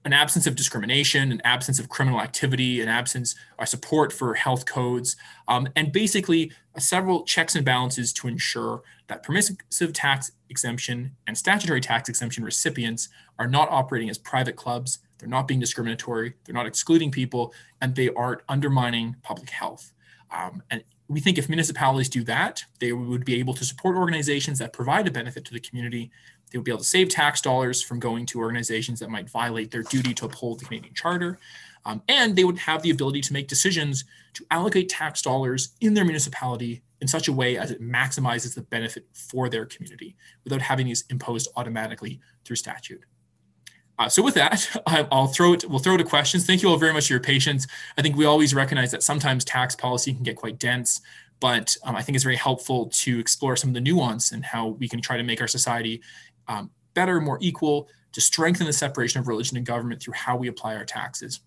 an 0.09 0.13
absence 0.13 0.47
of 0.47 0.55
discrimination, 0.55 1.31
an 1.31 1.39
absence 1.43 1.77
of 1.77 1.87
criminal 1.87 2.19
activity, 2.19 2.81
an 2.81 2.87
absence 2.87 3.35
of 3.59 3.69
support 3.69 4.11
for 4.11 4.33
health 4.33 4.65
codes, 4.65 5.15
um, 5.47 5.67
and 5.75 5.91
basically 5.91 6.51
uh, 6.75 6.79
several 6.79 7.23
checks 7.25 7.53
and 7.55 7.63
balances 7.63 8.11
to 8.11 8.27
ensure 8.27 8.81
that 9.05 9.21
permissive 9.21 9.93
tax 9.93 10.31
exemption 10.49 11.15
and 11.27 11.37
statutory 11.37 11.79
tax 11.79 12.09
exemption 12.09 12.43
recipients 12.43 13.09
are 13.37 13.47
not 13.47 13.69
operating 13.69 14.09
as 14.09 14.17
private 14.17 14.55
clubs, 14.55 14.97
they're 15.19 15.29
not 15.29 15.47
being 15.47 15.59
discriminatory, 15.59 16.33
they're 16.43 16.55
not 16.55 16.65
excluding 16.65 17.11
people, 17.11 17.53
and 17.79 17.93
they 17.93 18.09
aren't 18.15 18.41
undermining 18.49 19.15
public 19.21 19.51
health. 19.51 19.93
Um, 20.31 20.63
and 20.71 20.83
we 21.07 21.19
think 21.19 21.37
if 21.37 21.49
municipalities 21.49 22.09
do 22.09 22.23
that, 22.23 22.63
they 22.79 22.93
would 22.93 23.25
be 23.25 23.35
able 23.35 23.53
to 23.53 23.63
support 23.63 23.95
organizations 23.95 24.57
that 24.57 24.73
provide 24.73 25.07
a 25.07 25.11
benefit 25.11 25.45
to 25.45 25.53
the 25.53 25.59
community 25.59 26.09
they 26.51 26.57
would 26.57 26.65
be 26.65 26.71
able 26.71 26.79
to 26.79 26.85
save 26.85 27.09
tax 27.09 27.41
dollars 27.41 27.81
from 27.81 27.99
going 27.99 28.25
to 28.27 28.39
organizations 28.39 28.99
that 28.99 29.09
might 29.09 29.29
violate 29.29 29.71
their 29.71 29.83
duty 29.83 30.13
to 30.15 30.25
uphold 30.25 30.59
the 30.59 30.65
Canadian 30.65 30.93
Charter. 30.93 31.39
Um, 31.85 32.01
and 32.07 32.35
they 32.35 32.43
would 32.43 32.57
have 32.59 32.81
the 32.81 32.89
ability 32.89 33.21
to 33.21 33.33
make 33.33 33.47
decisions 33.47 34.03
to 34.33 34.45
allocate 34.51 34.89
tax 34.89 35.21
dollars 35.21 35.69
in 35.81 35.93
their 35.93 36.05
municipality 36.05 36.83
in 37.01 37.07
such 37.07 37.27
a 37.27 37.33
way 37.33 37.57
as 37.57 37.71
it 37.71 37.81
maximizes 37.81 38.53
the 38.53 38.61
benefit 38.61 39.07
for 39.13 39.49
their 39.49 39.65
community 39.65 40.15
without 40.43 40.61
having 40.61 40.87
these 40.87 41.05
imposed 41.09 41.49
automatically 41.55 42.19
through 42.43 42.57
statute. 42.57 43.01
Uh, 43.97 44.07
so 44.07 44.23
with 44.23 44.33
that, 44.33 44.67
I'll 45.11 45.27
throw 45.27 45.53
it. 45.53 45.69
We'll 45.69 45.79
throw 45.79 45.97
to 45.97 46.03
questions. 46.03 46.45
Thank 46.45 46.61
you 46.61 46.69
all 46.69 46.77
very 46.77 46.93
much 46.93 47.07
for 47.07 47.13
your 47.13 47.19
patience. 47.21 47.67
I 47.97 48.01
think 48.01 48.15
we 48.15 48.25
always 48.25 48.53
recognize 48.53 48.91
that 48.91 49.03
sometimes 49.03 49.43
tax 49.45 49.75
policy 49.75 50.13
can 50.13 50.23
get 50.23 50.37
quite 50.37 50.57
dense, 50.57 51.01
but 51.39 51.75
um, 51.83 51.95
I 51.95 52.01
think 52.01 52.15
it's 52.15 52.23
very 52.23 52.37
helpful 52.37 52.87
to 52.87 53.19
explore 53.19 53.55
some 53.55 53.69
of 53.69 53.73
the 53.73 53.81
nuance 53.81 54.31
and 54.31 54.43
how 54.43 54.67
we 54.67 54.87
can 54.87 55.01
try 55.01 55.17
to 55.17 55.23
make 55.23 55.41
our 55.41 55.47
society 55.47 56.01
um, 56.49 56.69
better, 56.93 57.21
more 57.21 57.37
equal, 57.41 57.87
to 58.11 58.19
strengthen 58.19 58.65
the 58.65 58.73
separation 58.73 59.21
of 59.21 59.27
religion 59.27 59.55
and 59.55 59.65
government 59.65 60.01
through 60.01 60.15
how 60.15 60.35
we 60.35 60.49
apply 60.49 60.75
our 60.75 60.83
taxes. 60.83 61.39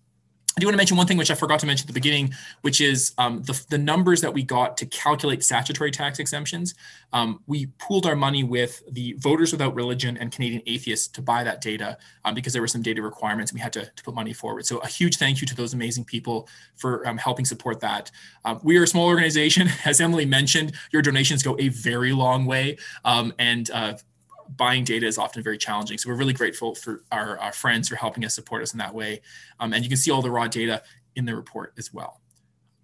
I 0.55 0.59
do 0.59 0.67
want 0.67 0.73
to 0.73 0.77
mention 0.77 0.97
one 0.97 1.07
thing 1.07 1.17
which 1.17 1.31
I 1.31 1.35
forgot 1.35 1.59
to 1.61 1.65
mention 1.65 1.85
at 1.85 1.87
the 1.87 1.99
beginning, 1.99 2.31
which 2.61 2.79
is 2.79 3.13
um, 3.17 3.41
the, 3.41 3.59
the 3.69 3.77
numbers 3.77 4.21
that 4.21 4.31
we 4.31 4.43
got 4.43 4.77
to 4.77 4.85
calculate 4.85 5.43
statutory 5.43 5.89
tax 5.89 6.19
exemptions. 6.19 6.75
Um, 7.11 7.39
we 7.47 7.67
pooled 7.79 8.05
our 8.05 8.15
money 8.15 8.43
with 8.43 8.83
the 8.91 9.13
Voters 9.13 9.51
Without 9.51 9.73
Religion 9.73 10.15
and 10.17 10.31
Canadian 10.31 10.61
Atheists 10.67 11.07
to 11.07 11.23
buy 11.23 11.43
that 11.43 11.59
data 11.59 11.97
um, 12.23 12.35
because 12.35 12.53
there 12.53 12.61
were 12.61 12.67
some 12.67 12.83
data 12.83 13.01
requirements 13.01 13.51
and 13.51 13.57
we 13.57 13.63
had 13.63 13.73
to, 13.73 13.85
to, 13.95 14.03
put 14.03 14.13
money 14.13 14.31
forward. 14.31 14.67
So 14.67 14.77
a 14.79 14.87
huge 14.87 15.17
thank 15.17 15.41
you 15.41 15.47
to 15.47 15.55
those 15.55 15.73
amazing 15.73 16.05
people 16.05 16.47
for 16.75 17.07
um, 17.07 17.17
helping 17.17 17.45
support 17.45 17.79
that. 17.79 18.11
Um, 18.45 18.59
we 18.61 18.77
are 18.77 18.83
a 18.83 18.87
small 18.87 19.07
organization. 19.07 19.69
As 19.85 19.99
Emily 19.99 20.25
mentioned, 20.25 20.73
your 20.91 21.01
donations 21.01 21.41
go 21.41 21.57
a 21.59 21.69
very 21.69 22.13
long 22.13 22.45
way. 22.45 22.77
Um, 23.05 23.33
and 23.39 23.71
uh, 23.71 23.93
buying 24.49 24.83
data 24.83 25.05
is 25.05 25.17
often 25.17 25.43
very 25.43 25.57
challenging. 25.57 25.97
So 25.97 26.09
we're 26.09 26.15
really 26.15 26.33
grateful 26.33 26.75
for 26.75 27.03
our, 27.11 27.37
our 27.39 27.51
friends 27.51 27.89
for 27.89 27.95
helping 27.95 28.25
us 28.25 28.33
support 28.33 28.61
us 28.61 28.73
in 28.73 28.79
that 28.79 28.93
way. 28.93 29.21
Um, 29.59 29.73
and 29.73 29.83
you 29.83 29.89
can 29.89 29.97
see 29.97 30.11
all 30.11 30.21
the 30.21 30.31
raw 30.31 30.47
data 30.47 30.83
in 31.15 31.25
the 31.25 31.35
report 31.35 31.73
as 31.77 31.93
well. 31.93 32.21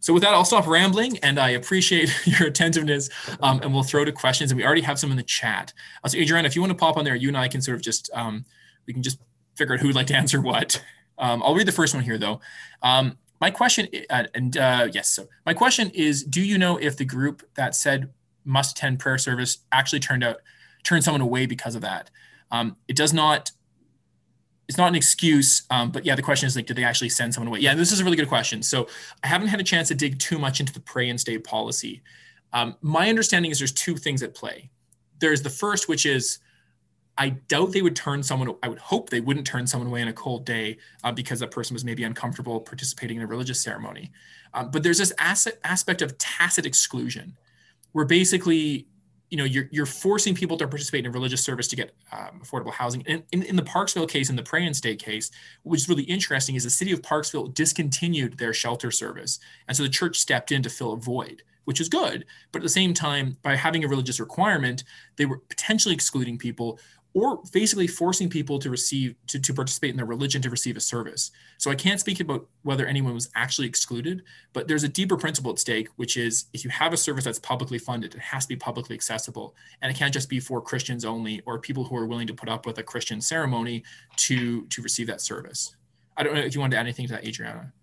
So 0.02 0.13
with 0.13 0.24
that, 0.24 0.34
I'll 0.34 0.45
stop 0.45 0.65
rambling 0.65 1.17
and 1.19 1.39
I 1.39 1.50
appreciate 1.52 2.10
your 2.26 2.48
attentiveness 2.48 3.10
um, 3.41 3.60
and 3.62 3.74
we'll 3.74 3.84
throw 3.84 4.06
to 4.06 4.12
questions 4.12 4.52
and 4.52 4.58
we 4.58 4.65
already 4.65 4.82
have 4.82 4.98
some 4.98 5.12
in 5.12 5.17
the 5.17 5.24
chat. 5.24 5.74
Uh, 6.04 6.08
so 6.08 6.17
Adriana, 6.17 6.48
if 6.48 6.56
you 6.56 6.62
want 6.62 6.72
to 6.72 6.78
pop 6.78 6.98
on 6.98 7.04
there, 7.04 7.15
you 7.15 7.28
and 7.28 7.38
I 7.38 7.48
can 7.48 7.62
sort 7.62 7.76
of 7.76 7.82
just, 7.82 8.10
um, 8.13 8.45
we 8.88 8.93
can 8.93 9.04
just 9.04 9.19
figure 9.56 9.74
out 9.74 9.82
who 9.82 9.88
would 9.88 9.95
like 9.95 10.08
to 10.08 10.15
answer 10.17 10.41
what. 10.41 10.84
Um, 11.17 11.43
I'll 11.43 11.56
read 11.56 11.67
the 11.67 11.74
first 11.74 11.93
one 11.93 12.04
here 12.04 12.17
though. 12.17 12.39
Um, 12.82 13.17
my 13.41 13.52
question, 13.52 13.88
uh, 14.10 14.26
and 14.34 14.58
uh, 14.58 14.88
yes, 14.91 15.10
so 15.10 15.28
my 15.45 15.54
question 15.54 15.91
is, 15.93 16.24
do 16.24 16.41
you 16.41 16.58
know 16.58 16.78
if 16.78 16.98
the 16.98 17.06
group 17.06 17.41
that 17.56 17.74
said 17.76 18.10
must 18.45 18.78
attend 18.78 19.00
prayer 19.00 19.17
service 19.17 19.60
actually 19.72 20.00
turned 20.00 20.24
out 20.24 20.38
turn 20.84 21.02
someone 21.02 21.22
away 21.22 21.46
because 21.46 21.76
of 21.76 21.82
that. 21.82 22.10
Um, 22.52 22.78
it 22.88 22.96
does 22.96 23.13
not 23.13 23.52
it's 24.70 24.78
not 24.78 24.88
an 24.88 24.96
excuse, 24.96 25.63
um, 25.72 25.89
but 25.89 26.06
yeah, 26.06 26.13
the 26.13 26.22
question 26.22 26.46
is 26.46 26.56
like, 26.56 26.68
did 26.68 26.78
they 26.78 26.84
actually 26.84 27.10
send 27.10 27.34
someone 27.34 27.48
away? 27.48 27.60
Yeah, 27.60 27.74
this 27.74 27.92
is 27.92 28.02
a 28.02 28.04
really 28.04 28.15
good 28.15 28.28
question. 28.30 28.62
So 28.62 28.88
I 29.24 29.28
haven't 29.28 29.48
had 29.48 29.60
a 29.60 29.63
chance 29.63 29.88
to 29.88 29.96
dig 29.96 30.20
too 30.20 30.38
much 30.38 30.60
into 30.60 30.72
the 30.72 30.80
pray 30.80 31.10
and 31.10 31.20
stay 31.20 31.39
policy. 31.39 32.04
Um, 32.54 32.76
my 32.82 33.10
understanding 33.10 33.50
is 33.50 33.58
there's 33.58 33.72
two 33.72 33.98
things 33.98 34.22
at 34.22 34.36
play. 34.36 34.70
There's 35.20 35.42
the 35.42 35.50
first, 35.50 35.89
which 35.89 36.06
is 36.06 36.38
I 37.18 37.30
doubt 37.30 37.72
they 37.72 37.82
would 37.82 37.96
turn 37.96 38.22
someone. 38.22 38.56
I 38.62 38.70
would 38.70 38.78
hope 38.78 39.10
they 39.10 39.22
wouldn't 39.22 39.48
turn 39.48 39.65
someone 39.65 39.88
away 39.88 40.04
on 40.04 40.08
a 40.08 40.13
cold 40.13 40.46
day 40.46 40.78
uh, 41.04 41.12
because 41.12 41.39
that 41.39 41.50
person 41.50 41.74
was 41.74 41.84
maybe 41.84 42.04
uncomfortable 42.04 42.62
participating 42.62 43.18
in 43.18 43.24
a 43.24 43.28
religious 43.28 43.60
ceremony. 43.60 44.12
Um, 44.54 44.70
but 44.70 44.84
there's 44.84 45.00
this 45.00 45.13
aspect 45.20 46.02
of 46.04 46.18
tacit 46.20 46.68
exclusion, 46.68 47.36
where 47.92 48.06
basically 48.06 48.88
you 49.30 49.38
know 49.38 49.44
you're, 49.44 49.68
you're 49.72 49.86
forcing 49.86 50.36
people 50.36 50.58
to 50.58 50.68
participate 50.68 51.06
in 51.06 51.12
a 51.12 51.13
religious 51.13 51.44
service 51.44 51.68
to 51.70 51.76
get 51.76 51.94
um, 52.12 52.42
affordable 52.44 52.72
housing. 52.72 53.02
In, 53.02 53.24
in, 53.32 53.44
in, 53.44 53.56
the 53.56 53.63
parksville 53.63 54.10
case 54.10 54.30
in 54.30 54.36
the 54.36 54.44
pray 54.44 54.65
and 54.65 54.76
stay 54.76 54.96
case 54.96 55.32
is 55.72 55.89
really 55.89 56.04
interesting 56.04 56.56
is 56.56 56.63
the 56.63 56.70
city 56.70 56.92
of 56.92 57.02
parksville 57.02 57.54
discontinued 57.54 58.38
their 58.38 58.54
shelter 58.54 58.92
service. 58.92 59.39
And 59.68 59.78
so 59.78 59.84
the 59.84 59.89
church 59.89 60.18
stepped 60.20 60.52
in 60.52 60.63
to 60.63 60.70
fill 60.70 60.94
a 60.94 60.98
void 60.98 61.44
which 61.65 61.80
is 61.80 61.88
good. 61.88 62.26
But 62.52 62.60
at 62.60 62.63
the 62.63 62.70
same 62.70 62.96
time 62.96 63.38
by 63.44 63.56
having 63.56 63.84
a 63.84 63.88
religious 63.88 64.20
requirement 64.20 64.84
they 65.18 65.28
were 65.28 65.38
potentially 65.38 65.94
excluding 65.94 66.39
people 66.39 66.80
or 67.13 67.41
basically 67.52 67.88
forcing 67.88 68.30
people 68.30 68.60
to 68.60 68.69
receive 68.69 69.15
to, 69.28 69.39
to 69.39 69.54
participate 69.54 69.89
in 69.91 69.98
their 69.98 70.06
religion 70.06 70.41
to 70.41 70.50
receive 70.50 70.78
a 70.78 70.80
service. 70.80 71.32
So 71.58 71.72
i 71.72 71.76
can't 71.76 72.00
speak 72.00 72.19
about 72.19 72.48
whether 72.63 72.86
anyone 72.86 73.13
was 73.13 73.30
actually 73.36 73.67
excluded 73.67 74.24
but 74.54 74.67
there's 74.67 74.84
a 74.84 74.89
deeper 74.89 75.17
principle 75.17 75.52
at 75.52 75.60
stake 75.60 75.88
which 75.95 76.17
is 76.17 76.45
if 76.54 76.64
you 76.64 76.70
have 76.70 76.93
a 76.93 76.97
service 76.97 77.24
that's 77.24 77.39
publicly 77.39 77.80
funded 77.80 78.16
it 78.16 78.22
has 78.22 78.45
to 78.45 78.49
be 78.49 78.55
publicly 78.55 78.95
accessible. 78.95 79.55
And 79.82 79.91
it 79.91 79.97
can't 79.97 80.14
just 80.14 80.30
be 80.30 80.39
for 80.39 80.62
christians 80.62 81.05
only 81.05 81.41
or 81.45 81.60
people 81.60 81.84
who 81.84 81.95
are 81.95 82.05
willing 82.05 82.28
to 82.28 82.34
put 82.34 82.49
up 82.49 82.66
with 82.66 82.78
a 82.78 82.84
christian 82.84 83.22
ceremony 83.22 83.84
to 84.18 84.66
to 84.68 84.82
receive 84.82 85.07
that 85.07 85.22
service. 85.22 85.76
I 86.18 86.24
don't 86.24 86.36
know 86.36 86.41
if 86.41 86.53
you 86.53 86.62
wanted 86.62 86.76
to 86.76 86.78
add 86.78 86.86
anything 86.86 87.07
to 87.07 87.14
that 87.14 87.26
adriana. 87.26 87.74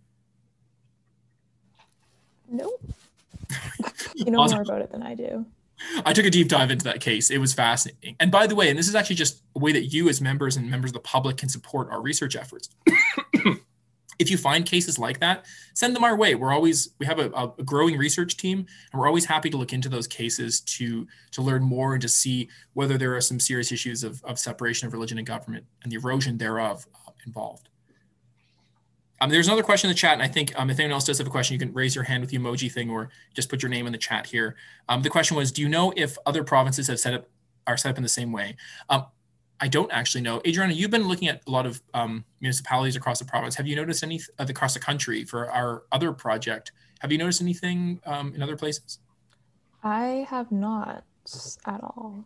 No 2.49 2.72
you 4.14 4.31
know 4.31 4.41
awesome. 4.41 4.57
more 4.57 4.62
about 4.62 4.83
it 4.83 4.91
than 4.91 5.03
i 5.03 5.14
do 5.14 5.45
I 6.05 6.12
took 6.12 6.26
a 6.26 6.30
deep 6.30 6.49
dive 6.49 6.70
into 6.70 6.84
that 6.84 7.01
case. 7.01 7.30
It 7.30 7.39
was 7.39 7.55
fascinating. 7.55 8.16
And 8.20 8.30
by 8.30 8.47
the 8.47 8.55
way, 8.55 8.68
and 8.68 8.78
this 8.78 8.89
is 8.89 8.95
actually 8.95 9.16
just 9.16 9.43
a 9.55 9.59
way 9.59 9.72
that 9.72 9.87
you, 9.87 10.09
as 10.09 10.20
members 10.20 10.57
and 10.57 10.70
members 10.70 10.91
of 10.91 10.95
the 10.95 11.01
public, 11.01 11.37
can 11.37 11.49
support 11.49 11.89
our 11.91 12.01
research 12.01 12.37
efforts. 12.37 12.68
if 14.18 14.30
you 14.30 14.39
find 14.39 14.64
cases 14.64 14.99
like 14.99 15.20
that, 15.20 15.45
send 15.74 15.95
them 15.95 16.05
our 16.05 16.16
way. 16.16 16.34
We're 16.34 16.53
always 16.53 16.91
we 16.99 17.07
have 17.07 17.18
a, 17.18 17.30
a, 17.30 17.62
growing 17.64 17.97
research 17.97 18.37
team, 18.37 18.59
and 18.93 19.01
we're 19.01 19.07
always 19.07 19.24
happy 19.24 19.51
to 19.51 19.57
look 19.57 19.72
into 19.72 19.89
those 19.89 20.07
cases 20.07 20.61
to 20.62 21.07
to 21.32 21.43
learn 21.43 21.62
more 21.62 21.95
and 21.95 22.03
to 22.03 22.09
see 22.09 22.49
whether 22.74 22.99
there 22.99 23.14
are 23.14 23.20
some 23.20 23.41
serious 23.41 23.72
issues 23.72 24.05
of, 24.05 24.22
of 24.24 24.39
separation 24.39 24.87
of 24.87 24.93
religion 24.93 25.18
and 25.18 25.26
government 25.26 25.66
and 25.82 25.93
the 25.93 25.97
erosion 25.97 26.39
thereof 26.39 26.87
uh, 26.95 27.12
involved. 27.26 27.68
Um, 29.21 29.31
there's 29.31 29.47
another 29.47 29.62
question 29.62 29.89
in 29.89 29.95
the 29.95 29.99
chat, 29.99 30.12
and 30.12 30.23
I 30.23 30.29
think 30.29 30.53
um, 30.59 30.69
if 30.69 30.79
anyone 30.79 30.93
else 30.93 31.05
does 31.05 31.19
have 31.19 31.27
a 31.27 31.31
question, 31.31 31.55
you 31.55 31.59
can 31.59 31.73
raise 31.73 31.95
your 31.95 32.05
hand 32.05 32.21
with 32.21 32.31
the 32.31 32.39
emoji 32.39 32.71
thing 32.71 32.91
or 32.91 33.09
just 33.35 33.49
put 33.49 33.62
your 33.62 33.71
name 33.71 33.87
in 33.87 33.93
the 33.93 33.99
chat 33.99 34.27
here. 34.27 34.57
Um, 34.89 35.03
the 35.03 35.11
question 35.11 35.37
was, 35.37 35.51
do 35.53 35.62
you 35.62 35.69
know 35.69 35.93
if 35.97 36.19
other 36.27 36.45
provinces 36.45 36.89
have 36.89 37.01
set 37.01 37.14
up 37.14 37.29
are 37.67 37.77
set 37.77 37.91
up 37.91 37.97
in 37.97 38.03
the 38.03 38.09
same 38.09 38.31
way? 38.31 38.57
Um, 38.89 39.07
I 39.59 39.69
don't 39.69 39.91
actually 39.91 40.21
know. 40.21 40.43
Adriana, 40.47 40.75
you've 40.75 40.91
been 40.91 41.09
looking 41.09 41.29
at 41.29 41.43
a 41.47 41.51
lot 41.51 41.64
of 41.64 41.83
um, 41.95 42.25
municipalities 42.41 42.95
across 42.95 43.19
the 43.19 43.25
province. 43.25 43.55
Have 43.55 43.67
you 43.67 43.75
noticed 43.75 44.03
any 44.03 44.21
uh, 44.39 44.47
across 44.49 44.75
the 44.75 44.81
country 44.81 45.25
for 45.25 45.51
our 45.51 45.85
other 45.93 46.12
project? 46.12 46.73
Have 47.01 47.11
you 47.11 47.19
noticed 47.19 47.41
anything 47.41 48.01
um, 48.05 48.35
in 48.35 48.43
other 48.43 48.57
places? 48.57 48.99
I 49.83 50.27
have 50.29 50.53
not 50.53 51.05
at 51.64 51.81
all. 51.83 52.25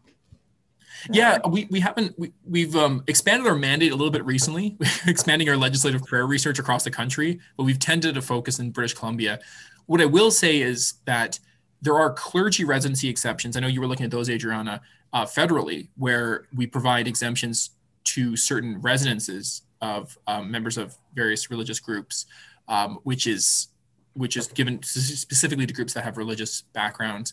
Yeah, 1.10 1.38
we, 1.46 1.66
we 1.70 1.80
haven't 1.80 2.18
we, 2.18 2.32
we've 2.44 2.76
um, 2.76 3.02
expanded 3.06 3.46
our 3.46 3.54
mandate 3.54 3.92
a 3.92 3.96
little 3.96 4.10
bit 4.10 4.24
recently, 4.24 4.76
expanding 5.06 5.48
our 5.48 5.56
legislative 5.56 6.04
prayer 6.04 6.26
research 6.26 6.58
across 6.58 6.84
the 6.84 6.90
country, 6.90 7.38
but 7.56 7.64
we've 7.64 7.78
tended 7.78 8.14
to 8.14 8.22
focus 8.22 8.58
in 8.58 8.70
British 8.70 8.94
Columbia. 8.94 9.40
What 9.86 10.00
I 10.00 10.06
will 10.06 10.30
say 10.30 10.60
is 10.60 10.94
that 11.04 11.38
there 11.82 11.98
are 11.98 12.12
clergy 12.12 12.64
residency 12.64 13.08
exceptions. 13.08 13.56
I 13.56 13.60
know 13.60 13.66
you 13.66 13.80
were 13.80 13.86
looking 13.86 14.04
at 14.04 14.10
those, 14.10 14.28
Adriana, 14.28 14.82
uh, 15.12 15.24
federally, 15.24 15.88
where 15.96 16.46
we 16.54 16.66
provide 16.66 17.08
exemptions 17.08 17.70
to 18.04 18.36
certain 18.36 18.80
residences 18.80 19.62
of 19.80 20.16
um, 20.26 20.50
members 20.50 20.76
of 20.76 20.96
various 21.14 21.50
religious 21.50 21.80
groups, 21.80 22.26
um, 22.68 22.98
which 23.02 23.26
is 23.26 23.68
which 24.14 24.36
is 24.36 24.48
given 24.48 24.82
specifically 24.82 25.66
to 25.66 25.72
groups 25.72 25.94
that 25.94 26.02
have 26.02 26.16
religious 26.16 26.62
backgrounds. 26.72 27.32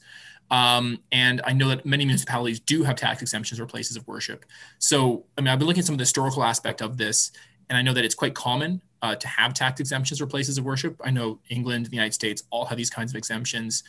Um, 0.50 1.00
and 1.12 1.41
I 1.45 1.54
know 1.54 1.70
that 1.70 1.86
many 1.86 2.06
municipalities 2.06 2.60
do 2.60 2.84
have 2.84 2.95
tax 2.95 3.22
exemptions 3.22 3.60
or 3.60 3.66
places 3.66 3.98
of 3.98 4.08
worship. 4.08 4.45
So, 4.80 5.26
I 5.38 5.41
mean, 5.41 5.50
I've 5.50 5.60
been 5.60 5.68
looking 5.68 5.82
at 5.82 5.86
some 5.86 5.95
of 5.95 6.00
the 6.00 6.04
historical 6.04 6.43
aspect 6.43 6.82
of 6.82 6.98
this, 6.98 7.32
and 7.70 7.78
I 7.78 7.82
know 7.82 7.93
that 7.93 8.06
it's 8.06 8.16
quite 8.16 8.34
common 8.34 8.82
uh, 9.02 9.16
to 9.16 9.28
have 9.28 9.54
tax 9.54 9.80
exemptions 9.80 10.22
or 10.22 10.28
places 10.28 10.58
of 10.58 10.66
worship. 10.66 11.00
I 11.04 11.12
know 11.12 11.39
England, 11.50 11.88
the 11.88 11.95
United 11.95 12.14
States, 12.14 12.43
all 12.50 12.66
have 12.66 12.78
these 12.78 12.89
kinds 12.89 13.12
of 13.12 13.18
exemptions. 13.18 13.84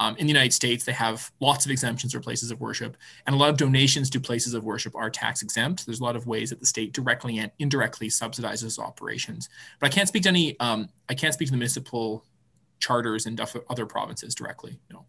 Um, 0.00 0.16
in 0.16 0.26
the 0.26 0.32
United 0.32 0.52
States, 0.52 0.84
they 0.84 0.92
have 0.92 1.30
lots 1.40 1.64
of 1.64 1.70
exemptions 1.70 2.12
for 2.12 2.20
places 2.20 2.50
of 2.50 2.60
worship, 2.60 2.96
and 3.26 3.34
a 3.34 3.38
lot 3.38 3.50
of 3.50 3.56
donations 3.56 4.10
to 4.10 4.20
places 4.20 4.54
of 4.54 4.64
worship 4.64 4.94
are 4.96 5.08
tax 5.08 5.42
exempt. 5.42 5.86
There's 5.86 6.00
a 6.00 6.04
lot 6.04 6.16
of 6.16 6.26
ways 6.26 6.50
that 6.50 6.58
the 6.58 6.66
state 6.66 6.92
directly 6.92 7.38
and 7.38 7.52
indirectly 7.58 8.08
subsidizes 8.08 8.78
operations. 8.78 9.48
But 9.78 9.86
I 9.86 9.94
can't 9.94 10.08
speak 10.08 10.24
to 10.24 10.30
any. 10.30 10.58
Um, 10.58 10.88
I 11.08 11.14
can't 11.14 11.32
speak 11.32 11.46
to 11.48 11.52
the 11.52 11.58
municipal 11.58 12.24
charters 12.80 13.26
in 13.26 13.38
other 13.70 13.86
provinces 13.86 14.34
directly. 14.34 14.80
No. 14.92 15.06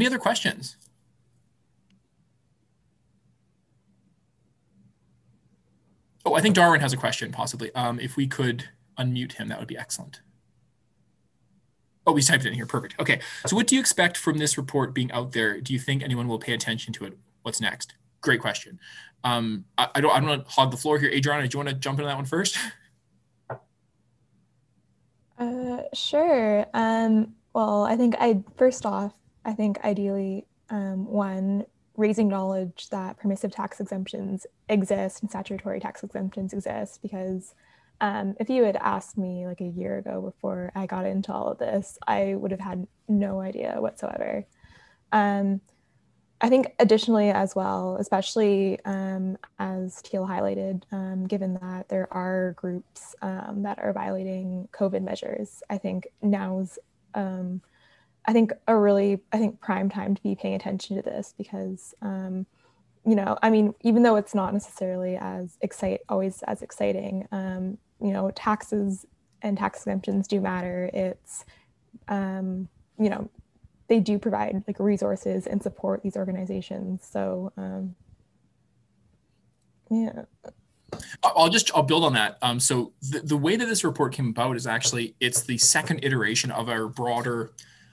Any 0.00 0.06
other 0.06 0.18
questions? 0.18 0.78
Oh, 6.24 6.32
I 6.32 6.40
think 6.40 6.54
Darwin 6.54 6.80
has 6.80 6.94
a 6.94 6.96
question, 6.96 7.30
possibly. 7.32 7.70
Um, 7.74 8.00
if 8.00 8.16
we 8.16 8.26
could 8.26 8.70
unmute 8.98 9.32
him, 9.32 9.48
that 9.48 9.58
would 9.58 9.68
be 9.68 9.76
excellent. 9.76 10.22
Oh, 12.06 12.12
we 12.12 12.22
typed 12.22 12.46
it 12.46 12.48
in 12.48 12.54
here. 12.54 12.64
Perfect. 12.64 12.98
Okay. 12.98 13.20
So 13.44 13.56
what 13.56 13.66
do 13.66 13.74
you 13.74 13.80
expect 13.82 14.16
from 14.16 14.38
this 14.38 14.56
report 14.56 14.94
being 14.94 15.12
out 15.12 15.32
there? 15.32 15.60
Do 15.60 15.74
you 15.74 15.78
think 15.78 16.02
anyone 16.02 16.28
will 16.28 16.38
pay 16.38 16.54
attention 16.54 16.94
to 16.94 17.04
it? 17.04 17.18
What's 17.42 17.60
next? 17.60 17.92
Great 18.22 18.40
question. 18.40 18.80
Um, 19.22 19.66
I, 19.76 19.88
I, 19.96 20.00
don't, 20.00 20.12
I 20.12 20.20
don't 20.20 20.30
want 20.30 20.46
to 20.46 20.50
hog 20.50 20.70
the 20.70 20.78
floor 20.78 20.98
here. 20.98 21.10
Adriana, 21.10 21.46
do 21.46 21.58
you 21.58 21.62
want 21.62 21.68
to 21.68 21.74
jump 21.74 21.98
into 21.98 22.08
that 22.08 22.16
one 22.16 22.24
first? 22.24 22.56
Uh, 25.38 25.80
sure. 25.94 26.66
Um, 26.74 27.34
well, 27.54 27.84
I 27.84 27.96
think 27.96 28.14
I, 28.20 28.42
first 28.58 28.84
off, 28.84 29.14
I 29.44 29.52
think 29.52 29.78
ideally, 29.84 30.46
um, 30.68 31.06
one, 31.06 31.64
raising 31.96 32.28
knowledge 32.28 32.88
that 32.90 33.18
permissive 33.18 33.52
tax 33.52 33.80
exemptions 33.80 34.46
exist 34.68 35.20
and 35.20 35.30
statutory 35.30 35.80
tax 35.80 36.02
exemptions 36.02 36.52
exist 36.52 37.00
because 37.02 37.54
um, 38.00 38.34
if 38.40 38.48
you 38.48 38.64
had 38.64 38.76
asked 38.76 39.18
me 39.18 39.46
like 39.46 39.60
a 39.60 39.64
year 39.64 39.98
ago 39.98 40.22
before 40.22 40.72
I 40.74 40.86
got 40.86 41.04
into 41.04 41.32
all 41.32 41.48
of 41.48 41.58
this, 41.58 41.98
I 42.06 42.34
would 42.34 42.50
have 42.50 42.60
had 42.60 42.86
no 43.08 43.40
idea 43.40 43.76
whatsoever. 43.78 44.46
Um, 45.12 45.60
I 46.40 46.48
think 46.48 46.74
additionally 46.78 47.30
as 47.30 47.54
well, 47.54 47.98
especially 48.00 48.82
um, 48.86 49.36
as 49.58 50.00
Teal 50.00 50.26
highlighted, 50.26 50.84
um, 50.90 51.26
given 51.26 51.58
that 51.60 51.90
there 51.90 52.08
are 52.10 52.52
groups 52.52 53.14
um, 53.20 53.62
that 53.64 53.78
are 53.78 53.92
violating 53.92 54.66
COVID 54.72 55.02
measures, 55.02 55.62
I 55.68 55.76
think 55.76 56.08
now's 56.22 56.78
um, 57.14 57.60
I 58.26 58.32
think 58.32 58.52
a 58.66 58.76
really 58.76 59.20
I 59.32 59.38
think 59.38 59.60
prime 59.60 59.88
time 59.88 60.14
to 60.14 60.22
be 60.22 60.34
paying 60.34 60.54
attention 60.54 60.96
to 60.96 61.02
this 61.02 61.34
because 61.36 61.94
um, 62.02 62.46
you 63.06 63.14
know 63.14 63.38
I 63.42 63.50
mean 63.50 63.74
even 63.82 64.02
though 64.02 64.16
it's 64.16 64.34
not 64.34 64.52
necessarily 64.52 65.16
as 65.16 65.56
excite 65.60 66.00
always 66.08 66.42
as 66.42 66.62
exciting 66.62 67.26
um, 67.32 67.78
you 68.00 68.12
know 68.12 68.30
taxes 68.32 69.06
and 69.42 69.56
tax 69.56 69.80
exemptions 69.80 70.28
do 70.28 70.40
matter. 70.40 70.90
It's 70.92 71.44
um, 72.08 72.68
you 72.98 73.08
know 73.08 73.28
they 73.88 74.00
do 74.00 74.18
provide 74.18 74.62
like 74.66 74.78
resources 74.78 75.46
and 75.46 75.62
support 75.62 76.02
these 76.02 76.16
organizations. 76.16 77.06
So 77.10 77.52
um, 77.56 77.94
yeah. 79.90 80.22
I'll 81.22 81.48
just 81.48 81.70
I'll 81.74 81.82
build 81.82 82.04
on 82.04 82.14
that. 82.14 82.38
Um, 82.42 82.58
so 82.60 82.92
the, 83.02 83.20
the 83.20 83.36
way 83.36 83.56
that 83.56 83.66
this 83.66 83.84
report 83.84 84.12
came 84.12 84.28
about 84.28 84.56
is 84.56 84.66
actually 84.66 85.14
it's 85.20 85.42
the 85.42 85.58
second 85.58 86.04
iteration 86.04 86.50
of 86.50 86.68
our 86.68 86.88
broader 86.88 87.52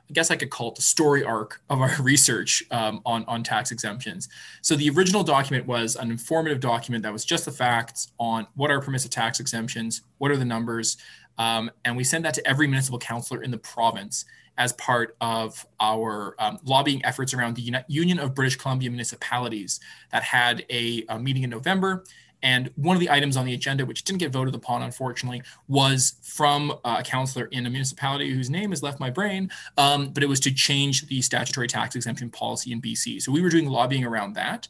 I 0.09 0.13
guess 0.13 0.31
I 0.31 0.35
could 0.37 0.49
call 0.49 0.69
it 0.69 0.75
the 0.75 0.81
story 0.81 1.23
arc 1.23 1.61
of 1.69 1.81
our 1.81 1.95
research 2.01 2.63
um, 2.71 3.01
on, 3.05 3.25
on 3.25 3.43
tax 3.43 3.71
exemptions. 3.71 4.29
So 4.61 4.75
the 4.75 4.89
original 4.89 5.23
document 5.23 5.67
was 5.67 5.95
an 5.95 6.11
informative 6.11 6.59
document 6.59 7.03
that 7.03 7.11
was 7.11 7.25
just 7.25 7.45
the 7.45 7.51
facts 7.51 8.11
on 8.19 8.47
what 8.55 8.71
are 8.71 8.79
permissive 8.79 9.11
tax 9.11 9.39
exemptions, 9.39 10.01
what 10.17 10.31
are 10.31 10.37
the 10.37 10.45
numbers, 10.45 10.97
um, 11.37 11.69
and 11.85 11.95
we 11.95 12.03
sent 12.03 12.23
that 12.23 12.33
to 12.35 12.47
every 12.47 12.67
municipal 12.67 12.99
councillor 12.99 13.43
in 13.43 13.51
the 13.51 13.57
province 13.57 14.25
as 14.57 14.73
part 14.73 15.15
of 15.21 15.65
our 15.79 16.35
um, 16.39 16.57
lobbying 16.65 17.03
efforts 17.05 17.33
around 17.33 17.55
the 17.55 17.83
Union 17.87 18.17
of 18.17 18.33
British 18.33 18.55
Columbia 18.55 18.89
Municipalities 18.89 19.79
that 20.11 20.23
had 20.23 20.65
a, 20.71 21.05
a 21.09 21.19
meeting 21.19 21.43
in 21.43 21.49
November 21.49 22.03
and 22.43 22.71
one 22.75 22.95
of 22.95 22.99
the 22.99 23.09
items 23.09 23.35
on 23.35 23.45
the 23.45 23.53
agenda, 23.53 23.85
which 23.85 24.03
didn't 24.03 24.19
get 24.19 24.31
voted 24.31 24.53
upon, 24.53 24.83
unfortunately, 24.83 25.41
was 25.67 26.15
from 26.21 26.71
uh, 26.83 26.97
a 26.99 27.03
councillor 27.03 27.45
in 27.45 27.65
a 27.65 27.69
municipality 27.69 28.31
whose 28.31 28.49
name 28.49 28.69
has 28.69 28.83
left 28.83 28.99
my 28.99 29.09
brain, 29.09 29.49
um, 29.77 30.09
but 30.09 30.23
it 30.23 30.29
was 30.29 30.39
to 30.41 30.53
change 30.53 31.07
the 31.07 31.21
statutory 31.21 31.67
tax 31.67 31.95
exemption 31.95 32.29
policy 32.29 32.71
in 32.71 32.81
BC. 32.81 33.21
So 33.21 33.31
we 33.31 33.41
were 33.41 33.49
doing 33.49 33.67
lobbying 33.67 34.05
around 34.05 34.33
that. 34.33 34.67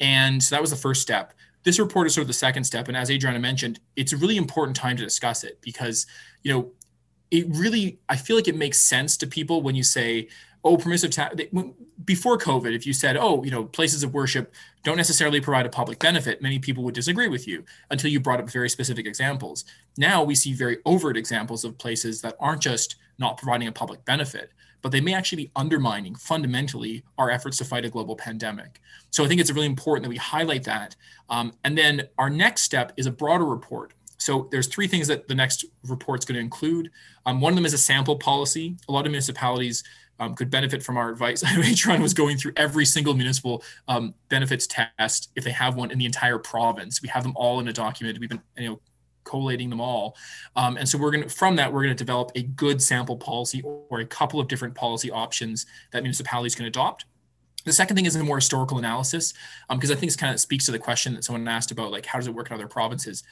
And 0.00 0.42
so 0.42 0.54
that 0.54 0.62
was 0.62 0.70
the 0.70 0.76
first 0.76 1.02
step. 1.02 1.34
This 1.62 1.78
report 1.78 2.06
is 2.06 2.14
sort 2.14 2.22
of 2.22 2.28
the 2.28 2.32
second 2.34 2.64
step. 2.64 2.88
And 2.88 2.96
as 2.96 3.10
Adriana 3.10 3.38
mentioned, 3.38 3.80
it's 3.96 4.14
a 4.14 4.16
really 4.16 4.38
important 4.38 4.76
time 4.76 4.96
to 4.96 5.02
discuss 5.02 5.44
it 5.44 5.58
because, 5.60 6.06
you 6.42 6.52
know, 6.52 6.72
it 7.30 7.46
really, 7.50 7.98
I 8.08 8.16
feel 8.16 8.34
like 8.36 8.48
it 8.48 8.56
makes 8.56 8.78
sense 8.78 9.18
to 9.18 9.26
people 9.26 9.60
when 9.62 9.74
you 9.74 9.82
say, 9.82 10.28
oh, 10.64 10.76
permissive 10.76 11.10
tax. 11.10 11.36
Before 12.04 12.38
COVID, 12.38 12.74
if 12.74 12.86
you 12.86 12.92
said, 12.92 13.16
oh, 13.16 13.42
you 13.42 13.50
know, 13.50 13.64
places 13.64 14.02
of 14.02 14.14
worship 14.14 14.54
don't 14.84 14.96
necessarily 14.96 15.40
provide 15.40 15.66
a 15.66 15.70
public 15.70 15.98
benefit, 15.98 16.40
many 16.40 16.58
people 16.58 16.82
would 16.84 16.94
disagree 16.94 17.28
with 17.28 17.46
you 17.46 17.64
until 17.90 18.10
you 18.10 18.20
brought 18.20 18.40
up 18.40 18.50
very 18.50 18.70
specific 18.70 19.06
examples. 19.06 19.64
Now 19.96 20.22
we 20.22 20.34
see 20.34 20.52
very 20.52 20.78
overt 20.86 21.16
examples 21.16 21.64
of 21.64 21.76
places 21.78 22.20
that 22.22 22.36
aren't 22.40 22.62
just 22.62 22.96
not 23.18 23.36
providing 23.36 23.68
a 23.68 23.72
public 23.72 24.04
benefit, 24.04 24.52
but 24.82 24.92
they 24.92 25.00
may 25.00 25.14
actually 25.14 25.44
be 25.44 25.50
undermining 25.56 26.14
fundamentally 26.14 27.04
our 27.18 27.30
efforts 27.30 27.58
to 27.58 27.64
fight 27.64 27.84
a 27.84 27.90
global 27.90 28.16
pandemic. 28.16 28.80
So 29.10 29.24
I 29.24 29.28
think 29.28 29.40
it's 29.40 29.52
really 29.52 29.66
important 29.66 30.04
that 30.04 30.10
we 30.10 30.16
highlight 30.16 30.64
that. 30.64 30.96
Um, 31.28 31.52
and 31.64 31.76
then 31.76 32.08
our 32.18 32.30
next 32.30 32.62
step 32.62 32.92
is 32.96 33.06
a 33.06 33.10
broader 33.10 33.44
report. 33.44 33.92
So 34.16 34.48
there's 34.50 34.66
three 34.66 34.86
things 34.86 35.06
that 35.08 35.28
the 35.28 35.34
next 35.34 35.64
report 35.88 36.20
is 36.20 36.24
going 36.26 36.36
to 36.36 36.40
include. 36.40 36.90
Um, 37.24 37.40
one 37.40 37.52
of 37.52 37.56
them 37.56 37.64
is 37.64 37.72
a 37.72 37.78
sample 37.78 38.16
policy. 38.16 38.76
A 38.88 38.92
lot 38.92 39.06
of 39.06 39.12
municipalities 39.12 39.82
um, 40.20 40.34
could 40.34 40.50
benefit 40.50 40.82
from 40.82 40.96
our 40.96 41.10
advice. 41.10 41.42
Adriana 41.58 42.02
was 42.02 42.14
going 42.14 42.36
through 42.36 42.52
every 42.56 42.84
single 42.84 43.14
municipal 43.14 43.64
um, 43.88 44.14
benefits 44.28 44.68
test 44.68 45.32
if 45.34 45.42
they 45.42 45.50
have 45.50 45.74
one 45.74 45.90
in 45.90 45.98
the 45.98 46.04
entire 46.04 46.38
province. 46.38 47.02
We 47.02 47.08
have 47.08 47.24
them 47.24 47.32
all 47.34 47.58
in 47.58 47.66
a 47.66 47.72
document. 47.72 48.18
We've 48.20 48.28
been 48.28 48.42
you 48.56 48.68
know 48.68 48.80
collating 49.24 49.70
them 49.70 49.80
all, 49.80 50.16
um, 50.54 50.76
and 50.76 50.88
so 50.88 50.98
we're 50.98 51.10
going 51.10 51.24
to 51.24 51.28
from 51.28 51.56
that 51.56 51.72
we're 51.72 51.82
going 51.82 51.96
to 51.96 52.04
develop 52.04 52.30
a 52.36 52.42
good 52.42 52.80
sample 52.80 53.16
policy 53.16 53.62
or 53.62 54.00
a 54.00 54.06
couple 54.06 54.38
of 54.38 54.46
different 54.46 54.74
policy 54.74 55.10
options 55.10 55.66
that 55.92 56.02
municipalities 56.02 56.54
can 56.54 56.66
adopt. 56.66 57.06
The 57.64 57.72
second 57.72 57.96
thing 57.96 58.06
is 58.06 58.16
a 58.16 58.24
more 58.24 58.38
historical 58.38 58.78
analysis, 58.78 59.34
because 59.68 59.90
um, 59.90 59.96
I 59.96 60.00
think 60.00 60.12
it 60.12 60.18
kind 60.18 60.32
of 60.32 60.40
speaks 60.40 60.64
to 60.66 60.72
the 60.72 60.78
question 60.78 61.14
that 61.14 61.24
someone 61.24 61.46
asked 61.46 61.70
about, 61.70 61.90
like 61.90 62.06
how 62.06 62.18
does 62.18 62.26
it 62.26 62.34
work 62.34 62.48
in 62.50 62.54
other 62.54 62.68
provinces. 62.68 63.22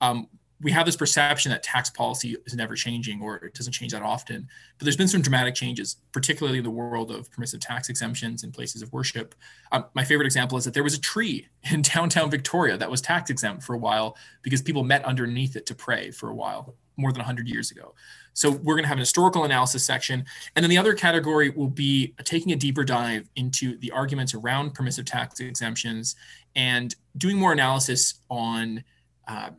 Um, 0.00 0.26
we 0.62 0.70
have 0.70 0.86
this 0.86 0.96
perception 0.96 1.50
that 1.50 1.62
tax 1.62 1.90
policy 1.90 2.36
is 2.46 2.54
never 2.54 2.74
changing 2.74 3.20
or 3.20 3.36
it 3.36 3.54
doesn't 3.54 3.74
change 3.74 3.92
that 3.92 4.02
often. 4.02 4.48
But 4.78 4.84
there's 4.84 4.96
been 4.96 5.08
some 5.08 5.20
dramatic 5.20 5.54
changes, 5.54 5.96
particularly 6.12 6.58
in 6.58 6.64
the 6.64 6.70
world 6.70 7.10
of 7.10 7.30
permissive 7.30 7.60
tax 7.60 7.88
exemptions 7.90 8.42
and 8.42 8.54
places 8.54 8.80
of 8.80 8.92
worship. 8.92 9.34
Um, 9.72 9.84
my 9.94 10.04
favorite 10.04 10.24
example 10.24 10.56
is 10.56 10.64
that 10.64 10.72
there 10.72 10.82
was 10.82 10.94
a 10.94 11.00
tree 11.00 11.48
in 11.70 11.82
downtown 11.82 12.30
Victoria 12.30 12.76
that 12.78 12.90
was 12.90 13.00
tax 13.00 13.28
exempt 13.28 13.62
for 13.62 13.74
a 13.74 13.78
while 13.78 14.16
because 14.42 14.62
people 14.62 14.82
met 14.82 15.04
underneath 15.04 15.56
it 15.56 15.66
to 15.66 15.74
pray 15.74 16.10
for 16.10 16.30
a 16.30 16.34
while. 16.34 16.74
more 16.98 17.12
than 17.12 17.18
100 17.18 17.46
years 17.46 17.70
ago. 17.70 17.94
So 18.32 18.50
we're 18.50 18.74
going 18.74 18.84
to 18.84 18.88
have 18.88 18.96
an 18.96 19.00
historical 19.00 19.44
analysis 19.44 19.84
section. 19.84 20.24
And 20.54 20.62
then 20.62 20.70
the 20.70 20.78
other 20.78 20.94
category 20.94 21.50
will 21.50 21.68
be 21.68 22.14
taking 22.24 22.52
a 22.52 22.56
deeper 22.56 22.84
dive 22.84 23.28
into 23.36 23.76
the 23.78 23.90
arguments 23.90 24.32
around 24.32 24.72
permissive 24.72 25.04
tax 25.04 25.38
exemptions 25.40 26.16
and 26.54 26.94
doing 27.18 27.36
more 27.36 27.52
analysis 27.52 28.14
on 28.30 28.82
uh, 29.28 29.50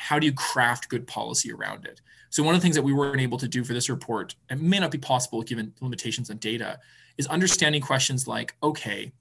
how 0.00 0.18
do 0.18 0.24
you 0.24 0.32
craft 0.32 0.88
good 0.88 1.06
policy 1.06 1.52
around 1.52 1.84
it. 1.84 2.00
So 2.30 2.42
one 2.42 2.54
of 2.54 2.60
the 2.60 2.62
things 2.62 2.74
that 2.74 2.82
we 2.82 2.94
weren't 2.94 3.20
able 3.20 3.36
to 3.36 3.46
do 3.46 3.62
for 3.62 3.74
this 3.74 3.90
report, 3.90 4.34
and 4.48 4.62
may 4.62 4.78
not 4.78 4.90
be 4.90 4.96
possible 4.96 5.42
given 5.42 5.74
limitations 5.82 6.30
on 6.30 6.38
data, 6.38 6.78
is 7.18 7.26
understanding 7.26 7.82
questions 7.82 8.26
like, 8.26 8.56
okay, 8.62 9.12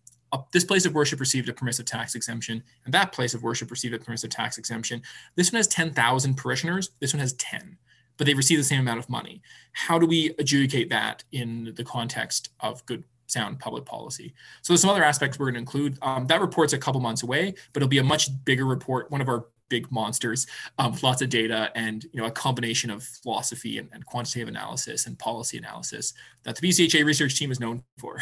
this 0.53 0.63
place 0.63 0.86
of 0.86 0.93
worship 0.93 1.19
received 1.19 1.49
a 1.49 1.53
permissive 1.53 1.86
tax 1.86 2.15
exemption, 2.15 2.63
and 2.86 2.93
that 2.93 3.11
place 3.11 3.34
of 3.34 3.43
worship 3.43 3.69
received 3.69 3.93
a 3.93 3.99
permissive 3.99 4.30
tax 4.30 4.57
exemption. 4.57 5.01
This 5.36 5.51
one 5.51 5.57
has 5.57 5.67
10,000 5.67 6.38
parishioners, 6.38 6.91
this 7.01 7.13
one 7.13 7.19
has 7.19 7.34
10, 7.34 7.77
but 8.15 8.25
they 8.25 8.34
receive 8.34 8.57
the 8.57 8.63
same 8.63 8.80
amount 8.80 8.99
of 8.99 9.09
money. 9.09 9.41
How 9.73 9.99
do 9.99 10.05
we 10.05 10.34
adjudicate 10.39 10.89
that 10.91 11.25
in 11.34 11.73
the 11.75 11.84
context 11.84 12.51
of 12.61 12.86
good 12.86 13.03
sound 13.27 13.59
public 13.59 13.86
policy. 13.86 14.34
So 14.63 14.73
there's 14.73 14.82
some 14.82 14.89
other 14.89 15.03
aspects 15.03 15.38
we're 15.38 15.45
going 15.45 15.53
to 15.53 15.59
include. 15.59 15.99
Um, 16.01 16.25
that 16.27 16.41
report's 16.41 16.73
a 16.73 16.80
couple 16.80 16.99
months 16.99 17.21
away, 17.21 17.53
but 17.73 17.84
it'll 17.84 17.88
be 17.88 17.99
a 17.99 18.03
much 18.03 18.30
bigger 18.43 18.65
report, 18.65 19.11
one 19.11 19.21
of 19.21 19.30
our 19.30 19.45
big 19.70 19.91
monsters 19.91 20.47
um, 20.78 20.91
with 20.91 21.03
lots 21.03 21.22
of 21.22 21.30
data 21.30 21.72
and 21.76 22.03
you 22.11 22.20
know 22.20 22.26
a 22.26 22.32
combination 22.32 22.89
of 22.89 23.03
philosophy 23.03 23.78
and, 23.78 23.89
and 23.93 24.05
quantitative 24.05 24.47
analysis 24.47 25.05
and 25.07 25.17
policy 25.17 25.57
analysis 25.57 26.13
that 26.43 26.55
the 26.55 26.67
BCHA 26.67 27.05
research 27.05 27.38
team 27.38 27.51
is 27.51 27.59
known 27.59 27.84
for. 27.97 28.17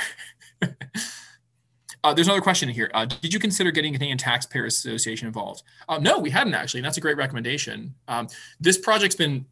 Uh, 2.03 2.13
there's 2.13 2.27
another 2.27 2.41
question 2.41 2.69
here. 2.69 2.89
Uh, 2.93 3.05
did 3.05 3.33
you 3.33 3.39
consider 3.39 3.69
getting 3.69 3.91
Canadian 3.91 4.17
Taxpayers 4.17 4.77
Association 4.77 5.27
involved? 5.27 5.63
Uh, 5.89 5.97
no, 5.97 6.19
we 6.19 6.29
hadn't 6.29 6.53
actually. 6.53 6.79
And 6.79 6.85
that's 6.85 6.97
a 6.97 7.01
great 7.01 7.17
recommendation. 7.17 7.93
Um, 8.07 8.27
this 8.61 8.77
project's 8.77 9.15
been, 9.15 9.45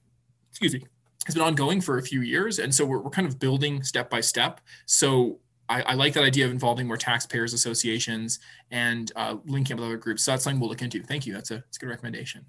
excuse 0.52 0.74
me, 0.74 0.86
has 1.26 1.36
been 1.36 1.44
ongoing 1.44 1.82
for 1.82 1.98
a 1.98 2.02
few 2.02 2.22
years, 2.22 2.60
and 2.60 2.74
so 2.74 2.86
we're, 2.86 3.00
we're 3.00 3.10
kind 3.10 3.28
of 3.28 3.40
building 3.40 3.84
step 3.84 4.10
by 4.10 4.22
step. 4.22 4.62
So 4.86 5.40
I, 5.68 5.82
I, 5.82 5.94
like 5.96 6.14
that 6.14 6.24
idea 6.24 6.46
of 6.46 6.52
involving 6.52 6.88
more 6.88 6.98
taxpayers 6.98 7.54
associations 7.54 8.40
and 8.72 9.12
uh, 9.16 9.38
linking 9.46 9.74
up 9.74 9.80
with 9.80 9.88
other 9.88 9.98
groups. 9.98 10.24
So 10.24 10.32
that's 10.32 10.44
something 10.44 10.60
we'll 10.60 10.70
look 10.70 10.82
into. 10.82 11.02
Thank 11.02 11.26
you. 11.26 11.34
That's 11.34 11.52
a, 11.52 11.56
that's 11.56 11.78
a 11.78 11.80
good 11.80 11.90
recommendation. 11.90 12.46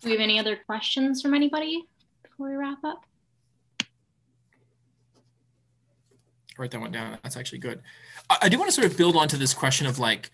Do 0.00 0.08
we 0.08 0.12
have 0.12 0.20
any 0.20 0.38
other 0.38 0.56
questions 0.56 1.22
from 1.22 1.34
anybody 1.34 1.82
before 2.22 2.50
we 2.50 2.56
wrap 2.56 2.84
up? 2.84 3.04
write 6.60 6.70
that 6.70 6.80
one 6.80 6.92
down. 6.92 7.18
That's 7.22 7.36
actually 7.36 7.58
good. 7.58 7.80
I, 8.28 8.38
I 8.42 8.48
do 8.48 8.58
want 8.58 8.68
to 8.68 8.74
sort 8.74 8.86
of 8.86 8.96
build 8.96 9.16
onto 9.16 9.36
this 9.36 9.54
question 9.54 9.86
of 9.86 9.98
like, 9.98 10.30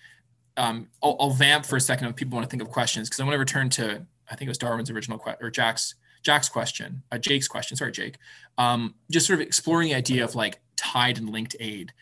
um, 0.56 0.88
I'll, 1.02 1.16
I'll, 1.20 1.30
vamp 1.30 1.64
for 1.64 1.76
a 1.76 1.80
second 1.80 2.08
if 2.08 2.16
people 2.16 2.36
want 2.36 2.44
to 2.44 2.50
think 2.50 2.62
of 2.62 2.70
questions 2.70 3.08
because 3.08 3.20
I 3.20 3.24
want 3.24 3.34
to 3.34 3.38
return 3.38 3.68
to 3.70 4.06
I 4.30 4.34
think 4.34 4.48
it 4.48 4.50
was 4.50 4.58
Darwin's 4.58 4.90
original 4.90 5.18
question 5.18 5.44
or 5.44 5.50
Jack's 5.50 5.94
Jack's 6.22 6.48
question, 6.48 7.02
uh, 7.12 7.18
Jake's 7.18 7.46
question. 7.46 7.76
Sorry, 7.76 7.92
Jake. 7.92 8.16
Um, 8.58 8.94
just 9.10 9.26
sort 9.26 9.38
of 9.38 9.46
exploring 9.46 9.88
the 9.88 9.94
idea 9.94 10.24
of 10.24 10.34
like 10.34 10.60
tied 10.76 11.18
and 11.18 11.30
linked 11.30 11.56
aid. 11.60 11.92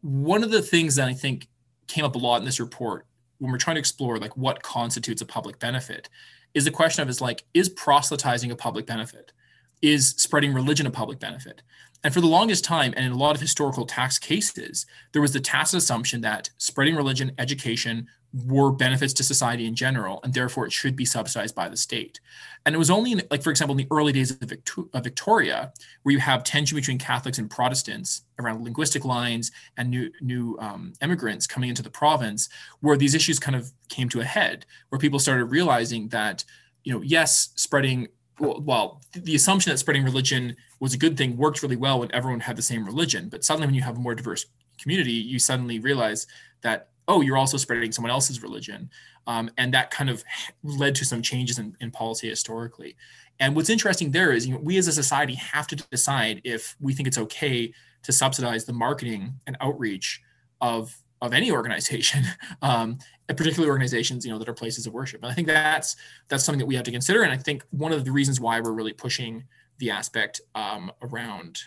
One 0.00 0.44
of 0.44 0.50
the 0.50 0.62
things 0.62 0.96
that 0.96 1.08
I 1.08 1.14
think 1.14 1.48
came 1.86 2.04
up 2.04 2.14
a 2.14 2.18
lot 2.18 2.38
in 2.38 2.44
this 2.44 2.60
report 2.60 3.06
when 3.38 3.50
we're 3.50 3.58
trying 3.58 3.76
to 3.76 3.80
explore 3.80 4.18
like 4.18 4.36
what 4.36 4.62
constitutes 4.62 5.22
a 5.22 5.26
public 5.26 5.58
benefit 5.58 6.08
is 6.54 6.64
the 6.64 6.70
question 6.70 7.02
of 7.02 7.08
is 7.08 7.20
like 7.20 7.44
is 7.54 7.68
proselytizing 7.68 8.50
a 8.50 8.56
public 8.56 8.86
benefit 8.86 9.32
is 9.80 10.08
spreading 10.08 10.52
religion 10.52 10.86
a 10.86 10.90
public 10.90 11.18
benefit 11.18 11.62
and 12.04 12.14
for 12.14 12.20
the 12.20 12.28
longest 12.28 12.64
time, 12.64 12.94
and 12.96 13.04
in 13.04 13.12
a 13.12 13.16
lot 13.16 13.34
of 13.34 13.40
historical 13.40 13.84
tax 13.84 14.18
cases, 14.18 14.86
there 15.12 15.22
was 15.22 15.32
the 15.32 15.40
tacit 15.40 15.78
assumption 15.78 16.20
that 16.20 16.50
spreading 16.56 16.94
religion, 16.94 17.32
education 17.38 18.06
were 18.32 18.70
benefits 18.70 19.14
to 19.14 19.24
society 19.24 19.66
in 19.66 19.74
general, 19.74 20.20
and 20.22 20.34
therefore 20.34 20.66
it 20.66 20.72
should 20.72 20.94
be 20.94 21.04
subsidized 21.04 21.54
by 21.54 21.68
the 21.68 21.76
state. 21.76 22.20
And 22.66 22.74
it 22.74 22.78
was 22.78 22.90
only, 22.90 23.12
in, 23.12 23.22
like, 23.30 23.42
for 23.42 23.50
example, 23.50 23.72
in 23.72 23.78
the 23.78 23.88
early 23.90 24.12
days 24.12 24.30
of, 24.30 24.38
Victor- 24.40 24.82
of 24.92 25.04
Victoria, 25.04 25.72
where 26.02 26.12
you 26.12 26.18
have 26.18 26.44
tension 26.44 26.76
between 26.76 26.98
Catholics 26.98 27.38
and 27.38 27.50
Protestants 27.50 28.22
around 28.38 28.64
linguistic 28.64 29.04
lines 29.04 29.50
and 29.78 29.88
new, 29.88 30.10
new 30.20 30.58
um, 30.60 30.92
immigrants 31.00 31.46
coming 31.46 31.70
into 31.70 31.82
the 31.82 31.90
province, 31.90 32.50
where 32.80 32.98
these 32.98 33.14
issues 33.14 33.38
kind 33.38 33.56
of 33.56 33.72
came 33.88 34.08
to 34.10 34.20
a 34.20 34.24
head, 34.24 34.66
where 34.90 34.98
people 34.98 35.18
started 35.18 35.46
realizing 35.46 36.08
that, 36.08 36.44
you 36.84 36.92
know, 36.92 37.00
yes, 37.02 37.50
spreading 37.54 38.08
well, 38.40 39.00
the 39.14 39.34
assumption 39.34 39.72
that 39.72 39.78
spreading 39.78 40.04
religion 40.04 40.54
was 40.78 40.94
a 40.94 40.98
good 40.98 41.16
thing 41.16 41.36
worked 41.36 41.60
really 41.60 41.74
well 41.74 41.98
when 41.98 42.12
everyone 42.12 42.38
had 42.38 42.54
the 42.54 42.62
same 42.62 42.84
religion. 42.84 43.28
But 43.28 43.42
suddenly, 43.42 43.66
when 43.66 43.74
you 43.74 43.82
have 43.82 43.96
a 43.96 44.00
more 44.00 44.14
diverse 44.14 44.46
community, 44.80 45.12
you 45.12 45.40
suddenly 45.40 45.80
realize 45.80 46.28
that, 46.60 46.90
oh, 47.08 47.22
you're 47.22 47.38
also 47.38 47.56
spreading 47.56 47.90
someone 47.90 48.10
else's 48.10 48.42
religion. 48.42 48.90
Um, 49.26 49.50
and 49.56 49.72
that 49.74 49.90
kind 49.90 50.10
of 50.10 50.22
led 50.62 50.94
to 50.96 51.04
some 51.04 51.22
changes 51.22 51.58
in, 51.58 51.76
in 51.80 51.90
policy 51.90 52.28
historically. 52.28 52.96
And 53.40 53.56
what's 53.56 53.70
interesting 53.70 54.10
there 54.10 54.32
is, 54.32 54.46
you 54.46 54.54
know, 54.54 54.60
we 54.60 54.76
as 54.76 54.88
a 54.88 54.92
society 54.92 55.34
have 55.34 55.66
to 55.68 55.76
decide 55.76 56.40
if 56.44 56.76
we 56.80 56.92
think 56.92 57.08
it's 57.08 57.18
okay 57.18 57.72
to 58.02 58.12
subsidize 58.12 58.64
the 58.64 58.72
marketing 58.72 59.34
and 59.46 59.56
outreach 59.60 60.22
of 60.60 60.94
of 61.20 61.34
any 61.34 61.50
organization, 61.50 62.24
um, 62.62 62.96
particularly 63.26 63.68
organizations 63.68 64.24
you 64.24 64.30
know 64.30 64.38
that 64.38 64.48
are 64.48 64.54
places 64.54 64.86
of 64.86 64.92
worship. 64.92 65.22
And 65.22 65.30
I 65.30 65.34
think 65.34 65.48
that's 65.48 65.96
that's 66.28 66.44
something 66.44 66.60
that 66.60 66.66
we 66.66 66.76
have 66.76 66.84
to 66.84 66.92
consider. 66.92 67.22
And 67.22 67.32
I 67.32 67.36
think 67.36 67.64
one 67.70 67.92
of 67.92 68.04
the 68.04 68.12
reasons 68.12 68.40
why 68.40 68.60
we're 68.60 68.72
really 68.72 68.92
pushing 68.92 69.44
the 69.78 69.90
aspect 69.90 70.40
um, 70.54 70.92
around 71.02 71.62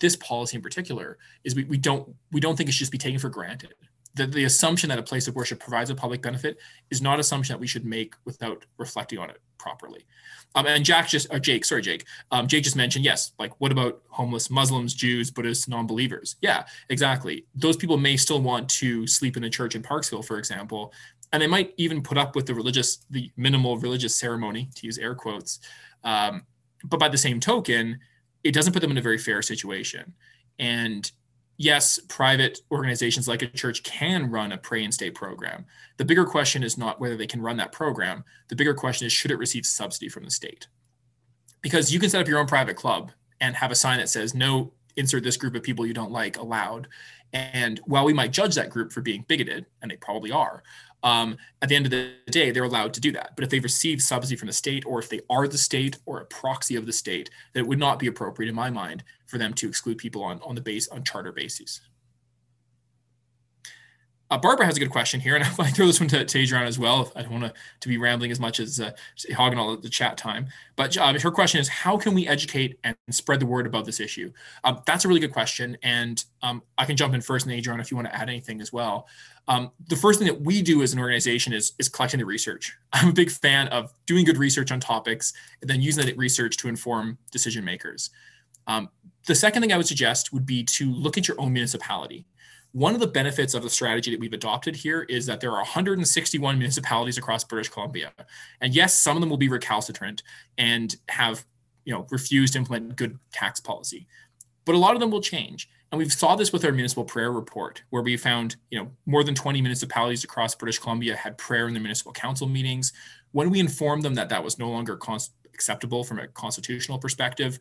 this 0.00 0.16
policy 0.16 0.56
in 0.56 0.62
particular 0.62 1.18
is 1.44 1.54
we, 1.54 1.64
we 1.64 1.78
don't 1.78 2.14
we 2.32 2.40
don't 2.40 2.56
think 2.56 2.68
it 2.68 2.72
should 2.72 2.80
just 2.80 2.92
be 2.92 2.98
taken 2.98 3.18
for 3.18 3.28
granted. 3.28 3.74
The, 4.14 4.26
the 4.26 4.44
assumption 4.44 4.88
that 4.88 4.98
a 4.98 5.02
place 5.02 5.28
of 5.28 5.36
worship 5.36 5.60
provides 5.60 5.90
a 5.90 5.94
public 5.94 6.22
benefit 6.22 6.58
is 6.90 7.00
not 7.00 7.14
an 7.14 7.20
assumption 7.20 7.54
that 7.54 7.60
we 7.60 7.66
should 7.66 7.84
make 7.84 8.14
without 8.24 8.64
reflecting 8.76 9.18
on 9.18 9.30
it 9.30 9.40
properly. 9.58 10.06
Um, 10.54 10.66
and 10.66 10.84
Jack 10.84 11.08
just, 11.08 11.32
or 11.32 11.38
Jake, 11.38 11.64
sorry, 11.64 11.82
Jake. 11.82 12.04
Um, 12.30 12.46
Jake 12.46 12.64
just 12.64 12.74
mentioned, 12.74 13.04
yes, 13.04 13.32
like 13.38 13.52
what 13.60 13.70
about 13.70 14.02
homeless 14.08 14.50
Muslims, 14.50 14.94
Jews, 14.94 15.30
Buddhists, 15.30 15.68
non-believers? 15.68 16.36
Yeah, 16.40 16.64
exactly. 16.88 17.44
Those 17.54 17.76
people 17.76 17.96
may 17.96 18.16
still 18.16 18.40
want 18.40 18.68
to 18.70 19.06
sleep 19.06 19.36
in 19.36 19.44
a 19.44 19.50
church 19.50 19.74
in 19.74 19.82
Parksville, 19.82 20.24
for 20.24 20.38
example, 20.38 20.92
and 21.32 21.42
they 21.42 21.46
might 21.46 21.74
even 21.76 22.02
put 22.02 22.16
up 22.16 22.34
with 22.34 22.46
the 22.46 22.54
religious, 22.54 23.04
the 23.10 23.30
minimal 23.36 23.76
religious 23.76 24.16
ceremony, 24.16 24.70
to 24.76 24.86
use 24.86 24.96
air 24.98 25.14
quotes. 25.14 25.60
Um, 26.02 26.44
but 26.84 26.98
by 26.98 27.08
the 27.08 27.18
same 27.18 27.40
token, 27.40 27.98
it 28.42 28.54
doesn't 28.54 28.72
put 28.72 28.80
them 28.80 28.90
in 28.90 28.98
a 28.98 29.02
very 29.02 29.18
fair 29.18 29.42
situation. 29.42 30.14
And 30.58 31.10
yes, 31.58 31.98
private 32.08 32.60
organizations 32.70 33.28
like 33.28 33.42
a 33.42 33.48
church 33.48 33.82
can 33.82 34.30
run 34.30 34.52
a 34.52 34.56
pray 34.56 34.84
and 34.84 34.94
stay 34.94 35.10
program. 35.10 35.66
The 35.98 36.04
bigger 36.04 36.24
question 36.24 36.62
is 36.62 36.78
not 36.78 37.00
whether 37.00 37.16
they 37.16 37.26
can 37.26 37.42
run 37.42 37.56
that 37.58 37.72
program. 37.72 38.24
The 38.48 38.56
bigger 38.56 38.74
question 38.74 39.06
is 39.06 39.12
should 39.12 39.32
it 39.32 39.38
receive 39.38 39.66
subsidy 39.66 40.08
from 40.08 40.24
the 40.24 40.30
state? 40.30 40.68
Because 41.60 41.92
you 41.92 41.98
can 41.98 42.08
set 42.08 42.22
up 42.22 42.28
your 42.28 42.38
own 42.38 42.46
private 42.46 42.76
club 42.76 43.10
and 43.40 43.56
have 43.56 43.72
a 43.72 43.74
sign 43.74 43.98
that 43.98 44.08
says 44.08 44.34
no 44.34 44.72
insert 44.96 45.24
this 45.24 45.36
group 45.36 45.54
of 45.54 45.62
people 45.62 45.86
you 45.86 45.94
don't 45.94 46.12
like 46.12 46.38
allowed. 46.38 46.88
And 47.32 47.80
while 47.84 48.04
we 48.04 48.14
might 48.14 48.32
judge 48.32 48.54
that 48.54 48.70
group 48.70 48.92
for 48.92 49.00
being 49.00 49.24
bigoted, 49.28 49.66
and 49.82 49.90
they 49.90 49.96
probably 49.96 50.30
are, 50.30 50.62
um, 51.02 51.36
at 51.62 51.68
the 51.68 51.76
end 51.76 51.84
of 51.86 51.90
the 51.90 52.12
day, 52.30 52.50
they're 52.50 52.64
allowed 52.64 52.94
to 52.94 53.00
do 53.00 53.12
that. 53.12 53.32
But 53.36 53.44
if 53.44 53.50
they 53.50 53.60
receive 53.60 54.02
subsidy 54.02 54.36
from 54.36 54.46
the 54.46 54.52
state, 54.52 54.84
or 54.86 54.98
if 54.98 55.08
they 55.08 55.20
are 55.30 55.46
the 55.46 55.58
state 55.58 55.98
or 56.06 56.20
a 56.20 56.26
proxy 56.26 56.76
of 56.76 56.86
the 56.86 56.92
state, 56.92 57.30
that 57.52 57.60
it 57.60 57.66
would 57.66 57.78
not 57.78 57.98
be 57.98 58.06
appropriate, 58.06 58.48
in 58.48 58.54
my 58.54 58.70
mind, 58.70 59.04
for 59.26 59.38
them 59.38 59.54
to 59.54 59.68
exclude 59.68 59.98
people 59.98 60.22
on, 60.22 60.40
on 60.42 60.54
the 60.54 60.60
base 60.60 60.88
on 60.88 61.04
charter 61.04 61.32
bases. 61.32 61.80
Uh, 64.30 64.36
Barbara 64.36 64.66
has 64.66 64.76
a 64.76 64.80
good 64.80 64.90
question 64.90 65.20
here, 65.20 65.34
and 65.34 65.44
I 65.58 65.70
throw 65.70 65.86
this 65.86 66.00
one 66.00 66.08
to, 66.10 66.24
to 66.24 66.38
Adriana 66.38 66.66
as 66.66 66.78
well. 66.78 67.12
I 67.16 67.22
don't 67.22 67.32
want 67.32 67.44
to, 67.44 67.54
to 67.80 67.88
be 67.88 67.96
rambling 67.96 68.30
as 68.30 68.38
much 68.38 68.60
as 68.60 68.80
uh, 68.80 68.92
hogging 69.34 69.58
all 69.58 69.76
the 69.76 69.88
chat 69.88 70.16
time. 70.16 70.48
But 70.76 70.96
uh, 70.96 71.18
her 71.18 71.30
question 71.30 71.60
is, 71.60 71.68
how 71.68 71.96
can 71.96 72.14
we 72.14 72.26
educate 72.28 72.78
and 72.84 72.96
spread 73.10 73.40
the 73.40 73.46
word 73.46 73.66
about 73.66 73.84
this 73.84 74.00
issue? 74.00 74.32
Um, 74.64 74.82
that's 74.86 75.04
a 75.04 75.08
really 75.08 75.20
good 75.20 75.32
question, 75.32 75.76
and 75.82 76.22
um, 76.42 76.62
I 76.76 76.84
can 76.84 76.96
jump 76.96 77.14
in 77.14 77.20
first, 77.20 77.46
and 77.46 77.54
Adrian, 77.54 77.80
if 77.80 77.90
you 77.90 77.96
want 77.96 78.08
to 78.08 78.14
add 78.14 78.28
anything 78.28 78.60
as 78.60 78.72
well. 78.72 79.08
Um, 79.48 79.70
the 79.88 79.96
first 79.96 80.18
thing 80.18 80.28
that 80.28 80.42
we 80.42 80.60
do 80.60 80.82
as 80.82 80.92
an 80.92 80.98
organization 80.98 81.54
is, 81.54 81.72
is 81.78 81.88
collecting 81.88 82.20
the 82.20 82.26
research. 82.26 82.76
I'm 82.92 83.08
a 83.08 83.12
big 83.12 83.30
fan 83.30 83.68
of 83.68 83.94
doing 84.04 84.24
good 84.24 84.36
research 84.36 84.70
on 84.70 84.78
topics 84.78 85.32
and 85.62 85.70
then 85.70 85.80
using 85.80 86.04
that 86.04 86.16
research 86.18 86.58
to 86.58 86.68
inform 86.68 87.16
decision 87.30 87.64
makers. 87.64 88.10
Um, 88.66 88.90
the 89.26 89.34
second 89.34 89.62
thing 89.62 89.72
I 89.72 89.78
would 89.78 89.86
suggest 89.86 90.32
would 90.34 90.44
be 90.44 90.64
to 90.64 90.92
look 90.92 91.16
at 91.16 91.26
your 91.26 91.40
own 91.40 91.54
municipality. 91.54 92.26
One 92.78 92.94
of 92.94 93.00
the 93.00 93.08
benefits 93.08 93.54
of 93.54 93.64
the 93.64 93.70
strategy 93.70 94.12
that 94.12 94.20
we've 94.20 94.32
adopted 94.32 94.76
here 94.76 95.02
is 95.02 95.26
that 95.26 95.40
there 95.40 95.50
are 95.50 95.56
161 95.56 96.56
municipalities 96.56 97.18
across 97.18 97.42
British 97.42 97.70
Columbia. 97.70 98.12
And 98.60 98.72
yes, 98.72 98.94
some 98.94 99.16
of 99.16 99.20
them 99.20 99.28
will 99.28 99.36
be 99.36 99.48
recalcitrant 99.48 100.22
and 100.58 100.94
have 101.08 101.44
you 101.84 101.92
know, 101.92 102.06
refused 102.12 102.52
to 102.52 102.60
implement 102.60 102.94
good 102.94 103.18
tax 103.32 103.58
policy. 103.58 104.06
But 104.64 104.76
a 104.76 104.78
lot 104.78 104.94
of 104.94 105.00
them 105.00 105.10
will 105.10 105.20
change. 105.20 105.68
And 105.90 105.98
we've 105.98 106.12
saw 106.12 106.36
this 106.36 106.52
with 106.52 106.64
our 106.64 106.70
municipal 106.70 107.04
prayer 107.04 107.32
report, 107.32 107.82
where 107.90 108.04
we 108.04 108.16
found, 108.16 108.54
you 108.70 108.78
know, 108.78 108.88
more 109.06 109.24
than 109.24 109.34
20 109.34 109.60
municipalities 109.60 110.22
across 110.22 110.54
British 110.54 110.78
Columbia 110.78 111.16
had 111.16 111.36
prayer 111.36 111.66
in 111.66 111.74
their 111.74 111.82
municipal 111.82 112.12
council 112.12 112.46
meetings. 112.46 112.92
When 113.32 113.50
we 113.50 113.58
informed 113.58 114.04
them 114.04 114.14
that 114.14 114.28
that 114.28 114.44
was 114.44 114.56
no 114.56 114.70
longer 114.70 114.96
cons- 114.96 115.30
acceptable 115.52 116.04
from 116.04 116.20
a 116.20 116.28
constitutional 116.28 117.00
perspective, 117.00 117.58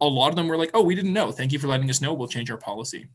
a 0.00 0.06
lot 0.06 0.30
of 0.30 0.36
them 0.36 0.48
were 0.48 0.56
like, 0.56 0.70
"Oh, 0.72 0.82
we 0.82 0.94
didn't 0.94 1.12
know. 1.12 1.32
Thank 1.32 1.52
you 1.52 1.58
for 1.58 1.66
letting 1.66 1.90
us 1.90 2.00
know. 2.00 2.14
We'll 2.14 2.28
change 2.28 2.50
our 2.50 2.56
policy." 2.56 3.08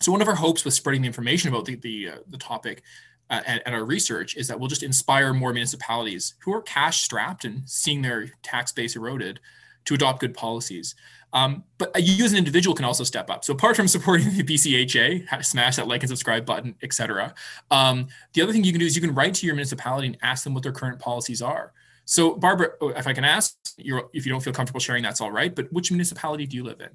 So 0.00 0.12
one 0.12 0.22
of 0.22 0.28
our 0.28 0.34
hopes 0.34 0.64
with 0.64 0.74
spreading 0.74 1.02
the 1.02 1.06
information 1.06 1.50
about 1.50 1.66
the 1.66 1.76
the, 1.76 2.08
uh, 2.08 2.16
the 2.28 2.38
topic 2.38 2.82
uh, 3.28 3.42
at, 3.46 3.66
at, 3.66 3.74
our 3.74 3.84
research 3.84 4.36
is 4.36 4.48
that 4.48 4.58
we'll 4.58 4.68
just 4.68 4.82
inspire 4.82 5.32
more 5.32 5.52
municipalities 5.52 6.34
who 6.40 6.52
are 6.52 6.62
cash 6.62 7.02
strapped 7.02 7.44
and 7.44 7.68
seeing 7.68 8.02
their 8.02 8.30
tax 8.42 8.72
base 8.72 8.96
eroded 8.96 9.38
to 9.84 9.94
adopt 9.94 10.20
good 10.20 10.34
policies. 10.34 10.94
Um, 11.32 11.62
but 11.78 11.92
you 12.02 12.24
as 12.24 12.32
an 12.32 12.38
individual 12.38 12.74
can 12.74 12.84
also 12.84 13.04
step 13.04 13.30
up. 13.30 13.44
So 13.44 13.54
apart 13.54 13.76
from 13.76 13.86
supporting 13.88 14.36
the 14.36 14.42
BCHA, 14.42 15.44
smash 15.44 15.76
that 15.76 15.86
like 15.86 16.02
and 16.02 16.08
subscribe 16.08 16.44
button, 16.44 16.74
etc. 16.82 17.34
Um, 17.70 18.08
the 18.32 18.42
other 18.42 18.52
thing 18.52 18.64
you 18.64 18.72
can 18.72 18.80
do 18.80 18.86
is 18.86 18.96
you 18.96 19.02
can 19.02 19.14
write 19.14 19.34
to 19.34 19.46
your 19.46 19.54
municipality 19.54 20.08
and 20.08 20.18
ask 20.22 20.44
them 20.44 20.54
what 20.54 20.62
their 20.62 20.72
current 20.72 20.98
policies 20.98 21.40
are. 21.40 21.72
So 22.04 22.34
Barbara, 22.34 22.70
oh, 22.80 22.88
if 22.88 23.06
I 23.06 23.12
can 23.12 23.24
ask, 23.24 23.56
if 23.78 24.26
you 24.26 24.32
don't 24.32 24.42
feel 24.42 24.52
comfortable 24.52 24.80
sharing, 24.80 25.04
that's 25.04 25.20
all 25.20 25.30
right. 25.30 25.54
But 25.54 25.72
which 25.72 25.92
municipality 25.92 26.46
do 26.46 26.56
you 26.56 26.64
live 26.64 26.80
in? 26.80 26.90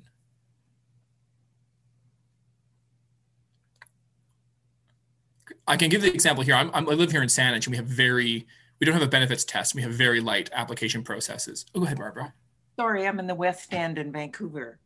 I 5.67 5.77
can 5.77 5.89
give 5.89 6.01
the 6.01 6.13
example 6.13 6.43
here. 6.43 6.55
I'm, 6.55 6.69
I'm, 6.73 6.87
i 6.87 6.93
live 6.93 7.11
here 7.11 7.21
in 7.21 7.27
Saanich, 7.27 7.65
and 7.65 7.67
we 7.67 7.77
have 7.77 7.87
very 7.87 8.45
we 8.79 8.85
don't 8.85 8.93
have 8.93 9.03
a 9.03 9.07
benefits 9.07 9.43
test. 9.43 9.73
We 9.73 9.81
have 9.83 9.91
very 9.91 10.19
light 10.19 10.49
application 10.53 11.03
processes. 11.03 11.65
Oh, 11.73 11.79
go 11.79 11.85
ahead, 11.85 11.97
Barbara. 11.97 12.33
Sorry, 12.77 13.07
I'm 13.07 13.19
in 13.19 13.27
the 13.27 13.35
West 13.35 13.73
End 13.73 13.97
in 13.97 14.11
Vancouver. 14.11 14.79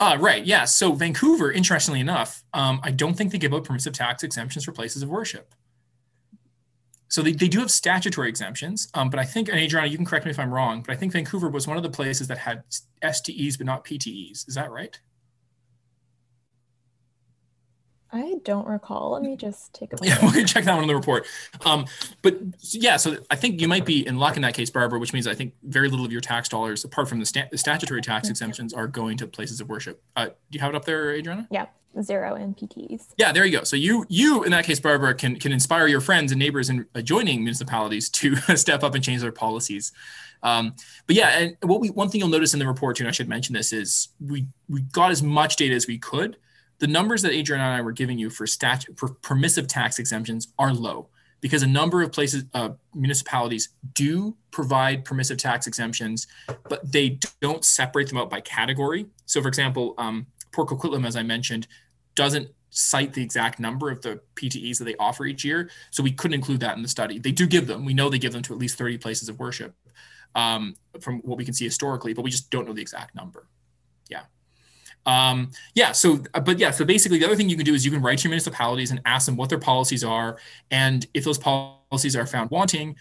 Uh, 0.00 0.16
right. 0.18 0.44
Yeah. 0.44 0.64
So 0.64 0.92
Vancouver, 0.92 1.52
interestingly 1.52 2.00
enough, 2.00 2.44
um, 2.54 2.80
I 2.82 2.90
don't 2.90 3.14
think 3.14 3.32
they 3.32 3.38
give 3.38 3.52
out 3.52 3.64
permissive 3.64 3.92
tax 3.92 4.22
exemptions 4.22 4.64
for 4.64 4.72
places 4.72 5.02
of 5.02 5.08
worship. 5.08 5.54
So 7.08 7.22
they, 7.22 7.32
they 7.32 7.48
do 7.48 7.60
have 7.60 7.70
statutory 7.70 8.28
exemptions, 8.28 8.88
um, 8.94 9.10
but 9.10 9.20
I 9.20 9.24
think, 9.24 9.48
and 9.48 9.58
Adriana, 9.58 9.88
you 9.88 9.96
can 9.96 10.06
correct 10.06 10.24
me 10.24 10.30
if 10.30 10.38
I'm 10.38 10.52
wrong, 10.52 10.82
but 10.82 10.92
I 10.92 10.96
think 10.96 11.12
Vancouver 11.12 11.48
was 11.48 11.66
one 11.66 11.76
of 11.76 11.82
the 11.82 11.90
places 11.90 12.28
that 12.28 12.38
had 12.38 12.64
STEs 13.08 13.56
but 13.56 13.66
not 13.66 13.84
PTEs. 13.84 14.48
Is 14.48 14.54
that 14.54 14.70
right? 14.70 14.98
I 18.14 18.36
don't 18.44 18.66
recall. 18.68 19.10
Let 19.10 19.22
me 19.22 19.36
just 19.36 19.74
take 19.74 19.92
a 19.92 19.96
look. 20.00 20.04
Yeah, 20.04 20.24
we 20.24 20.32
can 20.32 20.46
check 20.46 20.64
that 20.64 20.74
one 20.74 20.84
in 20.84 20.88
the 20.88 20.94
report. 20.94 21.26
Um, 21.64 21.86
but 22.22 22.38
yeah, 22.70 22.96
so 22.96 23.16
I 23.28 23.34
think 23.34 23.60
you 23.60 23.66
might 23.66 23.84
be 23.84 24.06
in 24.06 24.18
luck 24.18 24.36
in 24.36 24.42
that 24.42 24.54
case, 24.54 24.70
Barbara, 24.70 25.00
which 25.00 25.12
means 25.12 25.26
I 25.26 25.34
think 25.34 25.52
very 25.64 25.88
little 25.88 26.06
of 26.06 26.12
your 26.12 26.20
tax 26.20 26.48
dollars, 26.48 26.84
apart 26.84 27.08
from 27.08 27.18
the, 27.18 27.26
sta- 27.26 27.48
the 27.50 27.58
statutory 27.58 28.00
tax 28.00 28.28
exemptions, 28.28 28.72
are 28.72 28.86
going 28.86 29.16
to 29.18 29.26
places 29.26 29.60
of 29.60 29.68
worship. 29.68 30.00
Uh, 30.14 30.26
do 30.26 30.32
you 30.52 30.60
have 30.60 30.70
it 30.70 30.76
up 30.76 30.84
there, 30.84 31.10
Adriana? 31.10 31.48
Yeah, 31.50 31.66
zero 32.00 32.36
NPTs. 32.36 33.08
Yeah, 33.18 33.32
there 33.32 33.44
you 33.44 33.58
go. 33.58 33.64
So 33.64 33.74
you, 33.74 34.06
you 34.08 34.44
in 34.44 34.52
that 34.52 34.64
case, 34.64 34.78
Barbara, 34.78 35.14
can 35.14 35.36
can 35.40 35.50
inspire 35.50 35.88
your 35.88 36.00
friends 36.00 36.30
and 36.30 36.38
neighbors 36.38 36.70
in 36.70 36.86
adjoining 36.94 37.40
municipalities 37.40 38.08
to 38.10 38.36
step 38.54 38.84
up 38.84 38.94
and 38.94 39.02
change 39.02 39.22
their 39.22 39.32
policies. 39.32 39.90
Um, 40.44 40.76
but 41.08 41.16
yeah, 41.16 41.30
and 41.30 41.56
what 41.62 41.80
we 41.80 41.88
one 41.90 42.10
thing 42.10 42.20
you'll 42.20 42.28
notice 42.28 42.52
in 42.52 42.60
the 42.60 42.66
report 42.66 42.96
too, 42.96 43.02
and 43.02 43.08
I 43.08 43.12
should 43.12 43.28
mention 43.28 43.54
this, 43.54 43.72
is 43.72 44.08
we 44.20 44.46
we 44.68 44.82
got 44.82 45.10
as 45.10 45.20
much 45.20 45.56
data 45.56 45.74
as 45.74 45.88
we 45.88 45.98
could 45.98 46.36
the 46.78 46.86
numbers 46.86 47.22
that 47.22 47.32
Adrian 47.32 47.62
and 47.62 47.74
I 47.74 47.80
were 47.80 47.92
giving 47.92 48.18
you 48.18 48.30
for, 48.30 48.46
for 48.96 49.08
permissive 49.22 49.66
tax 49.66 49.98
exemptions 49.98 50.48
are 50.58 50.72
low 50.72 51.08
because 51.40 51.62
a 51.62 51.66
number 51.66 52.02
of 52.02 52.10
places, 52.10 52.44
uh, 52.54 52.70
municipalities 52.94 53.68
do 53.92 54.34
provide 54.50 55.04
permissive 55.04 55.36
tax 55.36 55.66
exemptions, 55.66 56.26
but 56.68 56.90
they 56.90 57.18
don't 57.40 57.64
separate 57.64 58.08
them 58.08 58.16
out 58.16 58.30
by 58.30 58.40
category. 58.40 59.06
So, 59.26 59.42
for 59.42 59.48
example, 59.48 59.94
um, 59.98 60.26
Port 60.52 60.68
Coquitlam, 60.68 61.06
as 61.06 61.16
I 61.16 61.22
mentioned, 61.22 61.66
doesn't 62.14 62.48
cite 62.70 63.12
the 63.12 63.22
exact 63.22 63.60
number 63.60 63.90
of 63.90 64.02
the 64.02 64.20
PTEs 64.36 64.78
that 64.78 64.84
they 64.84 64.96
offer 64.96 65.26
each 65.26 65.44
year. 65.44 65.70
So 65.90 66.02
we 66.02 66.12
couldn't 66.12 66.34
include 66.34 66.60
that 66.60 66.76
in 66.76 66.82
the 66.82 66.88
study. 66.88 67.18
They 67.18 67.30
do 67.30 67.46
give 67.46 67.66
them. 67.66 67.84
We 67.84 67.94
know 67.94 68.08
they 68.08 68.18
give 68.18 68.32
them 68.32 68.42
to 68.42 68.52
at 68.52 68.58
least 68.58 68.76
30 68.76 68.98
places 68.98 69.28
of 69.28 69.38
worship 69.38 69.74
um, 70.34 70.74
from 71.00 71.20
what 71.20 71.38
we 71.38 71.44
can 71.44 71.54
see 71.54 71.64
historically, 71.64 72.14
but 72.14 72.22
we 72.22 72.30
just 72.30 72.50
don't 72.50 72.66
know 72.66 72.72
the 72.72 72.82
exact 72.82 73.14
number. 73.14 73.46
Um, 75.06 75.50
yeah, 75.74 75.92
so, 75.92 76.22
but 76.44 76.58
yeah, 76.58 76.70
so 76.70 76.84
basically 76.84 77.18
the 77.18 77.26
other 77.26 77.36
thing 77.36 77.48
you 77.48 77.56
can 77.56 77.64
do 77.64 77.74
is 77.74 77.84
you 77.84 77.90
can 77.90 78.00
write 78.00 78.18
to 78.18 78.24
your 78.24 78.30
municipalities 78.30 78.90
and 78.90 79.00
ask 79.04 79.26
them 79.26 79.36
what 79.36 79.50
their 79.50 79.58
policies 79.58 80.02
are. 80.02 80.38
And 80.70 81.06
if 81.14 81.24
those 81.24 81.38
policies 81.38 82.16
are 82.16 82.26
found 82.26 82.50
wanting, 82.50 82.96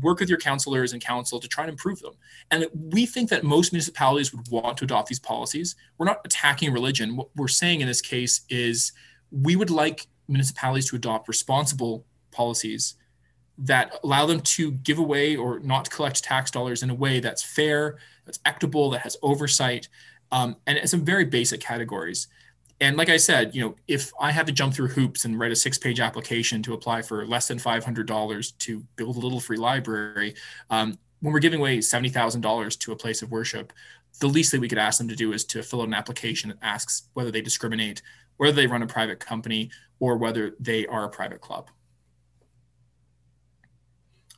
work 0.00 0.20
with 0.20 0.28
your 0.28 0.38
councillors 0.38 0.92
and 0.92 1.02
council 1.02 1.38
to 1.38 1.48
try 1.48 1.64
and 1.64 1.70
improve 1.70 2.00
them. 2.00 2.14
And 2.50 2.66
we 2.74 3.04
think 3.04 3.28
that 3.30 3.44
most 3.44 3.72
municipalities 3.72 4.32
would 4.32 4.48
want 4.50 4.78
to 4.78 4.84
adopt 4.84 5.08
these 5.08 5.20
policies. 5.20 5.76
We're 5.98 6.06
not 6.06 6.20
attacking 6.24 6.72
religion. 6.72 7.16
What 7.16 7.28
we're 7.36 7.48
saying 7.48 7.82
in 7.82 7.86
this 7.86 8.00
case 8.00 8.42
is 8.48 8.92
we 9.30 9.56
would 9.56 9.70
like 9.70 10.06
municipalities 10.28 10.88
to 10.90 10.96
adopt 10.96 11.28
responsible 11.28 12.06
policies 12.30 12.94
that 13.58 13.98
allow 14.02 14.24
them 14.24 14.40
to 14.40 14.72
give 14.72 14.98
away 14.98 15.36
or 15.36 15.60
not 15.60 15.90
collect 15.90 16.24
tax 16.24 16.50
dollars 16.50 16.82
in 16.82 16.90
a 16.90 16.94
way 16.94 17.20
that's 17.20 17.42
fair, 17.42 17.98
that's 18.24 18.40
equitable, 18.46 18.90
that 18.90 19.00
has 19.00 19.16
oversight, 19.22 19.88
um, 20.32 20.56
and 20.66 20.88
some 20.88 21.04
very 21.04 21.24
basic 21.24 21.60
categories. 21.60 22.26
And 22.80 22.96
like 22.96 23.10
I 23.10 23.18
said, 23.18 23.54
you 23.54 23.60
know, 23.60 23.76
if 23.86 24.12
I 24.18 24.32
had 24.32 24.46
to 24.46 24.52
jump 24.52 24.74
through 24.74 24.88
hoops 24.88 25.24
and 25.24 25.38
write 25.38 25.52
a 25.52 25.56
six-page 25.56 26.00
application 26.00 26.62
to 26.64 26.74
apply 26.74 27.02
for 27.02 27.24
less 27.24 27.46
than 27.46 27.58
$500 27.58 28.58
to 28.58 28.80
build 28.96 29.16
a 29.16 29.20
little 29.20 29.38
free 29.38 29.58
library, 29.58 30.34
um, 30.70 30.98
when 31.20 31.32
we're 31.32 31.38
giving 31.38 31.60
away 31.60 31.78
$70,000 31.78 32.78
to 32.80 32.92
a 32.92 32.96
place 32.96 33.22
of 33.22 33.30
worship, 33.30 33.72
the 34.18 34.26
least 34.26 34.50
that 34.50 34.60
we 34.60 34.68
could 34.68 34.78
ask 34.78 34.98
them 34.98 35.06
to 35.08 35.14
do 35.14 35.32
is 35.32 35.44
to 35.44 35.62
fill 35.62 35.82
out 35.82 35.88
an 35.88 35.94
application 35.94 36.50
that 36.50 36.58
asks 36.60 37.08
whether 37.14 37.30
they 37.30 37.40
discriminate, 37.40 38.02
whether 38.38 38.56
they 38.56 38.66
run 38.66 38.82
a 38.82 38.86
private 38.86 39.20
company, 39.20 39.70
or 40.00 40.16
whether 40.16 40.56
they 40.58 40.86
are 40.86 41.04
a 41.04 41.08
private 41.08 41.40
club. 41.40 41.70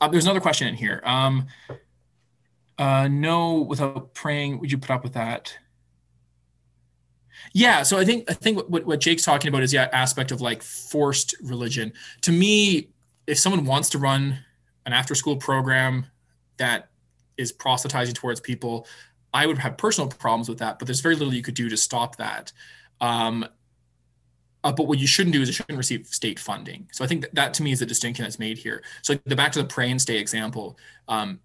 Uh, 0.00 0.08
there's 0.08 0.24
another 0.24 0.40
question 0.40 0.68
in 0.68 0.74
here. 0.74 1.00
Um, 1.04 1.46
uh, 2.78 3.08
no, 3.08 3.62
without 3.62 4.12
praying, 4.12 4.60
would 4.60 4.70
you 4.70 4.76
put 4.76 4.90
up 4.90 5.02
with 5.02 5.14
that? 5.14 5.56
Yeah, 7.52 7.82
so 7.82 7.98
I 7.98 8.04
think 8.04 8.30
I 8.30 8.34
think 8.34 8.68
what, 8.68 8.84
what 8.84 9.00
Jake's 9.00 9.24
talking 9.24 9.48
about 9.48 9.62
is 9.62 9.70
the 9.70 9.94
aspect 9.94 10.32
of 10.32 10.40
like 10.40 10.62
forced 10.62 11.34
religion. 11.42 11.92
To 12.22 12.32
me, 12.32 12.88
if 13.26 13.38
someone 13.38 13.64
wants 13.64 13.90
to 13.90 13.98
run 13.98 14.38
an 14.86 14.92
after 14.92 15.14
school 15.14 15.36
program 15.36 16.06
that 16.56 16.90
is 17.36 17.52
proselytizing 17.52 18.14
towards 18.14 18.40
people, 18.40 18.86
I 19.32 19.46
would 19.46 19.58
have 19.58 19.76
personal 19.76 20.08
problems 20.08 20.48
with 20.48 20.58
that. 20.58 20.78
But 20.78 20.86
there's 20.86 21.00
very 21.00 21.16
little 21.16 21.34
you 21.34 21.42
could 21.42 21.54
do 21.54 21.68
to 21.68 21.76
stop 21.76 22.16
that. 22.16 22.52
Um, 23.00 23.46
uh, 24.62 24.72
but 24.72 24.86
what 24.86 24.98
you 24.98 25.06
shouldn't 25.06 25.34
do 25.34 25.42
is 25.42 25.48
you 25.48 25.52
shouldn't 25.52 25.76
receive 25.76 26.06
state 26.06 26.38
funding. 26.38 26.88
So 26.90 27.04
I 27.04 27.06
think 27.06 27.22
that, 27.22 27.34
that 27.34 27.54
to 27.54 27.62
me 27.62 27.72
is 27.72 27.82
a 27.82 27.86
distinction 27.86 28.22
that's 28.22 28.38
made 28.38 28.56
here. 28.56 28.82
So 29.02 29.18
the 29.26 29.36
back 29.36 29.52
to 29.52 29.62
the 29.62 29.68
pray 29.68 29.90
and 29.90 30.00
stay 30.00 30.16
example. 30.16 30.78
Um, 31.06 31.40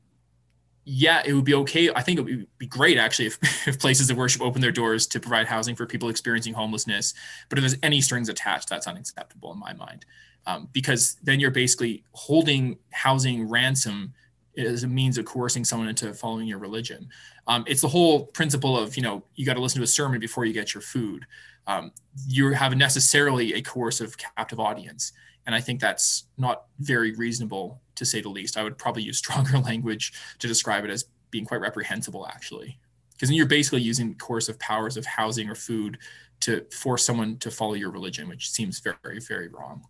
yeah, 0.92 1.22
it 1.24 1.34
would 1.34 1.46
be 1.46 1.54
okay. 1.54 1.92
I 1.96 2.02
think 2.02 2.18
it 2.18 2.24
would 2.24 2.48
be 2.58 2.66
great 2.66 2.98
actually 2.98 3.28
if, 3.28 3.38
if 3.68 3.78
places 3.80 4.10
of 4.10 4.18
worship 4.18 4.42
open 4.42 4.60
their 4.60 4.72
doors 4.72 5.06
to 5.08 5.20
provide 5.20 5.46
housing 5.46 5.76
for 5.76 5.86
people 5.86 6.10
experiencing 6.10 6.54
homelessness. 6.54 7.14
But 7.48 7.60
if 7.60 7.62
there's 7.62 7.78
any 7.84 8.02
strings 8.02 8.28
attached, 8.28 8.70
that's 8.70 8.88
unacceptable 8.88 9.54
in 9.54 9.60
my 9.60 9.74
mind, 9.74 10.06
um, 10.48 10.68
because 10.74 11.18
then 11.22 11.40
you're 11.40 11.52
basically 11.52 12.04
holding 12.14 12.80
housing 12.92 13.48
ransom 13.48 14.14
as 14.58 14.84
a 14.84 14.88
means 14.88 15.20
of 15.20 15.26
coercing 15.26 15.64
someone 15.64 15.88
into 15.88 16.12
following 16.12 16.48
your 16.48 16.58
religion. 16.58 17.08
Um, 17.46 17.64
it's 17.68 17.82
the 17.82 17.88
whole 17.88 18.26
principle 18.26 18.78
of 18.78 18.98
you 18.98 19.04
know 19.04 19.24
you 19.36 19.46
got 19.46 19.54
to 19.54 19.62
listen 19.62 19.80
to 19.80 19.84
a 19.84 19.88
sermon 19.88 20.20
before 20.20 20.46
you 20.46 20.54
get 20.54 20.74
your 20.74 20.82
food. 20.82 21.26
Um, 21.68 21.92
you 22.28 22.52
have 22.54 22.76
necessarily 22.76 23.54
a 23.54 23.62
coercive 23.62 24.18
captive 24.18 24.60
audience, 24.60 25.14
and 25.46 25.54
I 25.54 25.62
think 25.62 25.80
that's 25.80 26.26
not 26.38 26.64
very 26.80 27.14
reasonable 27.14 27.80
to 28.00 28.06
say 28.06 28.22
the 28.22 28.30
least. 28.30 28.58
I 28.58 28.64
would 28.64 28.78
probably 28.78 29.04
use 29.04 29.18
stronger 29.26 29.60
language 29.60 30.14
to 30.39 30.47
describe 30.47 30.84
it 30.84 30.89
as 30.89 31.06
being 31.30 31.45
quite 31.45 31.62
reprehensible, 31.62 32.28
actually. 32.28 32.80
Because 33.12 33.32
you're 33.32 33.45
basically 33.45 33.82
using 33.82 34.16
coercive 34.16 34.58
powers 34.60 34.97
of 34.97 35.06
housing 35.06 35.50
or 35.50 35.56
food 35.56 36.00
to 36.39 36.66
force 36.72 37.06
someone 37.06 37.38
to 37.39 37.52
follow 37.52 37.74
your 37.74 37.91
religion, 37.91 38.30
which 38.30 38.50
seems 38.50 38.80
very, 38.80 39.20
very 39.20 39.50
wrong. 39.50 39.84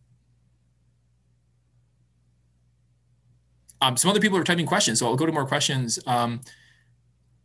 Um, 3.82 3.96
some 3.96 4.10
other 4.12 4.20
people 4.20 4.38
are 4.38 4.44
typing 4.44 4.66
questions, 4.66 5.00
so 5.00 5.06
I'll 5.06 5.16
go 5.16 5.28
to 5.28 5.32
more 5.32 5.46
questions 5.46 6.00
um, 6.06 6.42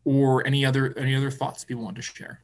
or 0.05 0.45
any 0.47 0.65
other 0.65 0.93
any 0.99 1.15
other 1.15 1.31
thoughts 1.31 1.65
people 1.65 1.85
want 1.85 1.97
to 1.97 2.03
share. 2.03 2.41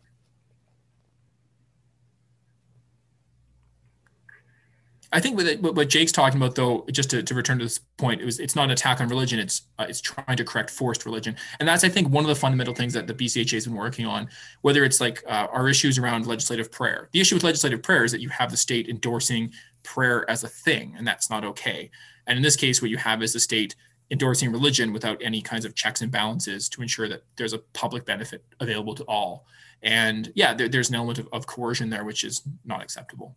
I 5.13 5.19
think 5.19 5.37
what, 5.37 5.75
what 5.75 5.89
Jake's 5.89 6.13
talking 6.13 6.41
about, 6.41 6.55
though, 6.55 6.87
just 6.93 7.11
to, 7.11 7.23
to 7.23 7.35
return 7.35 7.59
to 7.59 7.65
this 7.65 7.81
point, 7.97 8.21
it 8.21 8.25
was 8.25 8.39
it's 8.39 8.55
not 8.55 8.67
an 8.67 8.71
attack 8.71 9.01
on 9.01 9.09
religion. 9.09 9.41
It's 9.41 9.63
uh, 9.79 9.87
it's 9.89 10.01
trying 10.01 10.37
to 10.37 10.45
correct 10.45 10.71
forced 10.71 11.05
religion, 11.05 11.35
and 11.59 11.69
that's 11.69 11.83
I 11.83 11.89
think 11.89 12.09
one 12.11 12.25
of 12.25 12.29
the 12.29 12.37
fundamental 12.37 12.75
things 12.75 12.93
that 12.93 13.09
the 13.09 13.15
BCHA 13.15 13.53
has 13.53 13.67
been 13.67 13.75
working 13.75 14.07
on. 14.07 14.29
Whether 14.63 14.85
it's 14.85 15.01
like 15.01 15.25
uh, 15.27 15.49
our 15.53 15.69
issues 15.69 15.99
around 15.99 16.27
legislative 16.27 16.71
prayer, 16.71 17.09
the 17.13 17.21
issue 17.21 17.35
with 17.35 17.43
legislative 17.43 17.83
prayer 17.83 18.05
is 18.05 18.13
that 18.13 18.21
you 18.21 18.29
have 18.29 18.53
the 18.53 18.57
state 18.57 18.89
endorsing 18.89 19.53
prayer 19.83 20.29
as 20.31 20.45
a 20.45 20.49
thing, 20.49 20.95
and 20.97 21.07
that's 21.07 21.29
not 21.29 21.45
okay. 21.45 21.91
And 22.29 22.37
in 22.37 22.43
this 22.43 22.57
case, 22.57 22.81
what 22.81 22.91
you 22.91 22.99
have 22.99 23.23
is 23.23 23.33
the 23.33 23.41
state 23.41 23.75
endorsing 24.13 24.53
religion 24.53 24.93
without 24.93 25.21
any 25.23 25.41
kinds 25.41 25.65
of 25.65 25.75
checks 25.75 26.03
and 26.03 26.13
balances 26.13 26.69
to 26.69 26.83
ensure 26.83 27.09
that 27.09 27.23
there's 27.37 27.53
a 27.53 27.59
public 27.59 28.05
benefit 28.05 28.45
available 28.61 28.95
to 28.95 29.05
all. 29.05 29.47
And 29.83 30.33
yeah, 30.35 30.55
there, 30.55 30.69
there's 30.69 30.91
an 30.91 30.97
element 30.97 31.19
of, 31.19 31.29
of 31.33 31.47
coercion 31.47 31.91
there, 31.91 32.05
which 32.05 32.23
is 32.25 32.43
not 32.65 32.83
acceptable. 32.83 33.37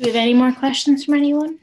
Do 0.00 0.06
we 0.06 0.12
have 0.12 0.22
any 0.22 0.32
more 0.32 0.50
questions 0.50 1.04
from 1.04 1.12
anyone? 1.12 1.58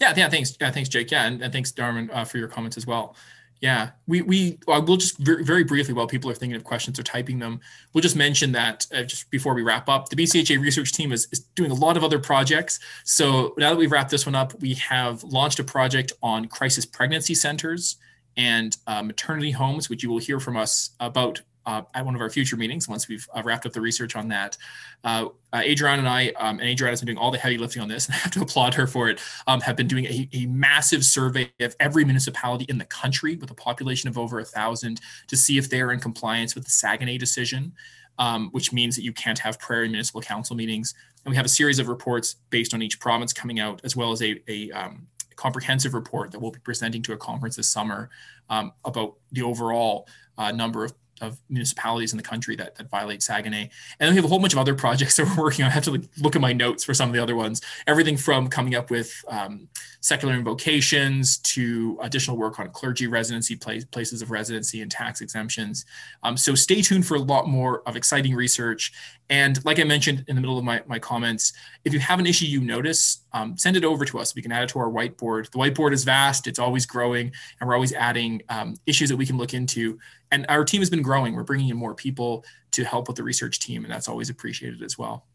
Yeah, 0.00 0.14
yeah, 0.16 0.28
thanks. 0.28 0.56
Yeah, 0.60 0.70
thanks, 0.70 0.88
Jake. 0.88 1.10
Yeah, 1.10 1.26
and, 1.26 1.42
and 1.42 1.52
thanks, 1.52 1.72
Darwin, 1.72 2.10
uh, 2.12 2.24
for 2.24 2.38
your 2.38 2.46
comments 2.46 2.76
as 2.76 2.86
well. 2.86 3.16
Yeah, 3.60 3.90
we 4.06 4.22
we 4.22 4.60
uh, 4.68 4.80
we'll 4.86 4.98
just 4.98 5.18
very, 5.18 5.42
very 5.42 5.64
briefly 5.64 5.94
while 5.94 6.06
people 6.06 6.30
are 6.30 6.34
thinking 6.34 6.54
of 6.54 6.62
questions 6.62 6.96
or 6.96 7.02
typing 7.02 7.40
them, 7.40 7.58
we'll 7.92 8.02
just 8.02 8.14
mention 8.14 8.52
that 8.52 8.86
uh, 8.94 9.02
just 9.02 9.28
before 9.32 9.52
we 9.52 9.62
wrap 9.62 9.88
up, 9.88 10.10
the 10.10 10.14
BCHA 10.14 10.60
research 10.60 10.92
team 10.92 11.10
is, 11.10 11.26
is 11.32 11.40
doing 11.56 11.72
a 11.72 11.74
lot 11.74 11.96
of 11.96 12.04
other 12.04 12.20
projects. 12.20 12.78
So 13.02 13.52
now 13.58 13.70
that 13.70 13.76
we've 13.76 13.90
wrapped 13.90 14.12
this 14.12 14.26
one 14.26 14.36
up, 14.36 14.54
we 14.60 14.74
have 14.74 15.24
launched 15.24 15.58
a 15.58 15.64
project 15.64 16.12
on 16.22 16.44
crisis 16.44 16.86
pregnancy 16.86 17.34
centers 17.34 17.96
and 18.36 18.76
uh, 18.86 19.02
maternity 19.02 19.50
homes, 19.50 19.88
which 19.88 20.02
you 20.02 20.10
will 20.10 20.18
hear 20.18 20.40
from 20.40 20.56
us 20.56 20.90
about 21.00 21.40
uh, 21.68 21.82
at 21.92 22.04
one 22.04 22.14
of 22.14 22.20
our 22.22 22.30
future 22.30 22.56
meetings 22.56 22.88
once 22.88 23.08
we've 23.08 23.28
uh, 23.34 23.42
wrapped 23.44 23.66
up 23.66 23.74
the 23.74 23.80
research 23.80 24.16
on 24.16 24.28
that. 24.28 24.56
Uh, 25.04 25.26
uh 25.52 25.62
and 25.62 26.08
I, 26.08 26.28
um, 26.38 26.60
and 26.60 26.68
Adriana 26.68 26.92
has 26.92 27.00
been 27.00 27.08
doing 27.08 27.18
all 27.18 27.30
the 27.30 27.36
heavy 27.36 27.58
lifting 27.58 27.82
on 27.82 27.88
this, 27.88 28.06
and 28.06 28.14
I 28.14 28.18
have 28.18 28.32
to 28.32 28.40
applaud 28.40 28.72
her 28.74 28.86
for 28.86 29.10
it, 29.10 29.20
um, 29.46 29.60
have 29.60 29.76
been 29.76 29.86
doing 29.86 30.06
a, 30.06 30.28
a, 30.32 30.46
massive 30.46 31.04
survey 31.04 31.52
of 31.60 31.76
every 31.78 32.06
municipality 32.06 32.64
in 32.70 32.78
the 32.78 32.86
country 32.86 33.36
with 33.36 33.50
a 33.50 33.54
population 33.54 34.08
of 34.08 34.16
over 34.16 34.40
a 34.40 34.46
thousand 34.46 35.02
to 35.26 35.36
see 35.36 35.58
if 35.58 35.68
they're 35.68 35.92
in 35.92 36.00
compliance 36.00 36.54
with 36.54 36.64
the 36.64 36.70
Saguenay 36.70 37.18
decision. 37.18 37.74
Um, 38.20 38.48
which 38.50 38.72
means 38.72 38.96
that 38.96 39.02
you 39.02 39.12
can't 39.12 39.38
have 39.38 39.60
prayer 39.60 39.78
prairie 39.78 39.88
municipal 39.90 40.20
council 40.20 40.56
meetings. 40.56 40.92
And 41.24 41.30
we 41.30 41.36
have 41.36 41.46
a 41.46 41.48
series 41.48 41.78
of 41.78 41.86
reports 41.86 42.34
based 42.50 42.74
on 42.74 42.82
each 42.82 42.98
province 42.98 43.32
coming 43.32 43.60
out, 43.60 43.80
as 43.84 43.94
well 43.94 44.10
as 44.10 44.20
a, 44.22 44.42
a 44.48 44.72
um, 44.72 45.06
comprehensive 45.38 45.94
report 45.94 46.32
that 46.32 46.40
we'll 46.40 46.50
be 46.50 46.58
presenting 46.58 47.00
to 47.00 47.12
a 47.12 47.16
conference 47.16 47.54
this 47.54 47.68
summer 47.68 48.10
um, 48.50 48.72
about 48.84 49.14
the 49.30 49.40
overall 49.40 50.08
uh, 50.36 50.50
number 50.50 50.84
of 50.84 50.92
of 51.20 51.38
municipalities 51.48 52.12
in 52.12 52.16
the 52.16 52.22
country 52.22 52.56
that, 52.56 52.76
that 52.76 52.90
violate 52.90 53.22
Saguenay. 53.22 53.62
And 53.62 54.06
then 54.06 54.10
we 54.10 54.16
have 54.16 54.24
a 54.24 54.28
whole 54.28 54.38
bunch 54.38 54.52
of 54.52 54.58
other 54.58 54.74
projects 54.84 55.16
that 55.16 55.26
we're 55.26 55.42
working 55.44 55.64
on. 55.64 55.70
I 55.70 55.74
have 55.74 55.84
to 55.84 55.92
like, 55.92 56.04
look 56.18 56.36
at 56.36 56.42
my 56.42 56.52
notes 56.52 56.84
for 56.84 56.94
some 56.94 57.08
of 57.08 57.14
the 57.14 57.22
other 57.22 57.36
ones. 57.36 57.60
Everything 57.86 58.16
from 58.16 58.48
coming 58.48 58.74
up 58.74 58.90
with 58.90 59.12
um, 59.28 59.68
secular 60.00 60.34
invocations 60.34 61.38
to 61.38 61.98
additional 62.02 62.36
work 62.36 62.58
on 62.58 62.70
clergy 62.70 63.06
residency, 63.06 63.56
place, 63.56 63.84
places 63.84 64.22
of 64.22 64.30
residency, 64.30 64.82
and 64.82 64.90
tax 64.90 65.20
exemptions. 65.20 65.84
Um, 66.22 66.36
so 66.36 66.54
stay 66.54 66.82
tuned 66.82 67.06
for 67.06 67.16
a 67.16 67.20
lot 67.20 67.48
more 67.48 67.82
of 67.86 67.96
exciting 67.96 68.34
research. 68.34 68.92
And 69.30 69.62
like 69.64 69.78
I 69.78 69.84
mentioned 69.84 70.24
in 70.28 70.36
the 70.36 70.40
middle 70.40 70.58
of 70.58 70.64
my, 70.64 70.82
my 70.86 70.98
comments, 70.98 71.52
if 71.84 71.92
you 71.92 71.98
have 71.98 72.18
an 72.18 72.26
issue 72.26 72.46
you 72.46 72.60
notice, 72.60 73.24
um, 73.32 73.56
send 73.56 73.76
it 73.76 73.84
over 73.84 74.04
to 74.06 74.18
us. 74.18 74.34
We 74.34 74.42
can 74.42 74.52
add 74.52 74.62
it 74.62 74.68
to 74.70 74.78
our 74.78 74.90
whiteboard. 74.90 75.50
The 75.50 75.58
whiteboard 75.58 75.92
is 75.92 76.04
vast, 76.04 76.46
it's 76.46 76.58
always 76.58 76.86
growing, 76.86 77.32
and 77.60 77.68
we're 77.68 77.74
always 77.74 77.92
adding 77.92 78.42
um, 78.48 78.76
issues 78.86 79.10
that 79.10 79.16
we 79.16 79.26
can 79.26 79.36
look 79.36 79.52
into. 79.52 79.98
And 80.30 80.46
our 80.48 80.64
team 80.64 80.80
has 80.80 80.90
been 80.90 81.02
growing. 81.02 81.34
We're 81.34 81.42
bringing 81.42 81.68
in 81.68 81.76
more 81.76 81.94
people 81.94 82.44
to 82.72 82.84
help 82.84 83.08
with 83.08 83.16
the 83.16 83.22
research 83.22 83.60
team, 83.60 83.84
and 83.84 83.92
that's 83.92 84.08
always 84.08 84.30
appreciated 84.30 84.82
as 84.82 84.98
well. 84.98 85.26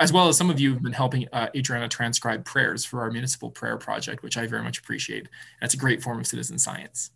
As 0.00 0.12
well 0.12 0.28
as 0.28 0.36
some 0.36 0.50
of 0.50 0.58
you 0.58 0.72
have 0.72 0.82
been 0.82 0.92
helping 0.92 1.26
uh, 1.32 1.48
Adriana 1.56 1.88
transcribe 1.88 2.44
prayers 2.44 2.84
for 2.84 3.00
our 3.00 3.10
municipal 3.10 3.50
prayer 3.50 3.76
project, 3.78 4.22
which 4.22 4.36
I 4.36 4.46
very 4.46 4.62
much 4.62 4.78
appreciate. 4.78 5.28
That's 5.60 5.74
a 5.74 5.78
great 5.78 6.02
form 6.02 6.18
of 6.18 6.26
citizen 6.26 6.58
science. 6.58 7.10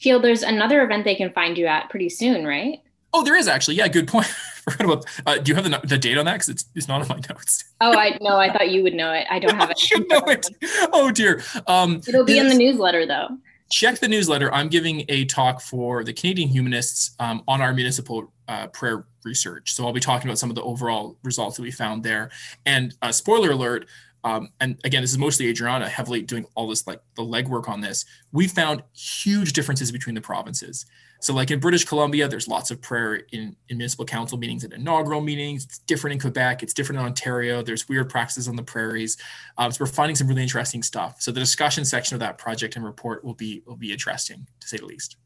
Teal, 0.00 0.18
there's 0.18 0.42
another 0.42 0.82
event 0.82 1.04
they 1.04 1.14
can 1.14 1.32
find 1.32 1.56
you 1.56 1.66
at 1.66 1.90
pretty 1.90 2.08
soon, 2.08 2.46
right? 2.46 2.80
Oh, 3.14 3.22
there 3.22 3.36
is 3.36 3.46
actually. 3.46 3.76
Yeah, 3.76 3.88
good 3.88 4.08
point. 4.08 4.26
about, 4.80 5.04
uh, 5.26 5.38
do 5.38 5.50
you 5.50 5.54
have 5.54 5.64
the, 5.64 5.80
the 5.84 5.98
date 5.98 6.16
on 6.16 6.24
that? 6.24 6.34
Because 6.34 6.48
it's, 6.48 6.64
it's 6.74 6.88
not 6.88 7.02
on 7.02 7.08
my 7.08 7.16
notes. 7.30 7.64
oh, 7.80 7.92
I 7.92 8.16
know. 8.20 8.36
I 8.36 8.52
thought 8.52 8.70
you 8.70 8.82
would 8.82 8.94
know 8.94 9.12
it. 9.12 9.26
I 9.30 9.38
don't 9.38 9.54
have 9.58 9.70
it. 9.70 9.78
should 9.78 10.08
know 10.08 10.22
it. 10.26 10.46
Oh 10.92 11.10
dear. 11.10 11.42
Um, 11.66 12.00
It'll 12.06 12.24
be 12.24 12.38
in 12.38 12.48
the 12.48 12.54
newsletter 12.54 13.06
though. 13.06 13.28
Check 13.72 14.00
the 14.00 14.08
newsletter. 14.08 14.52
I'm 14.52 14.68
giving 14.68 15.06
a 15.08 15.24
talk 15.24 15.62
for 15.62 16.04
the 16.04 16.12
Canadian 16.12 16.50
Humanists 16.50 17.16
um, 17.18 17.42
on 17.48 17.62
our 17.62 17.72
municipal 17.72 18.30
uh, 18.46 18.66
prayer 18.66 19.06
research. 19.24 19.72
So 19.72 19.86
I'll 19.86 19.94
be 19.94 19.98
talking 19.98 20.28
about 20.28 20.36
some 20.38 20.50
of 20.50 20.56
the 20.56 20.62
overall 20.62 21.16
results 21.24 21.56
that 21.56 21.62
we 21.62 21.70
found 21.70 22.04
there. 22.04 22.30
And 22.66 22.94
uh, 23.00 23.10
spoiler 23.12 23.52
alert. 23.52 23.88
Um, 24.24 24.50
and 24.60 24.78
again, 24.84 25.00
this 25.00 25.10
is 25.10 25.16
mostly 25.16 25.48
Adriana 25.48 25.88
heavily 25.88 26.20
doing 26.20 26.44
all 26.54 26.68
this 26.68 26.86
like 26.86 27.00
the 27.16 27.22
legwork 27.22 27.66
on 27.66 27.80
this. 27.80 28.04
We 28.30 28.46
found 28.46 28.82
huge 28.92 29.54
differences 29.54 29.90
between 29.90 30.16
the 30.16 30.20
provinces. 30.20 30.84
So, 31.22 31.32
like 31.32 31.52
in 31.52 31.60
British 31.60 31.84
Columbia, 31.84 32.26
there's 32.26 32.48
lots 32.48 32.72
of 32.72 32.80
prayer 32.80 33.14
in, 33.14 33.54
in 33.68 33.78
municipal 33.78 34.04
council 34.04 34.36
meetings 34.36 34.64
and 34.64 34.72
inaugural 34.72 35.20
meetings. 35.20 35.64
It's 35.64 35.78
different 35.78 36.14
in 36.14 36.20
Quebec. 36.20 36.64
It's 36.64 36.74
different 36.74 36.98
in 36.98 37.06
Ontario. 37.06 37.62
There's 37.62 37.88
weird 37.88 38.10
practices 38.10 38.48
on 38.48 38.56
the 38.56 38.62
prairies. 38.64 39.16
Um, 39.56 39.70
so 39.70 39.84
we're 39.84 39.86
finding 39.86 40.16
some 40.16 40.26
really 40.26 40.42
interesting 40.42 40.82
stuff. 40.82 41.22
So 41.22 41.30
the 41.30 41.38
discussion 41.38 41.84
section 41.84 42.16
of 42.16 42.20
that 42.20 42.38
project 42.38 42.74
and 42.74 42.84
report 42.84 43.22
will 43.22 43.34
be 43.34 43.62
will 43.66 43.76
be 43.76 43.92
interesting 43.92 44.48
to 44.58 44.66
say 44.66 44.78
the 44.78 44.84
least. 44.86 45.16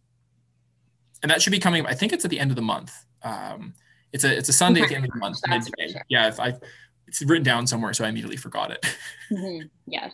And 1.23 1.31
that 1.31 1.41
should 1.41 1.51
be 1.51 1.59
coming. 1.59 1.87
I 1.87 1.95
think 1.95 2.13
it's 2.13 2.27
at 2.27 2.31
the 2.31 2.41
end 2.41 2.51
of 2.51 2.57
the 2.57 2.63
month. 2.63 2.93
Um, 3.23 3.73
it's 4.13 4.25
a 4.25 4.37
it's 4.37 4.51
a 4.51 4.53
Sunday 4.53 4.83
at 4.83 4.91
the 4.91 4.97
end 4.97 5.07
of 5.07 5.13
the 5.13 5.19
month. 5.19 5.39
Sure. 5.49 6.03
Yeah, 6.11 6.29
if 6.29 6.39
I 6.39 6.57
it's 7.07 7.23
written 7.23 7.43
down 7.43 7.67
somewhere, 7.67 7.95
so 7.95 8.05
I 8.05 8.09
immediately 8.09 8.37
forgot 8.37 8.71
it. 8.71 8.85
Mm-hmm. 9.33 9.67
Yeah, 9.87 10.11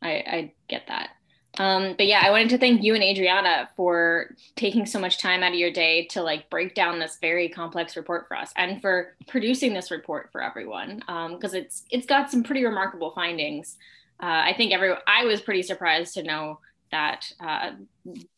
I 0.00 0.08
I 0.10 0.52
get 0.68 0.86
that. 0.86 1.10
Um, 1.58 1.94
but 1.96 2.06
yeah, 2.06 2.20
I 2.24 2.30
wanted 2.30 2.50
to 2.50 2.58
thank 2.58 2.82
you 2.82 2.94
and 2.94 3.02
Adriana 3.02 3.68
for 3.76 4.34
taking 4.56 4.86
so 4.86 4.98
much 4.98 5.18
time 5.18 5.42
out 5.42 5.52
of 5.52 5.58
your 5.58 5.70
day 5.70 6.06
to 6.06 6.22
like 6.22 6.50
break 6.50 6.74
down 6.74 6.98
this 6.98 7.18
very 7.20 7.48
complex 7.48 7.96
report 7.96 8.26
for 8.26 8.36
us 8.36 8.52
and 8.56 8.80
for 8.80 9.14
producing 9.28 9.72
this 9.72 9.90
report 9.90 10.30
for 10.32 10.42
everyone 10.42 10.98
because 10.98 11.54
um, 11.54 11.60
it's 11.60 11.84
it's 11.90 12.06
got 12.06 12.30
some 12.30 12.42
pretty 12.42 12.64
remarkable 12.64 13.12
findings. 13.12 13.76
Uh, 14.20 14.42
I 14.46 14.54
think 14.56 14.72
every 14.72 14.94
I 15.06 15.24
was 15.24 15.40
pretty 15.40 15.62
surprised 15.62 16.14
to 16.14 16.22
know 16.22 16.58
that 16.90 17.32
uh, 17.40 17.72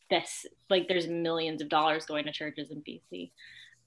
this 0.09 0.45
like 0.69 0.87
there's 0.87 1.07
millions 1.07 1.61
of 1.61 1.69
dollars 1.69 2.05
going 2.05 2.25
to 2.25 2.31
churches 2.31 2.71
in 2.71 2.81
BC. 2.81 3.31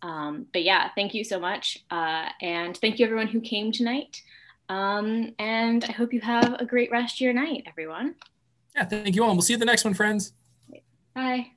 Um, 0.03 0.47
but 0.53 0.65
yeah, 0.65 0.89
thank 0.95 1.13
you 1.15 1.25
so 1.25 1.39
much, 1.39 1.79
uh, 1.91 2.31
and 2.41 2.77
thank 2.77 2.99
you 2.99 3.05
everyone 3.05 3.27
who 3.27 3.41
came 3.41 3.71
tonight. 3.71 4.23
Um, 4.71 5.35
and 5.39 5.85
I 5.85 5.93
hope 5.93 6.13
you 6.13 6.21
have 6.21 6.55
a 6.59 6.65
great 6.65 6.91
rest 6.91 7.17
of 7.17 7.21
your 7.21 7.33
night, 7.33 7.65
everyone. 7.67 8.15
Yeah, 8.81 8.87
thank 8.87 9.15
you 9.15 9.23
all. 9.23 9.31
And 9.31 9.37
we'll 9.37 9.43
see 9.43 9.53
you 9.53 9.57
at 9.57 9.61
the 9.61 9.67
next 9.67 9.85
one, 9.85 9.93
friends. 9.93 10.33
Bye. 11.15 11.53